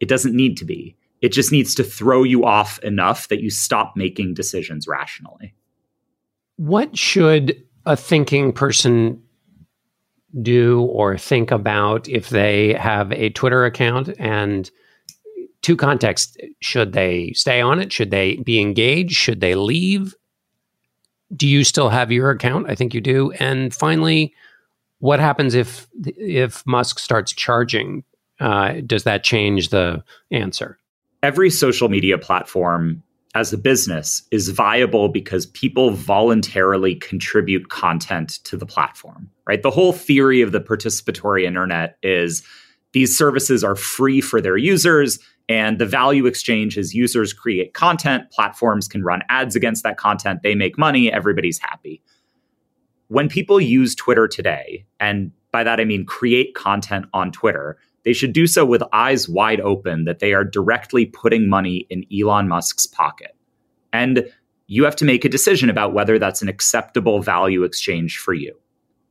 it 0.02 0.08
doesn't 0.08 0.34
need 0.34 0.56
to 0.58 0.64
be. 0.64 0.96
It 1.20 1.32
just 1.32 1.52
needs 1.52 1.76
to 1.76 1.84
throw 1.84 2.24
you 2.24 2.44
off 2.44 2.80
enough 2.80 3.28
that 3.28 3.40
you 3.40 3.50
stop 3.50 3.96
making 3.96 4.34
decisions 4.34 4.88
rationally. 4.88 5.54
What 6.56 6.98
should 6.98 7.62
a 7.86 7.96
thinking 7.96 8.52
person 8.52 9.22
do 10.42 10.82
or 10.82 11.16
think 11.16 11.52
about 11.52 12.08
if 12.08 12.30
they 12.30 12.74
have 12.74 13.12
a 13.12 13.30
Twitter 13.30 13.64
account? 13.64 14.12
And 14.18 14.68
two 15.62 15.76
contexts. 15.76 16.36
Should 16.58 16.92
they 16.92 17.32
stay 17.34 17.60
on 17.60 17.78
it? 17.78 17.92
Should 17.92 18.10
they 18.10 18.36
be 18.36 18.60
engaged? 18.60 19.14
Should 19.14 19.40
they 19.40 19.54
leave? 19.54 20.16
Do 21.34 21.46
you 21.46 21.62
still 21.62 21.90
have 21.90 22.10
your 22.10 22.30
account? 22.30 22.68
I 22.68 22.74
think 22.74 22.92
you 22.92 23.00
do. 23.00 23.30
And 23.32 23.72
finally 23.72 24.34
what 24.98 25.18
happens 25.18 25.54
if 25.54 25.88
if 26.04 26.64
musk 26.64 27.00
starts 27.00 27.32
charging 27.32 28.04
uh, 28.42 28.80
does 28.84 29.04
that 29.04 29.24
change 29.24 29.68
the 29.68 30.02
answer? 30.30 30.78
Every 31.22 31.48
social 31.48 31.88
media 31.88 32.18
platform 32.18 33.02
as 33.34 33.52
a 33.52 33.58
business 33.58 34.22
is 34.30 34.50
viable 34.50 35.08
because 35.08 35.46
people 35.46 35.90
voluntarily 35.90 36.96
contribute 36.96 37.70
content 37.70 38.40
to 38.44 38.56
the 38.56 38.66
platform, 38.66 39.30
right? 39.46 39.62
The 39.62 39.70
whole 39.70 39.92
theory 39.92 40.42
of 40.42 40.52
the 40.52 40.60
participatory 40.60 41.44
internet 41.44 41.96
is 42.02 42.42
these 42.92 43.16
services 43.16 43.64
are 43.64 43.76
free 43.76 44.20
for 44.20 44.40
their 44.40 44.56
users 44.56 45.18
and 45.48 45.78
the 45.78 45.86
value 45.86 46.26
exchange 46.26 46.76
is 46.76 46.94
users 46.94 47.32
create 47.32 47.74
content, 47.74 48.30
platforms 48.30 48.86
can 48.86 49.02
run 49.02 49.22
ads 49.28 49.56
against 49.56 49.82
that 49.84 49.96
content, 49.96 50.40
they 50.42 50.54
make 50.54 50.76
money, 50.76 51.10
everybody's 51.10 51.58
happy. 51.58 52.02
When 53.08 53.28
people 53.28 53.60
use 53.60 53.94
Twitter 53.94 54.26
today, 54.28 54.86
and 55.00 55.32
by 55.52 55.64
that 55.64 55.80
I 55.80 55.84
mean 55.84 56.04
create 56.04 56.54
content 56.54 57.06
on 57.12 57.32
Twitter, 57.32 57.78
they 58.04 58.12
should 58.12 58.32
do 58.32 58.46
so 58.46 58.64
with 58.64 58.82
eyes 58.92 59.28
wide 59.28 59.60
open 59.60 60.04
that 60.04 60.18
they 60.18 60.32
are 60.32 60.44
directly 60.44 61.06
putting 61.06 61.48
money 61.48 61.86
in 61.88 62.04
Elon 62.12 62.48
Musk's 62.48 62.86
pocket. 62.86 63.36
And 63.92 64.28
you 64.66 64.84
have 64.84 64.96
to 64.96 65.04
make 65.04 65.24
a 65.24 65.28
decision 65.28 65.70
about 65.70 65.92
whether 65.92 66.18
that's 66.18 66.42
an 66.42 66.48
acceptable 66.48 67.20
value 67.20 67.62
exchange 67.62 68.18
for 68.18 68.34
you. 68.34 68.56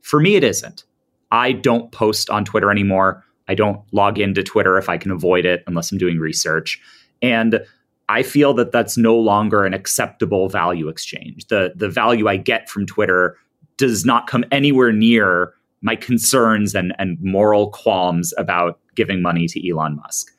For 0.02 0.20
me, 0.20 0.34
it 0.34 0.44
isn't. 0.44 0.84
I 1.30 1.52
don't 1.52 1.92
post 1.92 2.28
on 2.28 2.44
Twitter 2.44 2.70
anymore. 2.70 3.24
I 3.48 3.54
don't 3.54 3.80
log 3.92 4.18
into 4.18 4.42
Twitter 4.42 4.76
if 4.76 4.88
I 4.88 4.98
can 4.98 5.10
avoid 5.10 5.46
it 5.46 5.62
unless 5.66 5.90
I'm 5.90 5.98
doing 5.98 6.18
research. 6.18 6.80
And 7.22 7.64
I 8.08 8.22
feel 8.22 8.52
that 8.54 8.72
that's 8.72 8.98
no 8.98 9.16
longer 9.16 9.64
an 9.64 9.72
acceptable 9.72 10.48
value 10.48 10.88
exchange. 10.88 11.46
The, 11.46 11.72
the 11.74 11.88
value 11.88 12.28
I 12.28 12.36
get 12.36 12.68
from 12.68 12.84
Twitter 12.84 13.38
does 13.76 14.04
not 14.04 14.26
come 14.26 14.44
anywhere 14.50 14.92
near 14.92 15.54
my 15.82 15.96
concerns 15.96 16.74
and, 16.74 16.94
and 16.98 17.18
moral 17.20 17.70
qualms 17.70 18.32
about 18.38 18.80
giving 18.94 19.20
money 19.20 19.46
to 19.48 19.68
Elon 19.68 19.96
Musk. 19.96 20.32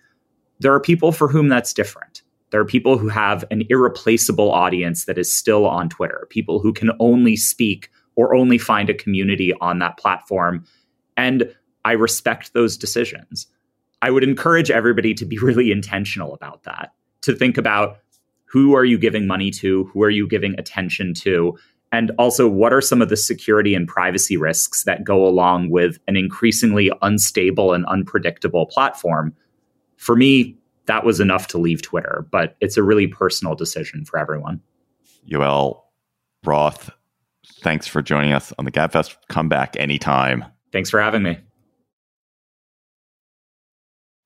There 0.59 0.73
are 0.73 0.79
people 0.79 1.11
for 1.11 1.27
whom 1.27 1.49
that's 1.49 1.73
different. 1.73 2.21
There 2.51 2.61
are 2.61 2.65
people 2.65 2.97
who 2.97 3.09
have 3.09 3.43
an 3.51 3.63
irreplaceable 3.69 4.51
audience 4.51 5.05
that 5.05 5.17
is 5.17 5.33
still 5.33 5.65
on 5.65 5.89
Twitter, 5.89 6.27
people 6.29 6.59
who 6.59 6.71
can 6.71 6.91
only 6.99 7.35
speak 7.35 7.89
or 8.15 8.35
only 8.35 8.57
find 8.57 8.89
a 8.89 8.93
community 8.93 9.53
on 9.59 9.79
that 9.79 9.97
platform. 9.97 10.63
And 11.17 11.53
I 11.83 11.93
respect 11.93 12.53
those 12.53 12.77
decisions. 12.77 13.47
I 14.01 14.11
would 14.11 14.23
encourage 14.23 14.69
everybody 14.69 15.13
to 15.15 15.25
be 15.25 15.37
really 15.41 15.71
intentional 15.71 16.33
about 16.33 16.63
that, 16.63 16.93
to 17.21 17.35
think 17.35 17.57
about 17.57 17.97
who 18.45 18.75
are 18.75 18.85
you 18.85 18.99
giving 18.99 19.25
money 19.25 19.49
to? 19.49 19.85
Who 19.85 20.03
are 20.03 20.11
you 20.11 20.27
giving 20.27 20.57
attention 20.59 21.15
to? 21.15 21.57
And 21.93 22.11
also, 22.17 22.47
what 22.47 22.73
are 22.73 22.81
some 22.81 23.03
of 23.03 23.09
the 23.09 23.15
security 23.15 23.75
and 23.75 23.87
privacy 23.87 24.35
risks 24.35 24.83
that 24.83 25.03
go 25.03 25.25
along 25.25 25.69
with 25.69 25.99
an 26.07 26.17
increasingly 26.17 26.91
unstable 27.03 27.71
and 27.71 27.85
unpredictable 27.85 28.65
platform? 28.65 29.31
For 29.97 30.15
me, 30.15 30.57
that 30.87 31.05
was 31.05 31.19
enough 31.19 31.47
to 31.49 31.59
leave 31.59 31.83
Twitter, 31.83 32.25
but 32.31 32.57
it's 32.61 32.77
a 32.77 32.83
really 32.83 33.05
personal 33.05 33.53
decision 33.53 34.05
for 34.05 34.17
everyone. 34.17 34.59
Yoel 35.31 35.81
Roth, 36.43 36.89
thanks 37.61 37.85
for 37.85 38.01
joining 38.01 38.33
us 38.33 38.51
on 38.57 38.65
the 38.65 38.71
Gabfest. 38.71 39.15
Come 39.29 39.47
back 39.47 39.75
anytime. 39.77 40.43
Thanks 40.71 40.89
for 40.89 40.99
having 40.99 41.21
me 41.21 41.37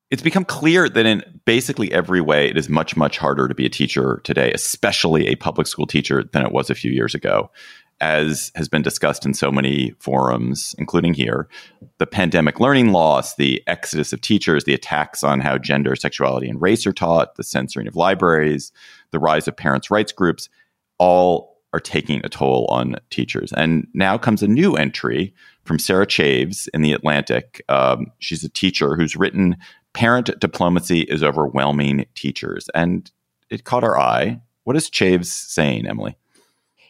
it's 0.09 0.21
become 0.21 0.45
clear 0.45 0.87
that 0.87 1.05
in 1.05 1.23
basically 1.45 1.91
every 1.91 2.21
way, 2.21 2.49
it 2.49 2.57
is 2.57 2.69
much, 2.69 2.95
much 2.95 3.17
harder 3.17 3.47
to 3.47 3.55
be 3.55 3.65
a 3.65 3.69
teacher 3.69 4.21
today, 4.23 4.51
especially 4.53 5.27
a 5.27 5.35
public 5.35 5.67
school 5.67 5.85
teacher, 5.85 6.23
than 6.31 6.45
it 6.45 6.51
was 6.51 6.69
a 6.69 6.75
few 6.75 6.91
years 6.91 7.13
ago. 7.13 7.51
As 7.99 8.51
has 8.55 8.69
been 8.69 8.83
discussed 8.83 9.25
in 9.25 9.33
so 9.33 9.51
many 9.51 9.95
forums, 9.99 10.75
including 10.77 11.15
here, 11.15 11.49
the 11.97 12.05
pandemic 12.05 12.59
learning 12.59 12.91
loss, 12.91 13.35
the 13.35 13.61
exodus 13.65 14.13
of 14.13 14.21
teachers, 14.21 14.65
the 14.65 14.73
attacks 14.75 15.23
on 15.23 15.39
how 15.39 15.57
gender, 15.57 15.95
sexuality, 15.95 16.47
and 16.47 16.61
race 16.61 16.85
are 16.85 16.93
taught, 16.93 17.35
the 17.35 17.43
censoring 17.43 17.87
of 17.87 17.95
libraries, 17.95 18.71
the 19.11 19.19
rise 19.19 19.47
of 19.47 19.57
parents' 19.57 19.89
rights 19.89 20.11
groups, 20.11 20.47
all 20.99 21.57
are 21.73 21.79
taking 21.79 22.21
a 22.23 22.29
toll 22.29 22.65
on 22.69 22.95
teachers. 23.09 23.51
And 23.53 23.87
now 23.93 24.17
comes 24.17 24.43
a 24.43 24.47
new 24.47 24.75
entry 24.75 25.33
from 25.63 25.79
Sarah 25.79 26.07
Chaves 26.07 26.69
in 26.73 26.81
The 26.81 26.93
Atlantic. 26.93 27.63
Um, 27.67 28.11
she's 28.19 28.43
a 28.43 28.49
teacher 28.49 28.95
who's 28.95 29.15
written 29.15 29.57
parent 29.97 30.29
diplomacy 30.39 30.99
is 30.99 31.23
overwhelming 31.23 32.05
teachers. 32.13 32.69
And 32.75 33.09
it 33.49 33.63
caught 33.63 33.83
our 33.83 33.99
eye. 33.99 34.39
What 34.63 34.75
is 34.75 34.91
Chaves 34.91 35.25
saying, 35.25 35.87
Emily? 35.87 36.15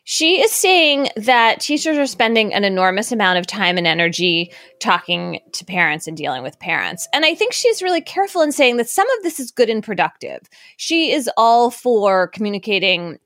She 0.04 0.42
is 0.42 0.52
saying 0.52 1.08
that 1.16 1.62
teachers 1.62 1.98
are 1.98 2.06
spending 2.06 2.54
an 2.54 2.66
enormous 2.66 3.14
amount 3.14 3.40
of 3.40 3.48
time 3.48 3.78
and 3.78 3.88
energy 3.88 4.52
talking 4.82 5.40
to 5.54 5.64
parents 5.64 6.06
and 6.06 6.18
dealing 6.18 6.44
with 6.44 6.60
parents. 6.60 7.08
And 7.14 7.24
I 7.24 7.34
think 7.34 7.54
she's 7.54 7.82
really 7.82 8.02
careful 8.02 8.42
in 8.42 8.52
saying 8.52 8.76
that 8.76 8.90
some 8.90 9.10
of 9.12 9.24
this 9.24 9.40
is 9.40 9.52
good 9.52 9.70
and 9.70 9.82
productive. 9.82 10.42
She 10.76 11.14
is 11.14 11.30
all 11.38 11.72
for 11.72 12.28
communicating 12.28 13.20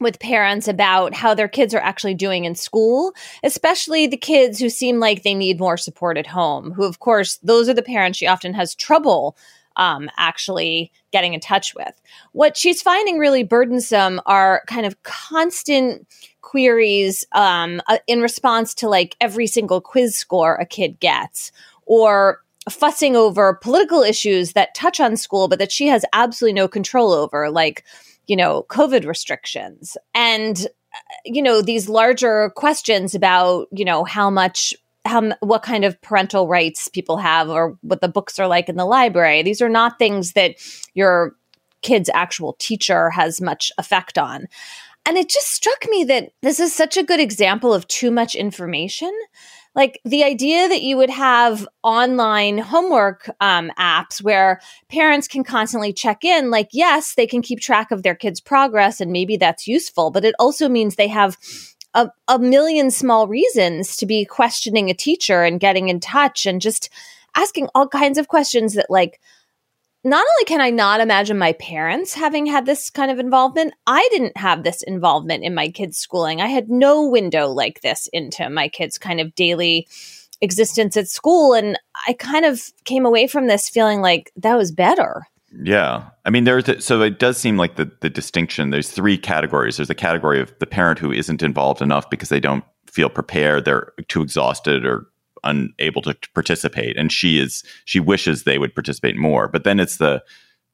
with 0.00 0.20
parents 0.20 0.68
about 0.68 1.14
how 1.14 1.34
their 1.34 1.48
kids 1.48 1.74
are 1.74 1.80
actually 1.80 2.14
doing 2.14 2.44
in 2.44 2.54
school, 2.54 3.12
especially 3.42 4.06
the 4.06 4.16
kids 4.16 4.58
who 4.58 4.68
seem 4.68 5.00
like 5.00 5.22
they 5.22 5.34
need 5.34 5.58
more 5.58 5.76
support 5.76 6.16
at 6.16 6.26
home, 6.26 6.72
who, 6.72 6.84
of 6.84 7.00
course, 7.00 7.38
those 7.42 7.68
are 7.68 7.74
the 7.74 7.82
parents 7.82 8.18
she 8.18 8.26
often 8.26 8.54
has 8.54 8.74
trouble 8.74 9.36
um, 9.76 10.10
actually 10.16 10.92
getting 11.12 11.34
in 11.34 11.40
touch 11.40 11.74
with. 11.74 12.00
What 12.32 12.56
she's 12.56 12.82
finding 12.82 13.18
really 13.18 13.44
burdensome 13.44 14.20
are 14.26 14.62
kind 14.66 14.86
of 14.86 15.02
constant 15.04 16.06
queries 16.42 17.24
um, 17.32 17.80
uh, 17.88 17.98
in 18.06 18.20
response 18.20 18.74
to 18.74 18.88
like 18.88 19.16
every 19.20 19.46
single 19.46 19.80
quiz 19.80 20.16
score 20.16 20.56
a 20.56 20.66
kid 20.66 20.98
gets 21.00 21.52
or 21.86 22.42
fussing 22.70 23.16
over 23.16 23.54
political 23.54 24.02
issues 24.02 24.52
that 24.52 24.74
touch 24.74 25.00
on 25.00 25.16
school 25.16 25.48
but 25.48 25.58
that 25.58 25.72
she 25.72 25.86
has 25.86 26.04
absolutely 26.12 26.54
no 26.54 26.68
control 26.68 27.12
over 27.12 27.50
like 27.50 27.84
you 28.28 28.36
know 28.36 28.64
covid 28.68 29.04
restrictions 29.04 29.96
and 30.14 30.68
uh, 30.94 30.98
you 31.24 31.42
know 31.42 31.60
these 31.60 31.88
larger 31.88 32.50
questions 32.54 33.14
about 33.14 33.66
you 33.72 33.84
know 33.84 34.04
how 34.04 34.30
much 34.30 34.74
how 35.08 35.32
what 35.40 35.62
kind 35.62 35.84
of 35.84 36.00
parental 36.02 36.46
rights 36.46 36.88
people 36.88 37.16
have 37.16 37.48
or 37.48 37.76
what 37.80 38.00
the 38.00 38.08
books 38.08 38.38
are 38.38 38.46
like 38.46 38.68
in 38.68 38.76
the 38.76 38.84
library. 38.84 39.42
These 39.42 39.62
are 39.62 39.68
not 39.68 39.98
things 39.98 40.32
that 40.34 40.56
your 40.94 41.34
kid's 41.82 42.10
actual 42.14 42.56
teacher 42.58 43.10
has 43.10 43.40
much 43.40 43.72
effect 43.78 44.18
on. 44.18 44.46
And 45.06 45.16
it 45.16 45.28
just 45.28 45.50
struck 45.50 45.86
me 45.88 46.04
that 46.04 46.32
this 46.42 46.60
is 46.60 46.74
such 46.74 46.96
a 46.96 47.02
good 47.02 47.20
example 47.20 47.72
of 47.72 47.88
too 47.88 48.10
much 48.10 48.34
information. 48.34 49.12
Like 49.78 50.00
the 50.04 50.24
idea 50.24 50.68
that 50.68 50.82
you 50.82 50.96
would 50.96 51.08
have 51.08 51.68
online 51.84 52.58
homework 52.58 53.30
um, 53.40 53.70
apps 53.78 54.20
where 54.20 54.60
parents 54.88 55.28
can 55.28 55.44
constantly 55.44 55.92
check 55.92 56.24
in, 56.24 56.50
like, 56.50 56.70
yes, 56.72 57.14
they 57.14 57.28
can 57.28 57.42
keep 57.42 57.60
track 57.60 57.92
of 57.92 58.02
their 58.02 58.16
kids' 58.16 58.40
progress 58.40 59.00
and 59.00 59.12
maybe 59.12 59.36
that's 59.36 59.68
useful, 59.68 60.10
but 60.10 60.24
it 60.24 60.34
also 60.40 60.68
means 60.68 60.96
they 60.96 61.06
have 61.06 61.38
a, 61.94 62.10
a 62.26 62.40
million 62.40 62.90
small 62.90 63.28
reasons 63.28 63.96
to 63.98 64.04
be 64.04 64.24
questioning 64.24 64.90
a 64.90 64.94
teacher 64.94 65.44
and 65.44 65.60
getting 65.60 65.88
in 65.88 66.00
touch 66.00 66.44
and 66.44 66.60
just 66.60 66.90
asking 67.36 67.68
all 67.72 67.86
kinds 67.86 68.18
of 68.18 68.26
questions 68.26 68.74
that 68.74 68.90
like 68.90 69.20
not 70.04 70.24
only 70.24 70.44
can 70.46 70.60
I 70.60 70.70
not 70.70 71.00
imagine 71.00 71.38
my 71.38 71.52
parents 71.54 72.14
having 72.14 72.46
had 72.46 72.66
this 72.66 72.90
kind 72.90 73.10
of 73.10 73.18
involvement, 73.18 73.74
I 73.86 74.06
didn't 74.12 74.36
have 74.36 74.62
this 74.62 74.82
involvement 74.82 75.44
in 75.44 75.54
my 75.54 75.68
kids' 75.68 75.98
schooling. 75.98 76.40
I 76.40 76.46
had 76.46 76.70
no 76.70 77.08
window 77.08 77.48
like 77.48 77.80
this 77.80 78.08
into 78.12 78.48
my 78.48 78.68
kids' 78.68 78.98
kind 78.98 79.20
of 79.20 79.34
daily 79.34 79.88
existence 80.40 80.96
at 80.96 81.08
school. 81.08 81.54
And 81.54 81.78
I 82.06 82.12
kind 82.14 82.44
of 82.44 82.62
came 82.84 83.04
away 83.04 83.26
from 83.26 83.48
this 83.48 83.68
feeling 83.68 84.00
like 84.00 84.32
that 84.36 84.56
was 84.56 84.70
better. 84.70 85.26
Yeah. 85.62 86.08
I 86.24 86.30
mean, 86.30 86.44
there's 86.44 86.68
a, 86.68 86.80
so 86.80 87.00
it 87.02 87.18
does 87.18 87.38
seem 87.38 87.56
like 87.56 87.76
the, 87.76 87.90
the 88.00 88.10
distinction, 88.10 88.70
there's 88.70 88.90
three 88.90 89.18
categories. 89.18 89.78
There's 89.78 89.90
a 89.90 89.94
category 89.94 90.40
of 90.40 90.54
the 90.58 90.66
parent 90.66 90.98
who 90.98 91.10
isn't 91.10 91.42
involved 91.42 91.82
enough 91.82 92.08
because 92.10 92.28
they 92.28 92.40
don't 92.40 92.64
feel 92.86 93.08
prepared, 93.08 93.64
they're 93.64 93.92
too 94.08 94.22
exhausted 94.22 94.84
or 94.84 95.06
unable 95.44 96.02
to 96.02 96.16
participate. 96.34 96.96
And 96.96 97.12
she 97.12 97.38
is, 97.38 97.64
she 97.84 98.00
wishes 98.00 98.42
they 98.42 98.58
would 98.58 98.74
participate 98.74 99.16
more. 99.16 99.48
But 99.48 99.64
then 99.64 99.80
it's 99.80 99.98
the, 99.98 100.22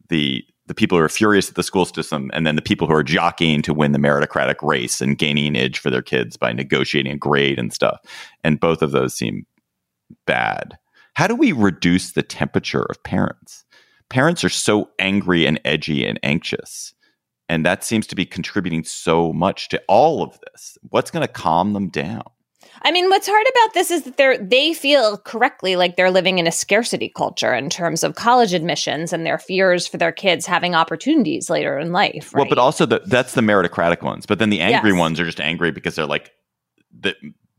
the, 0.09 0.45
the 0.67 0.75
people 0.75 0.99
who 0.99 1.05
are 1.05 1.09
furious 1.09 1.49
at 1.49 1.57
the 1.57 1.63
school 1.63 1.85
system 1.85 2.31
and 2.33 2.47
then 2.47 2.57
the 2.57 2.63
people 2.63 2.87
who 2.87 2.95
are 2.95 3.03
jockeying 3.03 3.63
to 3.63 3.75
win 3.75 3.93
the 3.93 3.99
meritocratic 3.99 4.63
race 4.63 5.01
and 5.01 5.19
gaining 5.19 5.47
an 5.47 5.57
edge 5.57 5.79
for 5.79 5.91
their 5.91 6.03
kids 6.03 6.37
by 6.37 6.53
negotiating 6.53 7.13
a 7.13 7.19
grade 7.19 7.59
and 7.59 7.73
stuff. 7.73 8.01
And 8.43 8.61
both 8.61 8.83
of 8.83 8.93
those 8.93 9.15
seem 9.15 9.47
bad. 10.27 10.79
How 11.15 11.27
do 11.27 11.35
we 11.35 11.53
reduce 11.53 12.13
the 12.13 12.23
temperature 12.23 12.87
of 12.91 13.03
parents? 13.03 13.65
parents 14.09 14.45
are 14.45 14.49
so 14.49 14.91
angry 14.99 15.47
and 15.47 15.61
edgy 15.65 16.07
and 16.07 16.19
anxious. 16.23 16.95
And 17.49 17.67
that 17.67 17.85
seems 17.85 18.07
to 18.07 18.15
be 18.15 18.25
contributing 18.25 18.85
so 18.85 19.33
much 19.33 19.69
to 19.69 19.83
all 19.89 20.23
of 20.23 20.39
this. 20.41 20.79
What's 20.91 21.11
going 21.11 21.27
to 21.27 21.33
calm 21.33 21.73
them 21.73 21.89
down? 21.89 22.23
I 22.83 22.91
mean, 22.93 23.09
what's 23.09 23.27
hard 23.27 23.47
about 23.47 23.75
this 23.75 23.91
is 23.91 24.03
that 24.03 24.17
they're 24.17 24.39
they 24.39 24.75
feel 24.75 25.19
correctly 25.19 25.77
like 25.77 25.97
they're 25.97 26.11
living 26.11 26.39
in 26.39 26.47
a 26.47 26.53
scarcity 26.53 27.09
culture 27.09 27.55
in 27.55 27.71
terms 27.71 28.03
of 28.03 28.15
college 28.15 28.53
admissions 28.53 29.13
and 29.13 29.25
their 29.25 29.39
fears 29.39 29.87
for 29.87 29.97
their 29.97 30.13
kids 30.13 30.47
having 30.47 30.75
opportunities 30.75 31.49
later 31.49 31.79
in 31.79 31.93
life. 31.93 32.35
Right? 32.35 32.41
Well, 32.41 32.49
but 32.49 32.59
also 32.59 32.87
the, 32.87 33.01
that's 33.07 33.35
the 33.35 33.41
meritocratic 33.41 34.03
ones. 34.03 34.27
But 34.27 34.39
then 34.39 34.51
the 34.51 34.61
angry 34.61 34.91
yes. 34.91 34.99
ones 34.99 35.21
are 35.21 35.25
just 35.25 35.41
angry 35.41 35.71
because 35.71 35.95
they're 35.95 36.07
like, 36.07 36.33
the, 36.99 37.15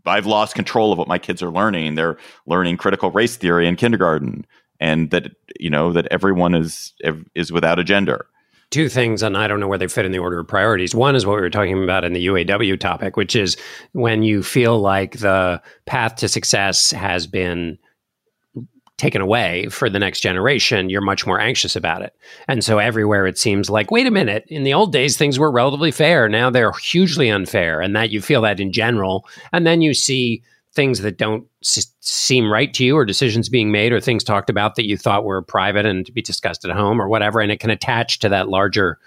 I've 0.05 0.25
lost 0.25 0.55
control 0.55 0.91
of 0.91 0.97
what 0.97 1.07
my 1.07 1.17
kids 1.17 1.41
are 1.41 1.51
learning. 1.51 1.95
They're 1.95 2.17
learning 2.45 2.77
critical 2.77 3.11
race 3.11 3.35
theory 3.35 3.67
in 3.67 3.75
kindergarten 3.75 4.45
and 4.79 5.11
that 5.11 5.31
you 5.59 5.69
know 5.69 5.91
that 5.93 6.07
everyone 6.11 6.53
is 6.53 6.93
is 7.33 7.51
without 7.51 7.79
a 7.79 7.83
gender 7.83 8.27
two 8.71 8.89
things, 8.89 9.23
and 9.23 9.37
I 9.37 9.47
don't 9.47 9.59
know 9.59 9.67
where 9.67 9.77
they 9.77 9.87
fit 9.87 10.05
in 10.05 10.11
the 10.11 10.19
order 10.19 10.39
of 10.39 10.47
priorities. 10.47 10.95
One 10.95 11.15
is 11.15 11.25
what 11.25 11.35
we 11.35 11.41
were 11.41 11.49
talking 11.49 11.83
about 11.83 12.03
in 12.03 12.13
the 12.13 12.27
UAW 12.27 12.79
topic, 12.79 13.15
which 13.15 13.35
is 13.35 13.57
when 13.93 14.23
you 14.23 14.43
feel 14.43 14.79
like 14.79 15.19
the 15.19 15.61
path 15.85 16.15
to 16.17 16.27
success 16.27 16.91
has 16.91 17.27
been 17.27 17.77
taken 18.97 19.21
away 19.21 19.67
for 19.67 19.89
the 19.89 19.99
next 19.99 20.21
generation, 20.21 20.89
you're 20.89 21.01
much 21.01 21.27
more 21.27 21.39
anxious 21.39 21.75
about 21.75 22.01
it. 22.01 22.15
And 22.47 22.63
so 22.63 22.79
everywhere 22.79 23.27
it 23.27 23.37
seems 23.37 23.69
like, 23.69 23.91
wait 23.91 24.07
a 24.07 24.11
minute, 24.11 24.45
in 24.47 24.63
the 24.63 24.73
old 24.73 24.93
days, 24.93 25.17
things 25.17 25.37
were 25.37 25.51
relatively 25.51 25.91
fair. 25.91 26.29
Now 26.29 26.49
they're 26.49 26.71
hugely 26.71 27.29
unfair. 27.29 27.81
And 27.81 27.95
that 27.95 28.11
you 28.11 28.21
feel 28.21 28.41
that 28.43 28.59
in 28.59 28.71
general. 28.71 29.27
And 29.51 29.67
then 29.67 29.81
you 29.81 29.93
see 29.93 30.43
things 30.75 30.99
that 31.01 31.17
don't 31.17 31.47
s- 31.63 31.91
seem 32.01 32.51
right 32.51 32.73
to 32.73 32.85
you 32.85 32.95
or 32.95 33.05
decisions 33.05 33.49
being 33.49 33.71
made 33.71 33.91
or 33.91 33.99
things 33.99 34.23
talked 34.23 34.49
about 34.49 34.75
that 34.75 34.87
you 34.87 34.97
thought 34.97 35.23
were 35.23 35.41
private 35.41 35.85
and 35.85 36.05
to 36.05 36.11
be 36.11 36.21
discussed 36.21 36.65
at 36.65 36.75
home 36.75 37.01
or 37.01 37.07
whatever 37.07 37.39
and 37.39 37.51
it 37.51 37.59
can 37.59 37.69
attach 37.69 38.19
to 38.19 38.29
that 38.29 38.49
larger 38.49 38.99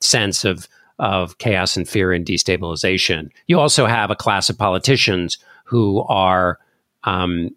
sense 0.00 0.44
of 0.44 0.68
of 0.98 1.38
chaos 1.38 1.76
and 1.76 1.88
fear 1.88 2.12
and 2.12 2.24
destabilization. 2.24 3.28
You 3.48 3.58
also 3.58 3.86
have 3.86 4.10
a 4.10 4.16
class 4.16 4.48
of 4.48 4.58
politicians 4.58 5.38
who 5.64 6.02
are 6.02 6.58
um, 7.04 7.50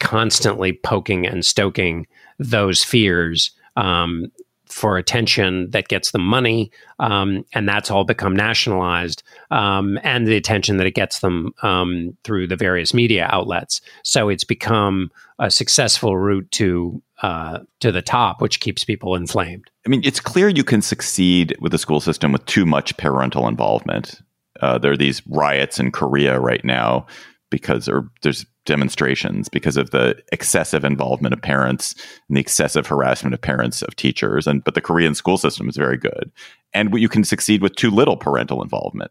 constantly 0.00 0.72
poking 0.72 1.26
and 1.26 1.44
stoking 1.44 2.06
those 2.38 2.82
fears 2.82 3.52
um, 3.76 4.32
for 4.70 4.98
attention 4.98 5.70
that 5.70 5.88
gets 5.88 6.10
them 6.10 6.24
money, 6.24 6.70
um, 6.98 7.44
and 7.52 7.68
that's 7.68 7.90
all 7.90 8.04
become 8.04 8.34
nationalized, 8.34 9.22
um, 9.50 9.98
and 10.02 10.26
the 10.26 10.36
attention 10.36 10.76
that 10.78 10.86
it 10.86 10.94
gets 10.94 11.20
them 11.20 11.52
um, 11.62 12.16
through 12.24 12.46
the 12.46 12.56
various 12.56 12.94
media 12.94 13.28
outlets. 13.30 13.80
So 14.02 14.28
it's 14.28 14.44
become 14.44 15.10
a 15.38 15.50
successful 15.50 16.16
route 16.16 16.50
to 16.52 17.02
uh, 17.22 17.60
to 17.80 17.90
the 17.90 18.02
top, 18.02 18.40
which 18.40 18.60
keeps 18.60 18.84
people 18.84 19.14
inflamed. 19.14 19.70
I 19.86 19.88
mean, 19.88 20.02
it's 20.04 20.20
clear 20.20 20.48
you 20.48 20.64
can 20.64 20.82
succeed 20.82 21.56
with 21.60 21.72
the 21.72 21.78
school 21.78 22.00
system 22.00 22.32
with 22.32 22.44
too 22.46 22.64
much 22.64 22.96
parental 22.96 23.48
involvement. 23.48 24.20
Uh, 24.60 24.78
there 24.78 24.92
are 24.92 24.96
these 24.96 25.22
riots 25.28 25.78
in 25.78 25.92
Korea 25.92 26.38
right 26.38 26.64
now 26.64 27.06
because 27.50 27.88
or 27.88 28.10
there's 28.22 28.44
demonstrations 28.66 29.48
because 29.48 29.76
of 29.76 29.90
the 29.90 30.16
excessive 30.32 30.84
involvement 30.84 31.32
of 31.32 31.40
parents 31.40 31.94
and 32.28 32.36
the 32.36 32.40
excessive 32.40 32.86
harassment 32.86 33.34
of 33.34 33.40
parents 33.40 33.82
of 33.82 33.96
teachers. 33.96 34.46
And 34.46 34.62
but 34.62 34.74
the 34.74 34.80
korean 34.80 35.14
school 35.14 35.38
system 35.38 35.68
is 35.68 35.76
very 35.76 35.96
good. 35.96 36.30
And 36.74 36.92
you 36.94 37.08
can 37.08 37.24
succeed 37.24 37.62
with 37.62 37.76
too 37.76 37.90
little 37.90 38.16
parental 38.16 38.62
involvement. 38.62 39.10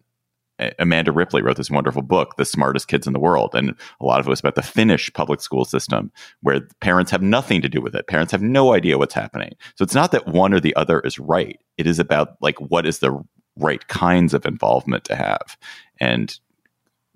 Amanda 0.80 1.12
ripley 1.12 1.42
wrote 1.42 1.58
this 1.58 1.70
wonderful 1.70 2.02
book 2.02 2.36
the 2.38 2.46
smartest 2.46 2.88
kids 2.88 3.06
in 3.06 3.14
the 3.14 3.20
world. 3.20 3.52
And 3.54 3.76
a 4.02 4.06
lot 4.06 4.20
of 4.20 4.28
it 4.28 4.30
was 4.30 4.40
about 4.40 4.56
the 4.56 4.62
finnish 4.62 5.12
public 5.14 5.42
school 5.42 5.66
system 5.66 6.12
where 6.42 6.62
parents 6.82 7.12
have 7.12 7.22
nothing 7.22 7.62
to 7.62 7.70
do 7.70 7.82
with 7.82 7.96
it. 7.96 8.08
Parents 8.08 8.32
have 8.32 8.42
no 8.42 8.74
idea 8.74 8.98
what's 8.98 9.14
happening. 9.14 9.54
So 9.76 9.84
it's 9.84 9.96
not 9.96 10.12
that 10.12 10.28
one 10.28 10.54
or 10.54 10.60
the 10.60 10.76
other 10.76 11.00
is 11.02 11.20
right. 11.20 11.60
It 11.78 11.86
is 11.86 12.00
about 12.00 12.38
like 12.42 12.60
what 12.60 12.86
is 12.86 13.00
the 13.00 13.22
right 13.60 13.88
kinds 13.88 14.34
of 14.34 14.46
involvement 14.46 15.04
to 15.06 15.16
have. 15.16 15.58
And 16.00 16.38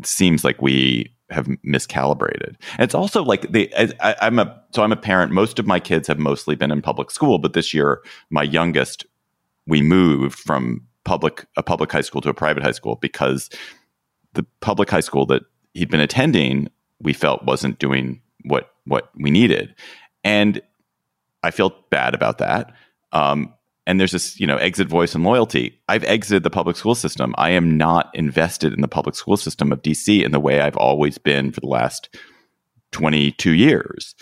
seems 0.05 0.43
like 0.43 0.61
we 0.61 1.13
have 1.29 1.47
miscalibrated. 1.65 2.55
And 2.73 2.81
it's 2.81 2.95
also 2.95 3.23
like 3.23 3.51
the 3.51 3.73
I, 4.01 4.15
I'm 4.21 4.39
a 4.39 4.61
so 4.71 4.83
I'm 4.83 4.91
a 4.91 4.97
parent. 4.97 5.31
Most 5.31 5.59
of 5.59 5.65
my 5.65 5.79
kids 5.79 6.07
have 6.07 6.19
mostly 6.19 6.55
been 6.55 6.71
in 6.71 6.81
public 6.81 7.11
school, 7.11 7.39
but 7.39 7.53
this 7.53 7.73
year 7.73 8.03
my 8.29 8.43
youngest 8.43 9.05
we 9.67 9.81
moved 9.81 10.37
from 10.37 10.85
public 11.03 11.45
a 11.57 11.63
public 11.63 11.91
high 11.91 12.01
school 12.01 12.21
to 12.21 12.29
a 12.29 12.33
private 12.33 12.63
high 12.63 12.71
school 12.71 12.97
because 12.97 13.49
the 14.33 14.45
public 14.59 14.89
high 14.89 15.01
school 15.01 15.25
that 15.25 15.43
he'd 15.73 15.89
been 15.89 15.99
attending 15.99 16.69
we 16.99 17.13
felt 17.13 17.43
wasn't 17.43 17.79
doing 17.79 18.21
what 18.43 18.71
what 18.85 19.09
we 19.15 19.31
needed, 19.31 19.75
and 20.23 20.61
I 21.43 21.51
felt 21.51 21.89
bad 21.89 22.13
about 22.13 22.37
that. 22.39 22.73
Um, 23.11 23.53
and 23.87 23.99
there's 23.99 24.11
this 24.11 24.39
you 24.39 24.47
know 24.47 24.57
exit 24.57 24.87
voice 24.87 25.15
and 25.15 25.23
loyalty. 25.23 25.79
I've 25.87 26.03
exited 26.03 26.43
the 26.43 26.49
public 26.49 26.75
school 26.75 26.95
system. 26.95 27.33
I 27.37 27.51
am 27.51 27.77
not 27.77 28.09
invested 28.13 28.73
in 28.73 28.81
the 28.81 28.87
public 28.87 29.15
school 29.15 29.37
system 29.37 29.71
of 29.71 29.81
dc 29.81 30.23
in 30.23 30.31
the 30.31 30.39
way 30.39 30.61
i've 30.61 30.77
always 30.77 31.17
been 31.17 31.51
for 31.51 31.61
the 31.61 31.67
last 31.67 32.09
22 32.91 33.51
years. 33.51 34.15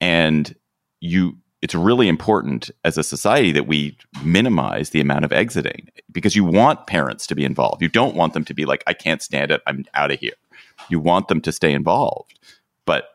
And 0.00 0.54
you 1.00 1.36
it's 1.62 1.74
really 1.74 2.06
important 2.06 2.70
as 2.84 2.98
a 2.98 3.02
society 3.02 3.50
that 3.50 3.66
we 3.66 3.96
minimize 4.22 4.90
the 4.90 5.00
amount 5.00 5.24
of 5.24 5.32
exiting 5.32 5.88
because 6.12 6.36
you 6.36 6.44
want 6.44 6.86
parents 6.86 7.26
to 7.26 7.34
be 7.34 7.44
involved. 7.44 7.82
You 7.82 7.88
don't 7.88 8.14
want 8.14 8.34
them 8.34 8.44
to 8.44 8.54
be 8.54 8.66
like 8.66 8.84
i 8.86 8.92
can't 8.92 9.22
stand 9.22 9.50
it. 9.50 9.62
I'm 9.66 9.84
out 9.94 10.10
of 10.10 10.20
here. 10.20 10.34
You 10.88 11.00
want 11.00 11.28
them 11.28 11.40
to 11.40 11.52
stay 11.52 11.72
involved. 11.72 12.38
But 12.84 13.08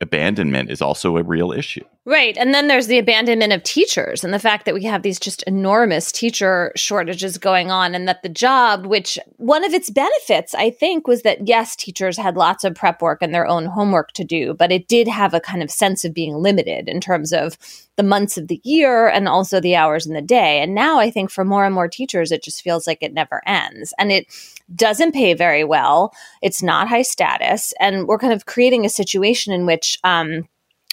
abandonment 0.00 0.70
is 0.70 0.82
also 0.82 1.16
a 1.16 1.22
real 1.22 1.52
issue. 1.52 1.84
Right. 2.08 2.38
And 2.38 2.54
then 2.54 2.68
there's 2.68 2.86
the 2.86 2.96
abandonment 2.96 3.52
of 3.52 3.62
teachers 3.64 4.24
and 4.24 4.32
the 4.32 4.38
fact 4.38 4.64
that 4.64 4.72
we 4.72 4.84
have 4.84 5.02
these 5.02 5.20
just 5.20 5.42
enormous 5.42 6.10
teacher 6.10 6.72
shortages 6.74 7.36
going 7.36 7.70
on, 7.70 7.94
and 7.94 8.08
that 8.08 8.22
the 8.22 8.30
job, 8.30 8.86
which 8.86 9.18
one 9.36 9.62
of 9.62 9.74
its 9.74 9.90
benefits, 9.90 10.54
I 10.54 10.70
think, 10.70 11.06
was 11.06 11.20
that 11.20 11.46
yes, 11.46 11.76
teachers 11.76 12.16
had 12.16 12.34
lots 12.34 12.64
of 12.64 12.74
prep 12.74 13.02
work 13.02 13.18
and 13.20 13.34
their 13.34 13.46
own 13.46 13.66
homework 13.66 14.12
to 14.12 14.24
do, 14.24 14.54
but 14.54 14.72
it 14.72 14.88
did 14.88 15.06
have 15.06 15.34
a 15.34 15.40
kind 15.40 15.62
of 15.62 15.70
sense 15.70 16.02
of 16.02 16.14
being 16.14 16.34
limited 16.34 16.88
in 16.88 16.98
terms 17.02 17.30
of 17.30 17.58
the 17.96 18.02
months 18.02 18.38
of 18.38 18.48
the 18.48 18.62
year 18.64 19.08
and 19.08 19.28
also 19.28 19.60
the 19.60 19.76
hours 19.76 20.06
in 20.06 20.14
the 20.14 20.22
day. 20.22 20.62
And 20.62 20.74
now 20.74 20.98
I 20.98 21.10
think 21.10 21.30
for 21.30 21.44
more 21.44 21.66
and 21.66 21.74
more 21.74 21.88
teachers, 21.88 22.32
it 22.32 22.42
just 22.42 22.62
feels 22.62 22.86
like 22.86 23.02
it 23.02 23.12
never 23.12 23.42
ends. 23.46 23.92
And 23.98 24.10
it 24.10 24.28
doesn't 24.74 25.12
pay 25.12 25.34
very 25.34 25.62
well. 25.62 26.14
It's 26.40 26.62
not 26.62 26.88
high 26.88 27.02
status. 27.02 27.74
And 27.78 28.08
we're 28.08 28.16
kind 28.16 28.32
of 28.32 28.46
creating 28.46 28.86
a 28.86 28.88
situation 28.88 29.52
in 29.52 29.66
which, 29.66 29.98
um, 30.04 30.48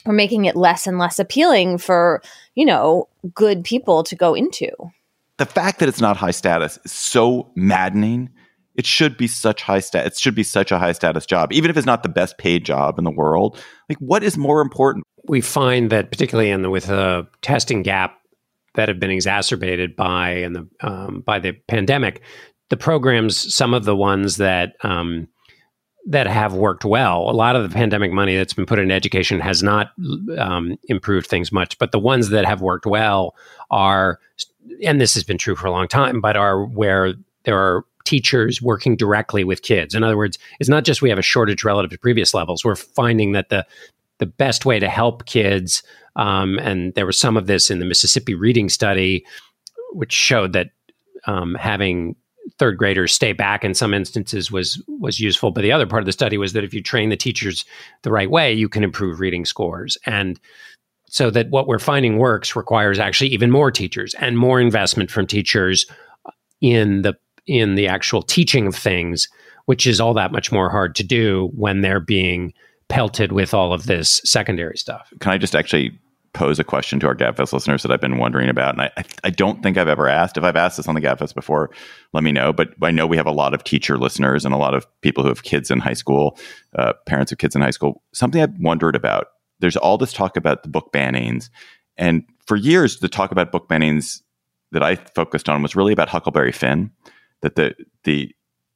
we're 0.05 0.13
making 0.13 0.45
it 0.45 0.55
less 0.55 0.87
and 0.87 0.99
less 0.99 1.19
appealing 1.19 1.77
for, 1.77 2.21
you 2.55 2.65
know, 2.65 3.07
good 3.33 3.63
people 3.63 4.03
to 4.03 4.15
go 4.15 4.33
into. 4.33 4.69
The 5.37 5.45
fact 5.45 5.79
that 5.79 5.89
it's 5.89 6.01
not 6.01 6.17
high 6.17 6.31
status 6.31 6.79
is 6.85 6.91
so 6.91 7.51
maddening. 7.55 8.29
It 8.75 8.85
should 8.85 9.17
be 9.17 9.27
such 9.27 9.61
high 9.61 9.79
stat. 9.79 10.05
It 10.05 10.17
should 10.17 10.35
be 10.35 10.43
such 10.43 10.71
a 10.71 10.77
high 10.77 10.91
status 10.91 11.25
job, 11.25 11.51
even 11.51 11.69
if 11.69 11.77
it's 11.77 11.85
not 11.85 12.03
the 12.03 12.09
best 12.09 12.37
paid 12.37 12.65
job 12.65 12.97
in 12.97 13.03
the 13.03 13.11
world. 13.11 13.61
Like, 13.89 13.97
what 13.99 14.23
is 14.23 14.37
more 14.37 14.61
important? 14.61 15.05
We 15.27 15.41
find 15.41 15.89
that 15.89 16.11
particularly 16.11 16.51
in 16.51 16.61
the, 16.61 16.69
with 16.69 16.89
a 16.89 17.27
testing 17.41 17.83
gap 17.83 18.17
that 18.75 18.89
have 18.89 18.99
been 18.99 19.11
exacerbated 19.11 19.95
by 19.95 20.29
and 20.29 20.55
the 20.55 20.67
um, 20.81 21.23
by 21.25 21.39
the 21.39 21.53
pandemic, 21.67 22.21
the 22.69 22.77
programs, 22.77 23.53
some 23.53 23.73
of 23.73 23.85
the 23.85 23.95
ones 23.95 24.37
that 24.37 24.75
um, 24.83 25.27
that 26.05 26.27
have 26.27 26.53
worked 26.53 26.85
well. 26.85 27.29
A 27.29 27.33
lot 27.33 27.55
of 27.55 27.63
the 27.63 27.73
pandemic 27.73 28.11
money 28.11 28.37
that's 28.37 28.53
been 28.53 28.65
put 28.65 28.77
in 28.77 28.91
education 28.91 29.39
has 29.39 29.63
not 29.63 29.91
um, 30.37 30.77
improved 30.87 31.27
things 31.27 31.51
much, 31.51 31.77
but 31.79 31.91
the 31.91 31.99
ones 31.99 32.29
that 32.29 32.45
have 32.45 32.61
worked 32.61 32.85
well 32.85 33.35
are, 33.71 34.19
and 34.83 35.01
this 35.01 35.15
has 35.15 35.23
been 35.23 35.39
true 35.39 35.55
for 35.55 35.65
a 35.65 35.71
long 35.71 35.87
time, 35.87 36.21
but 36.21 36.35
are 36.35 36.63
where 36.65 37.13
there 37.43 37.57
are 37.57 37.85
teachers 38.03 38.61
working 38.61 38.95
directly 38.95 39.43
with 39.43 39.63
kids. 39.63 39.95
In 39.95 40.03
other 40.03 40.15
words, 40.15 40.37
it's 40.59 40.69
not 40.69 40.83
just 40.83 41.01
we 41.01 41.09
have 41.09 41.17
a 41.17 41.23
shortage 41.23 41.63
relative 41.63 41.91
to 41.91 41.97
previous 41.97 42.35
levels. 42.35 42.63
We're 42.63 42.75
finding 42.75 43.31
that 43.31 43.49
the 43.49 43.65
the 44.17 44.25
best 44.25 44.63
way 44.65 44.79
to 44.79 44.87
help 44.87 45.25
kids, 45.25 45.83
um, 46.15 46.57
and 46.59 46.93
there 46.93 47.05
was 47.05 47.19
some 47.19 47.35
of 47.35 47.47
this 47.47 47.69
in 47.69 47.79
the 47.79 47.85
Mississippi 47.85 48.33
Reading 48.33 48.69
Study, 48.69 49.25
which 49.91 50.13
showed 50.13 50.53
that 50.53 50.69
um, 51.27 51.55
having 51.55 52.15
third 52.57 52.77
graders 52.77 53.13
stay 53.13 53.33
back 53.33 53.63
in 53.63 53.73
some 53.73 53.93
instances 53.93 54.51
was 54.51 54.81
was 54.87 55.19
useful. 55.19 55.51
But 55.51 55.61
the 55.61 55.71
other 55.71 55.87
part 55.87 56.01
of 56.01 56.05
the 56.05 56.11
study 56.11 56.37
was 56.37 56.53
that 56.53 56.63
if 56.63 56.73
you 56.73 56.81
train 56.81 57.09
the 57.09 57.17
teachers 57.17 57.65
the 58.03 58.11
right 58.11 58.29
way 58.29 58.53
you 58.53 58.69
can 58.69 58.83
improve 58.83 59.19
reading 59.19 59.45
scores. 59.45 59.97
And 60.05 60.39
so 61.07 61.29
that 61.31 61.49
what 61.49 61.67
we're 61.67 61.79
finding 61.79 62.17
works 62.17 62.55
requires 62.55 62.99
actually 62.99 63.29
even 63.29 63.51
more 63.51 63.71
teachers 63.71 64.13
and 64.15 64.37
more 64.37 64.59
investment 64.59 65.11
from 65.11 65.27
teachers 65.27 65.85
in 66.61 67.01
the 67.01 67.13
in 67.47 67.75
the 67.75 67.87
actual 67.87 68.21
teaching 68.21 68.67
of 68.67 68.75
things 68.75 69.27
which 69.65 69.87
is 69.87 69.99
all 69.99 70.13
that 70.13 70.31
much 70.31 70.51
more 70.51 70.69
hard 70.69 70.95
to 70.95 71.03
do 71.03 71.49
when 71.55 71.81
they're 71.81 71.99
being 71.99 72.53
pelted 72.87 73.31
with 73.31 73.53
all 73.53 73.73
of 73.73 73.87
this 73.87 74.21
secondary 74.23 74.77
stuff. 74.77 75.11
Can 75.19 75.31
i 75.31 75.37
just 75.37 75.55
actually 75.55 75.99
pose 76.35 76.59
a 76.59 76.63
question 76.63 76.99
to 76.99 77.07
our 77.07 77.15
GabFest 77.15 77.53
listeners 77.53 77.81
that 77.81 77.91
I've 77.91 78.01
been 78.01 78.17
wondering 78.17 78.49
about. 78.49 78.75
And 78.75 78.81
I, 78.81 78.91
I 79.23 79.29
don't 79.29 79.63
think 79.63 79.77
I've 79.77 79.87
ever 79.87 80.07
asked. 80.07 80.37
If 80.37 80.43
I've 80.43 80.55
asked 80.55 80.77
this 80.77 80.87
on 80.87 80.93
the 80.93 81.01
GabFest 81.01 81.33
before, 81.33 81.71
let 82.13 82.23
me 82.23 82.31
know. 82.31 82.53
But 82.53 82.73
I 82.83 82.91
know 82.91 83.07
we 83.07 83.17
have 83.17 83.25
a 83.25 83.31
lot 83.31 83.53
of 83.53 83.63
teacher 83.63 83.97
listeners 83.97 84.45
and 84.45 84.53
a 84.53 84.57
lot 84.57 84.75
of 84.75 84.85
people 85.01 85.23
who 85.23 85.29
have 85.29 85.43
kids 85.43 85.71
in 85.71 85.79
high 85.79 85.93
school, 85.93 86.37
uh, 86.77 86.93
parents 87.07 87.31
of 87.31 87.37
kids 87.37 87.55
in 87.55 87.61
high 87.61 87.71
school. 87.71 88.03
Something 88.13 88.41
I've 88.41 88.59
wondered 88.59 88.95
about 88.95 89.27
there's 89.59 89.77
all 89.77 89.97
this 89.97 90.11
talk 90.11 90.35
about 90.35 90.63
the 90.63 90.69
book 90.69 90.91
bannings. 90.91 91.49
And 91.97 92.23
for 92.45 92.57
years, 92.57 92.99
the 92.99 93.07
talk 93.07 93.31
about 93.31 93.53
book 93.53 93.69
bannings 93.69 94.21
that 94.73 94.83
I 94.83 94.95
focused 94.95 95.47
on 95.47 95.61
was 95.61 95.75
really 95.75 95.93
about 95.93 96.09
Huckleberry 96.09 96.51
Finn. 96.51 96.91
That 97.41 97.55
the, 97.55 97.73
the 98.03 98.35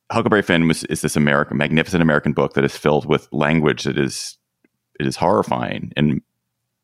Huckleberry 0.10 0.41
Finn 0.41 0.68
was, 0.68 0.86
is 0.86 1.01
this 1.01 1.18
American, 1.18 1.57
magnificent 1.57 2.01
American 2.01 2.32
book 2.32 2.53
that 2.53 2.64
is 2.64 2.78
filled 2.78 3.05
with 3.05 3.28
language 3.34 3.84
that 3.84 3.97
is 3.97 4.38
it 4.99 5.07
is 5.07 5.16
horrifying 5.16 5.91
and 5.95 6.22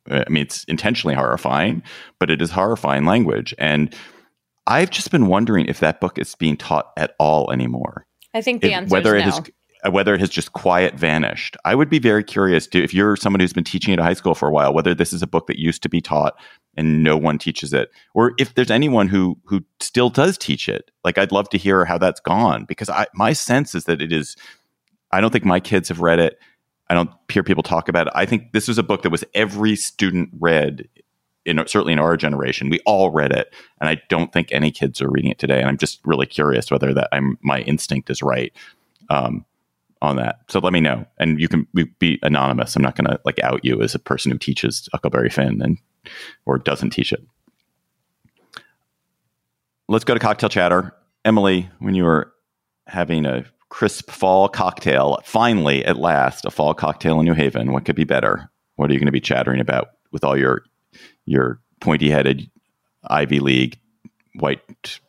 I 0.10 0.26
mean, 0.30 0.44
it's 0.44 0.64
intentionally 0.66 1.16
horrifying, 1.16 1.82
but 2.20 2.30
it 2.30 2.42
is 2.42 2.52
horrifying 2.52 3.06
language. 3.06 3.54
And 3.58 3.94
I've 4.68 4.90
just 4.90 5.12
been 5.12 5.28
wondering 5.28 5.66
if 5.68 5.80
that 5.80 6.00
book 6.02 6.18
is 6.18 6.36
being 6.36 6.58
taught 6.58 6.92
at 6.98 7.16
all 7.20 7.52
anymore. 7.52 8.06
I 8.34 8.42
think 8.42 8.62
the 8.62 8.68
If- 8.70 8.74
answer 8.74 8.94
whether 8.94 9.16
is 9.16 9.22
it 9.24 9.26
no. 9.26 9.32
has 9.32 9.50
whether 9.92 10.16
it 10.16 10.20
has 10.20 10.32
just 10.32 10.54
quiet 10.54 10.96
vanished. 10.96 11.56
I 11.64 11.76
would 11.76 11.92
be 11.92 12.00
very 12.00 12.24
curious 12.24 12.66
to 12.68 12.84
if 12.84 12.92
you're 12.92 13.16
someone 13.16 13.40
who's 13.40 13.54
been 13.54 13.64
teaching 13.64 13.94
at 13.94 14.00
a 14.00 14.04
high 14.04 14.16
school 14.16 14.34
for 14.34 14.48
a 14.50 14.52
while, 14.52 14.74
whether 14.74 14.96
this 14.96 15.14
is 15.14 15.22
a 15.22 15.28
book 15.28 15.46
that 15.46 15.60
used 15.60 15.84
to 15.84 15.90
be 15.90 16.02
taught 16.02 16.34
and 16.76 17.04
no 17.04 17.16
one 17.16 17.38
teaches 17.38 17.72
it, 17.72 17.92
or 18.16 18.34
if 18.40 18.56
there's 18.56 18.72
anyone 18.72 19.08
who 19.08 19.38
who 19.46 19.62
still 19.80 20.10
does 20.10 20.40
teach 20.40 20.68
it. 20.68 20.90
Like 21.04 21.20
I'd 21.20 21.32
love 21.32 21.50
to 21.50 21.60
hear 21.60 21.86
how 21.86 22.00
that's 22.00 22.20
gone 22.20 22.66
because 22.66 22.90
I 22.90 23.06
my 23.14 23.34
sense 23.34 23.76
is 23.76 23.86
that 23.86 24.02
it 24.02 24.12
is. 24.12 24.36
I 25.12 25.22
don't 25.22 25.32
think 25.32 25.46
my 25.46 25.60
kids 25.60 25.90
have 25.90 26.02
read 26.02 26.20
it. 26.20 26.40
I 26.90 26.94
don't 26.94 27.10
hear 27.30 27.44
people 27.44 27.64
talk 27.64 27.90
about 27.90 28.08
it. 28.08 28.14
I 28.16 28.26
think 28.26 28.52
this 28.52 28.68
was 28.68 28.78
a 28.78 28.84
book 28.84 29.02
that 29.04 29.10
was 29.10 29.24
every 29.34 29.76
student 29.76 30.30
read. 30.40 30.88
In, 31.46 31.60
certainly 31.68 31.94
in 31.94 32.00
our 32.00 32.18
generation, 32.18 32.72
we 32.72 32.80
all 32.88 33.12
read 33.12 33.32
it, 33.32 33.54
and 33.80 33.88
I 33.88 34.02
don't 34.10 34.34
think 34.34 34.52
any 34.52 34.72
kids 34.72 35.00
are 35.00 35.12
reading 35.12 35.30
it 35.30 35.38
today. 35.38 35.60
And 35.60 35.70
I'm 35.70 35.78
just 35.78 36.00
really 36.04 36.26
curious 36.26 36.72
whether 36.72 36.92
that 36.96 37.08
I'm 37.12 37.38
my 37.44 37.60
instinct 37.62 38.10
is 38.10 38.24
right 38.24 38.52
um, 39.12 39.46
on 40.02 40.16
that. 40.16 40.40
So 40.48 40.60
let 40.60 40.74
me 40.74 40.80
know, 40.80 41.06
and 41.20 41.40
you 41.40 41.48
can 41.48 41.68
be 42.00 42.18
anonymous. 42.24 42.76
I'm 42.76 42.82
not 42.82 42.96
going 42.96 43.06
to 43.06 43.20
like 43.26 43.40
out 43.44 43.64
you 43.64 43.80
as 43.84 43.94
a 43.94 44.00
person 44.00 44.32
who 44.32 44.40
teaches 44.40 44.90
Huckleberry 44.92 45.30
Finn 45.30 45.62
and 45.62 45.78
or 46.48 46.58
doesn't 46.58 46.90
teach 46.90 47.14
it. 47.14 47.24
Let's 49.88 50.04
go 50.04 50.16
to 50.16 50.20
cocktail 50.20 50.50
chatter. 50.50 50.96
Emily, 51.24 51.70
when 51.78 51.94
you 51.94 52.06
were 52.06 52.34
having 52.88 53.28
a 53.28 53.46
crisp 53.70 54.10
fall 54.12 54.48
cocktail, 54.48 55.20
finally 55.24 55.84
at 55.86 55.98
last, 55.98 56.46
a 56.46 56.52
fall 56.52 56.74
cocktail 56.74 57.20
in 57.20 57.26
New 57.26 57.34
Haven, 57.34 57.72
what 57.72 57.86
could 57.86 57.96
be 57.96 58.04
better? 58.04 58.50
What 58.76 58.90
are 58.90 58.94
you 58.94 59.00
going 59.00 59.08
to 59.08 59.12
be 59.12 59.22
chattering 59.22 59.60
about 59.60 59.90
with 60.12 60.24
all 60.24 60.38
your 60.38 60.64
your 61.26 61.60
pointy 61.80 62.10
headed 62.10 62.50
Ivy 63.08 63.40
League 63.40 63.80
White 64.36 65.00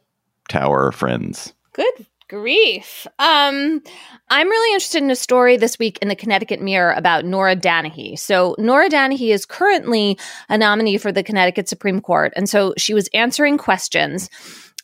Tower 0.48 0.92
friends? 0.92 1.52
Good 1.72 2.06
grief. 2.28 3.06
Um, 3.18 3.82
I'm 4.28 4.48
really 4.48 4.74
interested 4.74 5.02
in 5.02 5.10
a 5.10 5.16
story 5.16 5.56
this 5.56 5.78
week 5.78 5.98
in 6.02 6.08
the 6.08 6.16
Connecticut 6.16 6.60
Mirror 6.60 6.94
about 6.94 7.24
Nora 7.24 7.54
Dannehy. 7.54 8.18
So, 8.18 8.56
Nora 8.58 8.88
Dannehy 8.88 9.30
is 9.32 9.46
currently 9.46 10.18
a 10.48 10.58
nominee 10.58 10.98
for 10.98 11.12
the 11.12 11.22
Connecticut 11.22 11.68
Supreme 11.68 12.00
Court. 12.00 12.32
And 12.36 12.48
so 12.48 12.74
she 12.76 12.94
was 12.94 13.08
answering 13.14 13.58
questions 13.58 14.28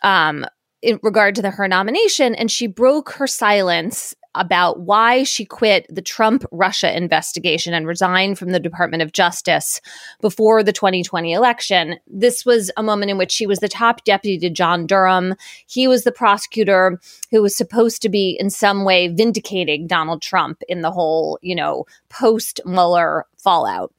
um, 0.03 0.47
in 0.83 0.99
regard 1.03 1.35
to 1.37 1.43
the, 1.43 1.51
her 1.51 1.69
nomination, 1.69 2.35
and 2.35 2.51
she 2.51 2.67
broke 2.67 3.13
her 3.13 3.27
silence 3.27 4.15
about 4.35 4.81
why 4.81 5.25
she 5.25 5.45
quit 5.45 5.87
the 5.89 6.03
Trump 6.03 6.45
Russia 6.51 6.97
investigation 6.97 7.75
and 7.75 7.87
resigned 7.87 8.39
from 8.39 8.51
the 8.51 8.61
Department 8.61 9.03
of 9.03 9.13
Justice 9.13 9.81
before 10.21 10.63
the 10.63 10.73
2020 10.73 11.33
election. 11.33 11.97
This 12.07 12.47
was 12.47 12.71
a 12.77 12.83
moment 12.83 13.11
in 13.11 13.19
which 13.19 13.31
she 13.31 13.47
was 13.47 13.59
the 13.59 13.69
top 13.69 14.05
deputy 14.05 14.39
to 14.39 14.51
John 14.51 14.87
Durham. 14.87 15.35
He 15.67 15.87
was 15.87 16.05
the 16.05 16.13
prosecutor 16.13 16.99
who 17.31 17.43
was 17.43 17.55
supposed 17.55 18.01
to 18.03 18.09
be 18.09 18.37
in 18.41 18.51
some 18.51 18.85
way 18.85 19.09
vindicating 19.09 19.87
Donald 19.87 20.23
Trump 20.23 20.63
in 20.69 20.81
the 20.81 20.91
whole, 20.91 21.39
you 21.43 21.55
know, 21.55 21.85
post 22.09 22.61
Mueller 22.65 23.27
fallout. 23.37 23.93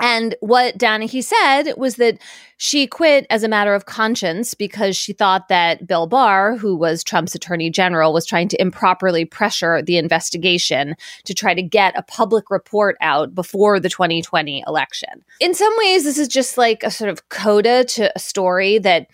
And 0.00 0.34
what 0.40 0.78
Dannehy 0.78 1.22
said 1.22 1.74
was 1.76 1.96
that 1.96 2.18
she 2.56 2.86
quit 2.86 3.26
as 3.30 3.42
a 3.42 3.48
matter 3.48 3.74
of 3.74 3.86
conscience 3.86 4.54
because 4.54 4.96
she 4.96 5.12
thought 5.12 5.48
that 5.48 5.86
Bill 5.86 6.06
Barr, 6.06 6.56
who 6.56 6.76
was 6.76 7.04
Trump's 7.04 7.34
attorney 7.34 7.70
general, 7.70 8.12
was 8.12 8.26
trying 8.26 8.48
to 8.48 8.60
improperly 8.60 9.24
pressure 9.24 9.82
the 9.82 9.96
investigation 9.96 10.94
to 11.24 11.34
try 11.34 11.54
to 11.54 11.62
get 11.62 11.96
a 11.96 12.02
public 12.02 12.50
report 12.50 12.96
out 13.00 13.34
before 13.34 13.78
the 13.80 13.88
2020 13.88 14.64
election. 14.66 15.24
In 15.40 15.54
some 15.54 15.72
ways, 15.78 16.04
this 16.04 16.18
is 16.18 16.28
just 16.28 16.58
like 16.58 16.82
a 16.82 16.90
sort 16.90 17.10
of 17.10 17.28
coda 17.28 17.84
to 17.84 18.12
a 18.14 18.18
story 18.18 18.78
that 18.78 19.08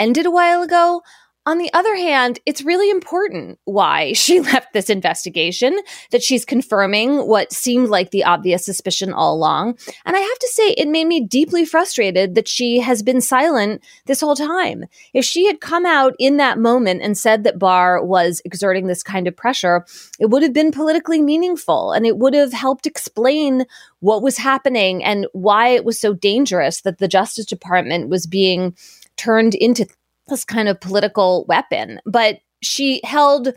ended 0.00 0.26
a 0.26 0.30
while 0.30 0.62
ago. 0.62 1.02
On 1.46 1.56
the 1.56 1.72
other 1.72 1.96
hand, 1.96 2.38
it's 2.44 2.62
really 2.62 2.90
important 2.90 3.58
why 3.64 4.12
she 4.14 4.40
left 4.40 4.72
this 4.72 4.90
investigation, 4.90 5.78
that 6.10 6.22
she's 6.22 6.44
confirming 6.44 7.26
what 7.26 7.52
seemed 7.52 7.88
like 7.88 8.10
the 8.10 8.24
obvious 8.24 8.64
suspicion 8.64 9.12
all 9.12 9.34
along. 9.34 9.78
And 10.04 10.16
I 10.16 10.20
have 10.20 10.38
to 10.38 10.48
say, 10.48 10.70
it 10.72 10.88
made 10.88 11.06
me 11.06 11.20
deeply 11.20 11.64
frustrated 11.64 12.34
that 12.34 12.48
she 12.48 12.80
has 12.80 13.02
been 13.02 13.20
silent 13.20 13.82
this 14.06 14.20
whole 14.20 14.36
time. 14.36 14.84
If 15.14 15.24
she 15.24 15.46
had 15.46 15.60
come 15.60 15.86
out 15.86 16.14
in 16.18 16.36
that 16.36 16.58
moment 16.58 17.02
and 17.02 17.16
said 17.16 17.44
that 17.44 17.58
Barr 17.58 18.04
was 18.04 18.42
exerting 18.44 18.86
this 18.86 19.02
kind 19.02 19.26
of 19.26 19.36
pressure, 19.36 19.86
it 20.18 20.26
would 20.26 20.42
have 20.42 20.52
been 20.52 20.72
politically 20.72 21.22
meaningful 21.22 21.92
and 21.92 22.04
it 22.04 22.18
would 22.18 22.34
have 22.34 22.52
helped 22.52 22.86
explain 22.86 23.64
what 24.00 24.22
was 24.22 24.36
happening 24.36 25.02
and 25.02 25.26
why 25.32 25.68
it 25.68 25.84
was 25.84 25.98
so 25.98 26.12
dangerous 26.12 26.82
that 26.82 26.98
the 26.98 27.08
Justice 27.08 27.46
Department 27.46 28.08
was 28.08 28.26
being 28.26 28.76
turned 29.16 29.54
into 29.54 29.86
this 30.30 30.44
kind 30.44 30.68
of 30.68 30.80
political 30.80 31.44
weapon. 31.48 32.00
But 32.06 32.40
she 32.62 33.00
held 33.04 33.52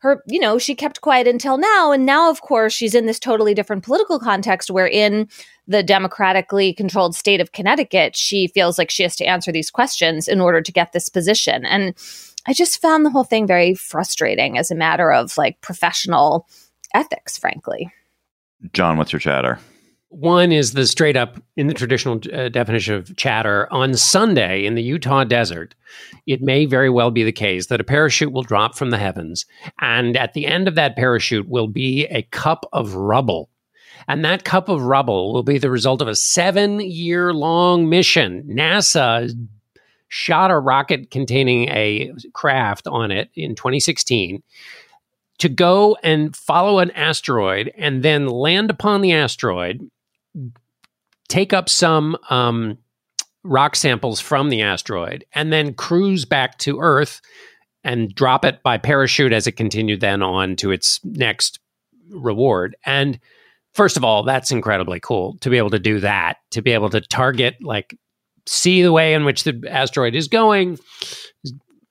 her, 0.00 0.22
you 0.26 0.40
know, 0.40 0.58
she 0.58 0.74
kept 0.74 1.02
quiet 1.02 1.26
until 1.26 1.58
now. 1.58 1.92
And 1.92 2.06
now, 2.06 2.30
of 2.30 2.40
course, 2.40 2.72
she's 2.72 2.94
in 2.94 3.06
this 3.06 3.18
totally 3.18 3.52
different 3.52 3.84
political 3.84 4.18
context 4.18 4.70
where 4.70 4.88
in 4.88 5.28
the 5.66 5.82
democratically 5.82 6.72
controlled 6.72 7.14
state 7.14 7.40
of 7.40 7.52
Connecticut, 7.52 8.16
she 8.16 8.48
feels 8.48 8.78
like 8.78 8.90
she 8.90 9.02
has 9.02 9.14
to 9.16 9.26
answer 9.26 9.52
these 9.52 9.70
questions 9.70 10.26
in 10.26 10.40
order 10.40 10.62
to 10.62 10.72
get 10.72 10.92
this 10.92 11.08
position. 11.08 11.66
And 11.66 11.94
I 12.46 12.54
just 12.54 12.80
found 12.80 13.04
the 13.04 13.10
whole 13.10 13.24
thing 13.24 13.46
very 13.46 13.74
frustrating 13.74 14.56
as 14.56 14.70
a 14.70 14.74
matter 14.74 15.12
of 15.12 15.36
like 15.36 15.60
professional 15.60 16.48
ethics, 16.94 17.36
frankly. 17.36 17.92
John, 18.72 18.96
what's 18.96 19.12
your 19.12 19.20
chatter? 19.20 19.58
One 20.10 20.50
is 20.50 20.72
the 20.72 20.88
straight 20.88 21.16
up, 21.16 21.40
in 21.56 21.68
the 21.68 21.74
traditional 21.74 22.20
uh, 22.32 22.48
definition 22.48 22.94
of 22.94 23.16
chatter, 23.16 23.72
on 23.72 23.94
Sunday 23.94 24.66
in 24.66 24.74
the 24.74 24.82
Utah 24.82 25.22
desert, 25.22 25.76
it 26.26 26.42
may 26.42 26.66
very 26.66 26.90
well 26.90 27.12
be 27.12 27.22
the 27.22 27.30
case 27.30 27.68
that 27.68 27.80
a 27.80 27.84
parachute 27.84 28.32
will 28.32 28.42
drop 28.42 28.76
from 28.76 28.90
the 28.90 28.98
heavens. 28.98 29.46
And 29.80 30.16
at 30.16 30.34
the 30.34 30.46
end 30.46 30.66
of 30.66 30.74
that 30.74 30.96
parachute 30.96 31.48
will 31.48 31.68
be 31.68 32.06
a 32.06 32.22
cup 32.22 32.66
of 32.72 32.94
rubble. 32.94 33.50
And 34.08 34.24
that 34.24 34.42
cup 34.42 34.68
of 34.68 34.82
rubble 34.82 35.32
will 35.32 35.44
be 35.44 35.58
the 35.58 35.70
result 35.70 36.02
of 36.02 36.08
a 36.08 36.16
seven 36.16 36.80
year 36.80 37.32
long 37.32 37.88
mission. 37.88 38.42
NASA 38.50 39.32
shot 40.08 40.50
a 40.50 40.58
rocket 40.58 41.12
containing 41.12 41.68
a 41.68 42.12
craft 42.32 42.88
on 42.88 43.12
it 43.12 43.30
in 43.36 43.54
2016 43.54 44.42
to 45.38 45.48
go 45.48 45.96
and 46.02 46.34
follow 46.34 46.80
an 46.80 46.90
asteroid 46.90 47.72
and 47.78 48.02
then 48.02 48.26
land 48.26 48.70
upon 48.70 49.02
the 49.02 49.12
asteroid 49.12 49.88
take 51.30 51.54
up 51.54 51.68
some 51.70 52.16
um, 52.28 52.76
rock 53.42 53.76
samples 53.76 54.20
from 54.20 54.50
the 54.50 54.60
asteroid 54.60 55.24
and 55.32 55.50
then 55.52 55.72
cruise 55.72 56.26
back 56.26 56.58
to 56.58 56.80
Earth 56.80 57.22
and 57.82 58.14
drop 58.14 58.44
it 58.44 58.62
by 58.62 58.76
parachute 58.76 59.32
as 59.32 59.46
it 59.46 59.52
continued 59.52 60.00
then 60.00 60.22
on 60.22 60.56
to 60.56 60.70
its 60.70 61.00
next 61.04 61.58
reward. 62.10 62.76
And 62.84 63.18
first 63.72 63.96
of 63.96 64.04
all, 64.04 64.22
that's 64.24 64.50
incredibly 64.50 65.00
cool 65.00 65.38
to 65.38 65.48
be 65.48 65.56
able 65.56 65.70
to 65.70 65.78
do 65.78 66.00
that, 66.00 66.38
to 66.50 66.60
be 66.60 66.72
able 66.72 66.90
to 66.90 67.00
target, 67.00 67.56
like, 67.62 67.96
see 68.46 68.82
the 68.82 68.92
way 68.92 69.14
in 69.14 69.24
which 69.24 69.44
the 69.44 69.62
asteroid 69.70 70.14
is 70.14 70.28
going, 70.28 70.78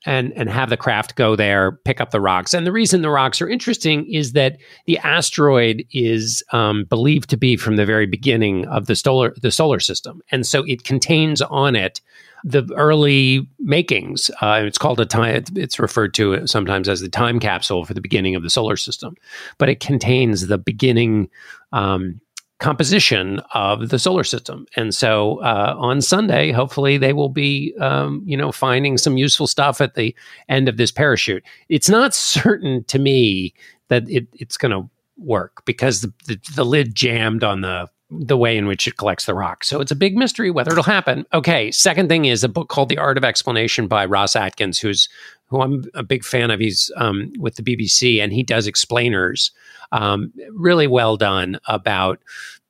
and 0.06 0.34
and 0.34 0.50
have 0.50 0.70
the 0.70 0.78
craft 0.78 1.16
go 1.16 1.36
there, 1.36 1.74
pick 1.84 2.00
up 2.00 2.12
the 2.12 2.22
rocks. 2.22 2.54
And 2.54 2.66
the 2.66 2.72
reason 2.72 3.02
the 3.02 3.10
rocks 3.10 3.42
are 3.42 3.50
interesting 3.50 4.10
is 4.12 4.34
that 4.34 4.58
the 4.86 4.98
asteroid 5.00 5.86
is 5.92 6.44
um, 6.52 6.86
believed 6.86 7.30
to 7.32 7.38
be 7.38 7.58
from 7.58 7.76
the 7.76 7.86
very 7.86 8.06
beginning 8.06 8.66
of 8.68 8.88
the 8.88 8.96
solar 8.96 9.34
the 9.42 9.52
solar 9.52 9.80
system, 9.80 10.22
and 10.32 10.46
so 10.46 10.64
it 10.66 10.84
contains 10.84 11.42
on 11.42 11.76
it 11.76 12.02
the 12.46 12.64
early 12.76 13.46
makings. 13.60 14.32
Uh, 14.42 14.62
it's 14.64 14.78
called 14.78 15.00
a 15.00 15.06
time. 15.06 15.44
It's 15.56 15.80
referred 15.80 16.14
to 16.14 16.48
sometimes 16.48 16.88
as 16.88 17.02
the 17.02 17.10
time 17.10 17.40
capsule 17.40 17.84
for 17.84 17.94
the 17.94 18.02
beginning 18.02 18.36
of 18.36 18.44
the 18.44 18.50
solar 18.50 18.78
system, 18.78 19.16
but 19.58 19.70
it 19.70 19.80
contains 19.80 20.48
the 20.48 20.58
beginning. 20.58 21.30
Um, 21.72 22.22
composition 22.60 23.40
of 23.54 23.90
the 23.90 23.98
solar 24.00 24.24
system. 24.24 24.66
And 24.76 24.94
so 24.94 25.42
uh, 25.42 25.76
on 25.78 26.02
Sunday, 26.02 26.52
hopefully 26.52 26.98
they 26.98 27.14
will 27.14 27.30
be, 27.30 27.74
um, 27.80 28.22
you 28.26 28.36
know, 28.36 28.52
finding 28.52 28.98
some 28.98 29.18
useful 29.18 29.48
stuff 29.48 29.82
at 29.82 29.96
the 29.96 30.16
end 30.50 30.68
of 30.68 30.78
this 30.78 30.92
parachute. 30.92 31.44
It's 31.70 31.90
not 31.90 32.14
certain 32.14 32.84
to 32.86 33.00
me 33.00 33.54
that 33.88 34.10
it, 34.10 34.28
it's 34.34 34.58
going 34.58 34.72
to 34.72 34.90
work 35.18 35.64
because 35.66 36.02
the, 36.02 36.14
the, 36.28 36.40
the 36.56 36.66
lid 36.66 36.96
jammed 36.96 37.44
on 37.44 37.62
the 37.62 37.88
the 38.12 38.38
way 38.38 38.58
in 38.58 38.66
which 38.66 38.88
it 38.88 38.98
collects 38.98 39.26
the 39.28 39.36
rock. 39.36 39.64
So 39.64 39.82
it's 39.82 39.92
a 39.92 39.96
big 39.96 40.18
mystery 40.18 40.50
whether 40.50 40.72
it'll 40.72 40.84
happen. 40.84 41.26
Okay, 41.32 41.70
second 41.70 42.10
thing 42.10 42.26
is 42.26 42.44
a 42.44 42.50
book 42.50 42.68
called 42.68 42.90
The 42.90 42.98
Art 42.98 43.20
of 43.20 43.24
Explanation 43.24 43.88
by 43.88 44.04
Ros 44.06 44.36
Atkins, 44.36 44.80
who's 44.80 45.08
who 45.50 45.62
I'm 45.62 45.84
a 45.94 46.04
big 46.04 46.24
fan 46.24 46.52
of. 46.52 46.60
He's 46.60 46.92
um, 46.96 47.32
with 47.38 47.56
the 47.56 47.64
BBC 47.64 48.22
and 48.22 48.32
he 48.32 48.44
does 48.44 48.68
explainers 48.68 49.52
um, 49.92 50.32
really 50.52 50.88
well 50.88 51.18
done 51.18 51.60
about 51.68 52.20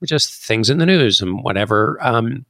just 0.06 0.34
things 0.34 0.70
in 0.70 0.78
the 0.78 0.86
news 0.86 1.22
and 1.22 1.44
whatever 1.44 1.98
um, 2.02 2.46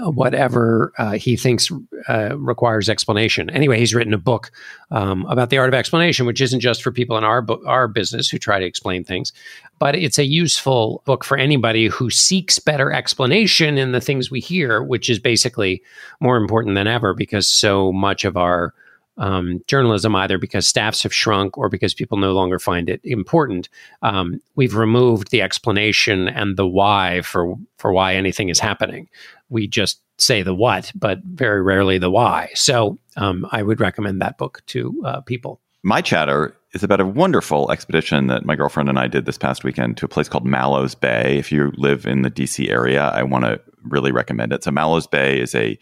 whatever 0.00 0.92
uh, 0.98 1.12
he 1.12 1.36
thinks 1.36 1.70
uh, 2.08 2.36
requires 2.36 2.88
explanation. 2.88 3.48
Anyway, 3.50 3.78
he's 3.78 3.94
written 3.94 4.12
a 4.12 4.18
book 4.18 4.50
um, 4.90 5.24
about 5.26 5.50
the 5.50 5.58
art 5.58 5.68
of 5.68 5.74
explanation, 5.74 6.26
which 6.26 6.40
isn't 6.40 6.60
just 6.60 6.82
for 6.82 6.90
people 6.90 7.16
in 7.16 7.24
our 7.24 7.40
bu- 7.40 7.64
our 7.66 7.86
business 7.86 8.28
who 8.28 8.38
try 8.38 8.58
to 8.58 8.66
explain 8.66 9.04
things, 9.04 9.32
but 9.78 9.94
it's 9.94 10.18
a 10.18 10.24
useful 10.24 11.02
book 11.04 11.24
for 11.24 11.36
anybody 11.36 11.86
who 11.86 12.10
seeks 12.10 12.58
better 12.58 12.92
explanation 12.92 13.78
in 13.78 13.92
the 13.92 14.00
things 14.00 14.30
we 14.30 14.40
hear, 14.40 14.82
which 14.82 15.08
is 15.08 15.18
basically 15.18 15.82
more 16.20 16.36
important 16.36 16.74
than 16.74 16.86
ever 16.86 17.14
because 17.14 17.48
so 17.48 17.92
much 17.92 18.24
of 18.24 18.36
our 18.36 18.74
um, 19.16 19.60
journalism, 19.66 20.14
either 20.16 20.38
because 20.38 20.66
staffs 20.66 21.02
have 21.02 21.14
shrunk 21.14 21.56
or 21.56 21.68
because 21.68 21.94
people 21.94 22.18
no 22.18 22.32
longer 22.32 22.58
find 22.58 22.88
it 22.88 23.00
important. 23.04 23.68
Um, 24.02 24.40
we've 24.56 24.74
removed 24.74 25.30
the 25.30 25.42
explanation 25.42 26.28
and 26.28 26.56
the 26.56 26.66
why 26.66 27.22
for 27.22 27.54
for 27.78 27.92
why 27.92 28.14
anything 28.14 28.48
is 28.48 28.60
happening. 28.60 29.08
We 29.48 29.66
just 29.68 30.00
say 30.18 30.42
the 30.42 30.54
what, 30.54 30.92
but 30.94 31.18
very 31.24 31.62
rarely 31.62 31.98
the 31.98 32.10
why. 32.10 32.50
So 32.54 32.98
um, 33.16 33.46
I 33.50 33.62
would 33.62 33.80
recommend 33.80 34.20
that 34.22 34.38
book 34.38 34.62
to 34.66 35.02
uh, 35.04 35.20
people. 35.22 35.60
My 35.82 36.00
chatter 36.00 36.56
is 36.72 36.82
about 36.82 37.00
a 37.00 37.06
wonderful 37.06 37.70
expedition 37.70 38.28
that 38.28 38.44
my 38.44 38.56
girlfriend 38.56 38.88
and 38.88 38.98
I 38.98 39.06
did 39.06 39.26
this 39.26 39.38
past 39.38 39.64
weekend 39.64 39.96
to 39.98 40.06
a 40.06 40.08
place 40.08 40.28
called 40.28 40.46
Mallows 40.46 40.94
Bay. 40.94 41.38
If 41.38 41.52
you 41.52 41.72
live 41.76 42.06
in 42.06 42.22
the 42.22 42.30
DC 42.30 42.70
area, 42.70 43.10
I 43.10 43.22
want 43.22 43.44
to 43.44 43.60
really 43.82 44.10
recommend 44.10 44.52
it. 44.52 44.64
So 44.64 44.70
Mallows 44.70 45.06
Bay 45.06 45.40
is 45.40 45.54
a 45.54 45.78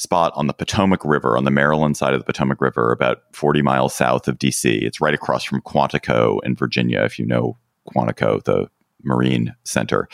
spot 0.00 0.32
on 0.34 0.46
the 0.46 0.54
Potomac 0.54 1.04
River, 1.04 1.36
on 1.36 1.44
the 1.44 1.50
Maryland 1.50 1.94
side 1.94 2.14
of 2.14 2.20
the 2.20 2.24
Potomac 2.24 2.62
River, 2.62 2.90
about 2.90 3.18
40 3.32 3.60
miles 3.60 3.94
south 3.94 4.28
of 4.28 4.38
DC. 4.38 4.64
It's 4.82 4.98
right 4.98 5.12
across 5.12 5.44
from 5.44 5.60
Quantico 5.60 6.38
in 6.42 6.56
Virginia, 6.56 7.02
if 7.02 7.18
you 7.18 7.26
know 7.26 7.58
Quantico, 7.94 8.42
the 8.42 8.70
Marine 9.04 9.54
Center. 9.64 10.08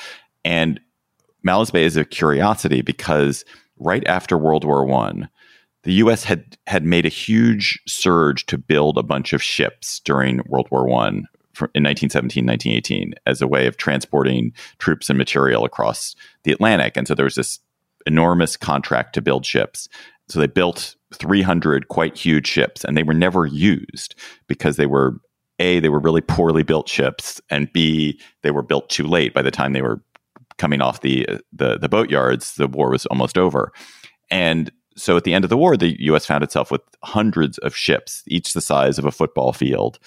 And 0.45 0.81
Mallows 1.45 1.71
Bay 1.71 1.85
is 1.85 1.97
a 1.97 2.05
curiosity 2.05 2.83
because 2.83 3.45
right 3.79 4.05
after 4.09 4.37
World 4.37 4.65
War 4.65 4.85
One, 4.85 5.29
the 5.85 5.93
U.S. 5.95 6.25
had 6.25 6.59
had 6.67 6.85
made 6.85 7.07
a 7.07 7.11
huge 7.11 7.81
surge 7.87 8.45
to 8.47 8.59
build 8.59 8.99
a 8.99 9.05
bunch 9.05 9.33
of 9.33 9.41
ships 9.41 10.01
during 10.01 10.41
World 10.49 10.67
War 10.73 10.85
One 10.85 11.29
in 11.75 11.85
1917, 11.85 12.45
1918 12.45 13.15
as 13.25 13.41
a 13.41 13.47
way 13.47 13.69
of 13.69 13.77
transporting 13.77 14.53
troops 14.79 15.09
and 15.09 15.17
material 15.17 15.65
across 15.65 16.17
the 16.43 16.51
Atlantic. 16.51 16.97
And 16.97 17.07
so 17.07 17.15
there 17.15 17.25
was 17.25 17.37
this 17.37 17.61
enormous 18.07 18.57
contract 18.57 19.15
to 19.15 19.23
build 19.23 19.45
ships. 19.45 19.89
So 20.29 20.41
they 20.41 20.47
built 20.47 20.97
300 21.15 21.89
quite 21.89 22.17
huge 22.17 22.47
ships 22.47 22.85
and 22.85 22.97
they 22.97 23.03
were 23.03 23.15
never 23.15 23.47
used 23.47 24.15
because 24.49 24.77
they 24.77 24.87
were 24.87 25.21
A, 25.59 25.81
they 25.81 25.89
were 25.89 26.01
really 26.01 26.21
poorly 26.21 26.63
built 26.63 26.89
ships, 26.89 27.41
and 27.51 27.73
B, 27.73 28.21
they 28.43 28.51
were 28.51 28.63
built 28.63 28.89
too 28.89 29.07
late. 29.07 29.35
By 29.35 29.43
the 29.43 29.51
time 29.51 29.73
they 29.73 29.83
were 29.83 30.03
coming 30.59 30.81
off 30.81 31.01
the 31.03 31.27
the, 31.53 31.79
the 31.79 31.89
boat 31.89 32.11
yards, 32.11 32.55
the 32.55 32.67
war 32.67 32.91
was 32.91 33.07
almost 33.07 33.39
over. 33.39 33.73
And 34.31 34.73
so 34.97 35.17
at 35.17 35.25
the 35.25 35.35
end 35.35 35.45
of 35.45 35.51
the 35.51 35.57
war, 35.57 35.77
the 35.77 35.97
US 36.07 36.27
found 36.27 36.43
itself 36.43 36.71
with 36.71 36.81
hundreds 37.05 37.59
of 37.59 37.77
ships, 37.77 38.23
each 38.27 38.53
the 38.53 38.61
size 38.61 38.99
of 38.99 39.05
a 39.05 39.13
football 39.13 39.53
field, 39.53 39.99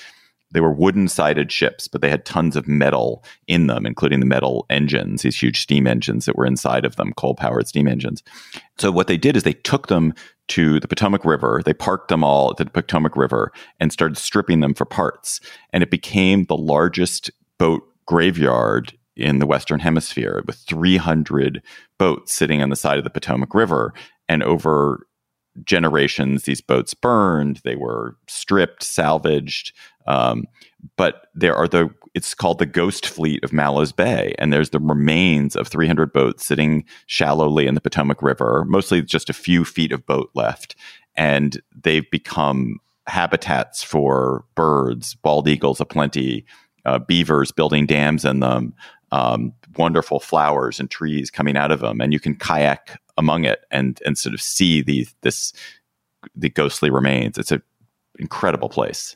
they 0.51 0.61
were 0.61 0.73
wooden 0.73 1.07
sided 1.07 1.51
ships, 1.51 1.87
but 1.87 2.01
they 2.01 2.09
had 2.09 2.25
tons 2.25 2.55
of 2.55 2.67
metal 2.67 3.23
in 3.47 3.67
them, 3.67 3.85
including 3.85 4.19
the 4.19 4.25
metal 4.25 4.65
engines, 4.69 5.21
these 5.21 5.39
huge 5.39 5.61
steam 5.61 5.85
engines 5.85 6.25
that 6.25 6.35
were 6.35 6.45
inside 6.45 6.85
of 6.85 6.95
them, 6.95 7.13
coal 7.13 7.35
powered 7.35 7.67
steam 7.67 7.87
engines. 7.87 8.23
So 8.77 8.91
what 8.91 9.07
they 9.07 9.17
did 9.17 9.35
is 9.35 9.43
they 9.43 9.53
took 9.53 9.87
them 9.87 10.13
to 10.49 10.79
the 10.79 10.87
Potomac 10.87 11.23
River. 11.25 11.61
They 11.63 11.73
parked 11.73 12.07
them 12.07 12.23
all 12.23 12.51
at 12.51 12.57
the 12.57 12.65
Potomac 12.65 13.15
River 13.15 13.51
and 13.79 13.93
started 13.93 14.17
stripping 14.17 14.59
them 14.59 14.73
for 14.73 14.85
parts. 14.85 15.39
And 15.71 15.83
it 15.83 15.91
became 15.91 16.45
the 16.45 16.57
largest 16.57 17.29
boat 17.57 17.83
graveyard 18.05 18.93
in 19.15 19.39
the 19.39 19.45
Western 19.45 19.79
Hemisphere 19.79 20.43
with 20.47 20.55
300 20.55 21.61
boats 21.97 22.33
sitting 22.33 22.63
on 22.63 22.69
the 22.69 22.75
side 22.75 22.97
of 22.97 23.03
the 23.03 23.09
Potomac 23.09 23.53
River. 23.53 23.93
And 24.27 24.41
over 24.43 25.05
generations, 25.65 26.43
these 26.43 26.61
boats 26.61 26.93
burned, 26.93 27.61
they 27.63 27.75
were 27.75 28.15
stripped, 28.27 28.83
salvaged. 28.83 29.73
Um, 30.07 30.45
but 30.97 31.27
there 31.35 31.55
are 31.55 31.67
the 31.67 31.89
it's 32.15 32.33
called 32.33 32.59
the 32.59 32.65
Ghost 32.65 33.05
Fleet 33.05 33.43
of 33.43 33.53
Mallows 33.53 33.91
Bay, 33.91 34.33
and 34.39 34.51
there's 34.51 34.71
the 34.71 34.79
remains 34.79 35.55
of 35.55 35.67
300 35.67 36.11
boats 36.11 36.45
sitting 36.45 36.83
shallowly 37.05 37.67
in 37.67 37.75
the 37.75 37.81
Potomac 37.81 38.21
River, 38.21 38.65
mostly 38.67 39.01
just 39.01 39.29
a 39.29 39.33
few 39.33 39.63
feet 39.63 39.91
of 39.91 40.05
boat 40.05 40.31
left, 40.33 40.75
and 41.15 41.61
they've 41.83 42.09
become 42.09 42.79
habitats 43.07 43.83
for 43.83 44.43
birds, 44.55 45.15
bald 45.15 45.47
eagles 45.47 45.79
aplenty, 45.79 46.45
uh, 46.85 46.99
beavers 46.99 47.51
building 47.51 47.85
dams 47.85 48.25
in 48.25 48.39
them, 48.39 48.73
um, 49.11 49.53
wonderful 49.77 50.19
flowers 50.19 50.79
and 50.79 50.89
trees 50.89 51.29
coming 51.29 51.57
out 51.57 51.71
of 51.71 51.79
them, 51.79 52.01
and 52.01 52.13
you 52.13 52.19
can 52.19 52.35
kayak 52.35 52.99
among 53.19 53.45
it 53.45 53.65
and 53.69 54.01
and 54.05 54.17
sort 54.17 54.33
of 54.33 54.41
see 54.41 54.81
the 54.81 55.07
this 55.21 55.53
the 56.35 56.49
ghostly 56.49 56.89
remains. 56.89 57.37
It's 57.37 57.51
an 57.51 57.61
incredible 58.17 58.69
place. 58.69 59.15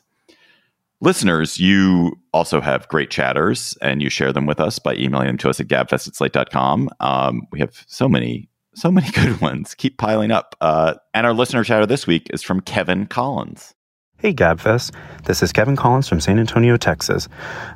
Listeners, 1.00 1.58
you 1.58 2.18
also 2.32 2.60
have 2.60 2.88
great 2.88 3.10
chatters 3.10 3.76
and 3.82 4.00
you 4.00 4.08
share 4.08 4.32
them 4.32 4.46
with 4.46 4.60
us 4.60 4.78
by 4.78 4.94
emailing 4.94 5.26
them 5.26 5.38
to 5.38 5.50
us 5.50 5.60
at 5.60 5.66
gabfest 5.66 6.08
at 6.08 6.14
slate.com. 6.14 6.88
Um, 7.00 7.46
we 7.50 7.58
have 7.58 7.84
so 7.86 8.08
many, 8.08 8.48
so 8.74 8.90
many 8.90 9.10
good 9.12 9.40
ones. 9.40 9.74
Keep 9.74 9.98
piling 9.98 10.30
up. 10.30 10.54
Uh, 10.60 10.94
and 11.12 11.26
our 11.26 11.34
listener 11.34 11.64
chatter 11.64 11.84
this 11.84 12.06
week 12.06 12.28
is 12.32 12.42
from 12.42 12.60
Kevin 12.60 13.06
Collins. 13.06 13.74
Hey 14.16 14.32
Gabfest, 14.32 14.94
this 15.24 15.42
is 15.42 15.52
Kevin 15.52 15.76
Collins 15.76 16.08
from 16.08 16.20
San 16.20 16.38
Antonio, 16.38 16.78
Texas. 16.78 17.28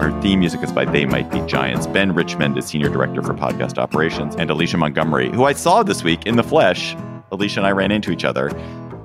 Our 0.00 0.22
theme 0.22 0.38
music 0.38 0.62
is 0.62 0.72
by 0.72 0.86
They 0.86 1.04
Might 1.04 1.30
Be 1.30 1.42
Giants. 1.42 1.86
Ben 1.86 2.14
Richmond 2.14 2.56
is 2.56 2.64
Senior 2.64 2.88
Director 2.88 3.22
for 3.22 3.34
Podcast 3.34 3.76
Operations. 3.76 4.34
And 4.36 4.48
Alicia 4.48 4.78
Montgomery, 4.78 5.28
who 5.28 5.44
I 5.44 5.52
saw 5.52 5.82
this 5.82 6.02
week 6.02 6.24
in 6.24 6.36
the 6.36 6.42
flesh, 6.42 6.96
Alicia 7.30 7.60
and 7.60 7.66
I 7.66 7.72
ran 7.72 7.92
into 7.92 8.10
each 8.10 8.24
other, 8.24 8.50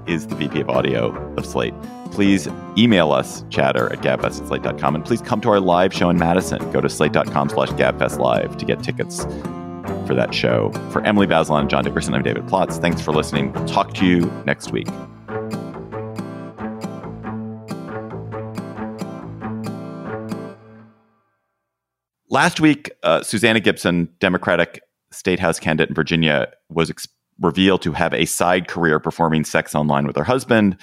is 0.07 0.27
the 0.27 0.35
VP 0.35 0.61
of 0.61 0.69
Audio 0.69 1.11
of 1.35 1.45
Slate. 1.45 1.73
Please 2.11 2.47
email 2.77 3.11
us, 3.11 3.43
chatter 3.49 3.91
at 3.91 3.99
gabfest. 3.99 4.49
And 4.95 5.03
please 5.03 5.21
come 5.21 5.41
to 5.41 5.49
our 5.49 5.59
live 5.59 5.93
show 5.93 6.09
in 6.09 6.17
Madison. 6.17 6.71
Go 6.71 6.79
to 6.79 6.87
slate.com 6.87 7.49
slash 7.49 7.71
gabfestlive 7.71 8.57
to 8.59 8.65
get 8.65 8.81
tickets 8.81 9.25
for 10.07 10.15
that 10.15 10.33
show. 10.33 10.71
For 10.91 11.01
Emily 11.01 11.27
Bazelon 11.27 11.59
and 11.59 11.69
John 11.69 11.83
Dickerson, 11.83 12.13
I'm 12.13 12.23
David 12.23 12.45
Plotz. 12.45 12.79
Thanks 12.79 13.01
for 13.01 13.11
listening. 13.11 13.51
We'll 13.51 13.67
talk 13.67 13.93
to 13.95 14.05
you 14.05 14.31
next 14.45 14.71
week. 14.71 14.87
Last 22.35 22.59
week, 22.59 22.91
uh, 23.01 23.23
Susanna 23.23 23.61
Gibson, 23.61 24.09
Democratic 24.19 24.81
State 25.09 25.39
House 25.39 25.57
candidate 25.57 25.87
in 25.87 25.95
Virginia, 25.95 26.51
was 26.67 26.89
ex- 26.89 27.07
revealed 27.39 27.81
to 27.83 27.93
have 27.93 28.13
a 28.13 28.25
side 28.25 28.67
career 28.67 28.99
performing 28.99 29.45
sex 29.45 29.73
online 29.73 30.05
with 30.05 30.17
her 30.17 30.23
husband. 30.25 30.75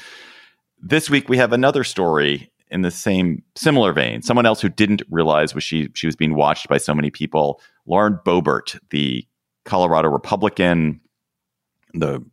This 0.81 1.11
week, 1.11 1.29
we 1.29 1.37
have 1.37 1.53
another 1.53 1.85
story 1.85 2.51
in 2.71 2.81
the 2.81 2.91
same 2.91 3.43
similar 3.55 3.93
vein. 3.93 4.23
Someone 4.23 4.47
else 4.47 4.63
who 4.63 4.71
didn't 4.71 5.03
realize 5.11 5.55
was 5.55 5.63
she 5.63 5.91
she 5.93 6.07
was 6.07 6.17
being 6.17 6.37
watched 6.37 6.69
by 6.69 6.79
so 6.79 6.95
many 6.95 7.11
people. 7.11 7.61
Lauren 7.85 8.19
Boebert, 8.25 8.81
the 8.89 9.29
Colorado 9.67 10.09
Republican, 10.09 11.03
the 11.93 12.25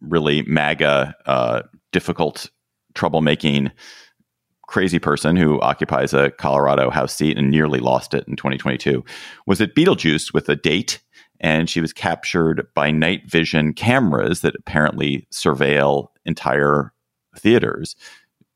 really 0.00 0.42
MAGA, 0.42 1.16
uh, 1.26 1.62
difficult, 1.90 2.48
troublemaking 2.94 3.72
crazy 4.68 4.98
person 4.98 5.34
who 5.34 5.60
occupies 5.60 6.14
a 6.14 6.30
Colorado 6.30 6.90
House 6.90 7.14
seat 7.14 7.36
and 7.36 7.50
nearly 7.50 7.80
lost 7.80 8.14
it 8.14 8.24
in 8.28 8.36
2022, 8.36 9.04
was 9.46 9.60
at 9.60 9.74
Beetlejuice 9.74 10.32
with 10.32 10.48
a 10.48 10.54
date. 10.54 11.00
And 11.40 11.70
she 11.70 11.80
was 11.80 11.92
captured 11.92 12.66
by 12.74 12.90
night 12.90 13.30
vision 13.30 13.72
cameras 13.72 14.40
that 14.40 14.56
apparently 14.56 15.26
surveil 15.32 16.08
entire 16.24 16.92
theaters. 17.36 17.96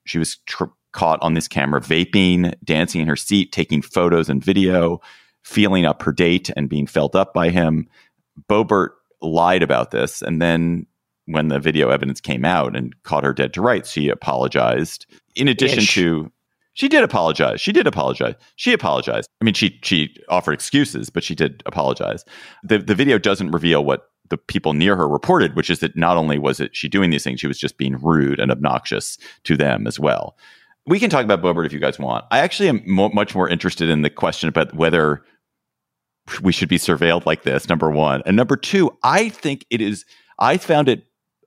She 0.04 0.18
was 0.18 0.36
tr- 0.46 0.64
caught 0.92 1.22
on 1.22 1.34
this 1.34 1.48
camera 1.48 1.80
vaping, 1.80 2.54
dancing 2.64 3.00
in 3.00 3.08
her 3.08 3.16
seat, 3.16 3.52
taking 3.52 3.82
photos 3.82 4.28
and 4.28 4.44
video, 4.44 5.00
feeling 5.42 5.86
up 5.86 6.02
her 6.02 6.12
date 6.12 6.50
and 6.56 6.68
being 6.68 6.86
felt 6.86 7.14
up 7.14 7.32
by 7.32 7.50
him. 7.50 7.88
Boebert 8.48 8.90
lied 9.22 9.62
about 9.62 9.92
this. 9.92 10.20
And 10.20 10.42
then 10.42 10.86
when 11.32 11.48
the 11.48 11.58
video 11.58 11.90
evidence 11.90 12.20
came 12.20 12.44
out 12.44 12.76
and 12.76 13.00
caught 13.02 13.24
her 13.24 13.32
dead 13.32 13.52
to 13.54 13.60
rights, 13.60 13.92
she 13.92 14.08
apologized 14.08 15.06
in 15.34 15.48
addition 15.48 15.78
Ish. 15.80 15.94
to 15.94 16.32
she 16.74 16.88
did 16.88 17.02
apologize. 17.02 17.60
She 17.60 17.72
did 17.72 17.86
apologize. 17.86 18.34
She 18.56 18.72
apologized. 18.72 19.28
I 19.40 19.44
mean, 19.44 19.54
she 19.54 19.78
she 19.82 20.16
offered 20.28 20.54
excuses, 20.54 21.10
but 21.10 21.22
she 21.22 21.34
did 21.34 21.62
apologize. 21.66 22.24
The 22.62 22.78
the 22.78 22.94
video 22.94 23.18
doesn't 23.18 23.50
reveal 23.50 23.84
what 23.84 24.08
the 24.30 24.38
people 24.38 24.72
near 24.72 24.96
her 24.96 25.06
reported, 25.06 25.54
which 25.54 25.68
is 25.68 25.80
that 25.80 25.96
not 25.96 26.16
only 26.16 26.38
was 26.38 26.60
it 26.60 26.74
she 26.74 26.88
doing 26.88 27.10
these 27.10 27.24
things, 27.24 27.40
she 27.40 27.46
was 27.46 27.58
just 27.58 27.76
being 27.76 27.98
rude 28.00 28.40
and 28.40 28.50
obnoxious 28.50 29.18
to 29.44 29.56
them 29.56 29.86
as 29.86 30.00
well. 30.00 30.36
We 30.86 30.98
can 30.98 31.10
talk 31.10 31.24
about 31.24 31.42
Boebert 31.42 31.66
if 31.66 31.72
you 31.72 31.78
guys 31.78 31.98
want. 31.98 32.24
I 32.30 32.38
actually 32.38 32.68
am 32.70 32.82
mo- 32.86 33.10
much 33.10 33.34
more 33.34 33.48
interested 33.48 33.88
in 33.88 34.02
the 34.02 34.10
question 34.10 34.48
about 34.48 34.74
whether 34.74 35.22
we 36.40 36.52
should 36.52 36.68
be 36.68 36.78
surveilled 36.78 37.26
like 37.26 37.42
this. 37.42 37.68
Number 37.68 37.90
one, 37.90 38.22
and 38.24 38.36
number 38.36 38.56
two, 38.56 38.96
I 39.02 39.28
think 39.28 39.66
it 39.70 39.80
is. 39.80 40.04
I 40.38 40.56
found 40.56 40.88
it 40.88 41.04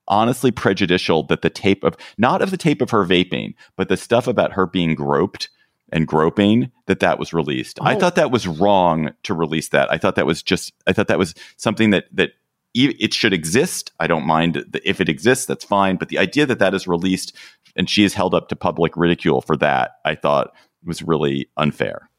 honestly 0.07 0.51
prejudicial 0.51 1.23
that 1.23 1.41
the 1.41 1.49
tape 1.49 1.83
of 1.83 1.95
not 2.17 2.41
of 2.41 2.51
the 2.51 2.57
tape 2.57 2.81
of 2.81 2.91
her 2.91 3.05
vaping, 3.05 3.53
but 3.75 3.89
the 3.89 3.97
stuff 3.97 4.27
about 4.27 4.53
her 4.53 4.65
being 4.65 4.95
groped 4.95 5.49
and 5.91 6.07
groping 6.07 6.71
that 6.87 6.99
that 6.99 7.19
was 7.19 7.33
released. 7.33 7.79
Oh. 7.81 7.85
I 7.85 7.95
thought 7.95 8.15
that 8.15 8.31
was 8.31 8.47
wrong 8.47 9.11
to 9.23 9.33
release 9.33 9.69
that. 9.69 9.91
I 9.91 9.97
thought 9.97 10.15
that 10.15 10.25
was 10.25 10.43
just 10.43 10.73
I 10.87 10.93
thought 10.93 11.07
that 11.07 11.19
was 11.19 11.33
something 11.57 11.91
that 11.91 12.05
that 12.13 12.31
it 12.77 13.13
should 13.13 13.31
exist. 13.31 13.93
I 14.01 14.07
don't 14.07 14.25
mind 14.25 14.79
if 14.83 14.99
it 14.99 15.07
exists, 15.07 15.45
that's 15.45 15.63
fine. 15.63 15.95
But 15.95 16.09
the 16.09 16.17
idea 16.17 16.45
that 16.45 16.59
that 16.59 16.73
is 16.73 16.87
released 16.87 17.33
and 17.77 17.89
she 17.89 18.03
is 18.03 18.13
held 18.13 18.33
up 18.33 18.49
to 18.49 18.55
public 18.55 18.97
ridicule 18.97 19.39
for 19.39 19.55
that, 19.57 19.91
I 20.03 20.15
thought 20.15 20.53
was 20.83 21.01
really 21.01 21.49
unfair. 21.55 22.09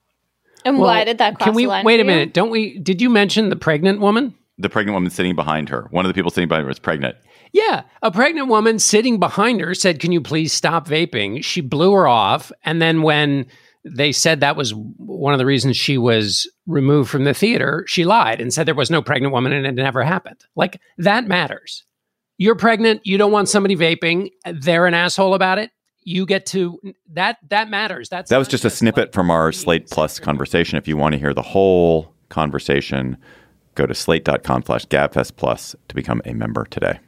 And 0.64 0.78
well, 0.78 0.86
why 0.86 1.04
did 1.04 1.18
that 1.18 1.36
cross 1.36 1.46
Can 1.46 1.54
we 1.54 1.66
wait 1.66 2.00
a 2.00 2.04
minute? 2.04 2.32
Don't 2.32 2.50
we? 2.50 2.78
Did 2.78 3.00
you 3.00 3.10
mention 3.10 3.50
the 3.50 3.56
pregnant 3.56 4.00
woman? 4.00 4.34
The 4.58 4.70
pregnant 4.70 4.94
woman 4.94 5.10
sitting 5.10 5.36
behind 5.36 5.68
her. 5.68 5.86
One 5.90 6.04
of 6.04 6.08
the 6.08 6.14
people 6.14 6.30
sitting 6.30 6.48
behind 6.48 6.64
her 6.64 6.68
was 6.68 6.78
pregnant. 6.78 7.16
Yeah, 7.56 7.84
a 8.02 8.10
pregnant 8.10 8.48
woman 8.48 8.78
sitting 8.78 9.18
behind 9.18 9.62
her 9.62 9.74
said, 9.74 9.98
"Can 9.98 10.12
you 10.12 10.20
please 10.20 10.52
stop 10.52 10.86
vaping?" 10.86 11.42
She 11.42 11.62
blew 11.62 11.92
her 11.94 12.06
off, 12.06 12.52
and 12.64 12.82
then 12.82 13.00
when 13.00 13.46
they 13.82 14.12
said 14.12 14.40
that 14.40 14.56
was 14.56 14.74
one 14.74 15.32
of 15.32 15.38
the 15.38 15.46
reasons 15.46 15.74
she 15.78 15.96
was 15.96 16.46
removed 16.66 17.08
from 17.08 17.24
the 17.24 17.32
theater, 17.32 17.82
she 17.86 18.04
lied 18.04 18.42
and 18.42 18.52
said 18.52 18.66
there 18.66 18.74
was 18.74 18.90
no 18.90 19.00
pregnant 19.00 19.32
woman 19.32 19.52
and 19.52 19.64
it 19.64 19.72
never 19.72 20.02
happened. 20.02 20.44
Like 20.54 20.78
that 20.98 21.28
matters. 21.28 21.82
You're 22.36 22.56
pregnant, 22.56 23.00
you 23.04 23.16
don't 23.16 23.32
want 23.32 23.48
somebody 23.48 23.74
vaping, 23.74 24.32
they're 24.44 24.84
an 24.84 24.92
asshole 24.92 25.32
about 25.32 25.58
it. 25.58 25.70
You 26.02 26.26
get 26.26 26.44
to 26.46 26.78
that 27.12 27.38
that 27.48 27.70
matters. 27.70 28.10
That's 28.10 28.28
That 28.28 28.38
was 28.38 28.48
just 28.48 28.66
a 28.66 28.70
snippet 28.70 29.06
like, 29.06 29.14
from 29.14 29.30
our 29.30 29.50
Slate 29.50 29.88
Plus 29.88 30.20
conversation. 30.20 30.76
If 30.76 30.86
you 30.86 30.98
want 30.98 31.14
to 31.14 31.18
hear 31.18 31.32
the 31.32 31.40
whole 31.40 32.12
conversation, 32.28 33.16
go 33.76 33.86
to 33.86 33.94
slate.com 33.94 34.64
slash 34.64 34.84
gabfest 34.86 35.36
plus 35.36 35.74
to 35.88 35.94
become 35.94 36.20
a 36.26 36.34
member 36.34 36.66
today. 36.66 36.98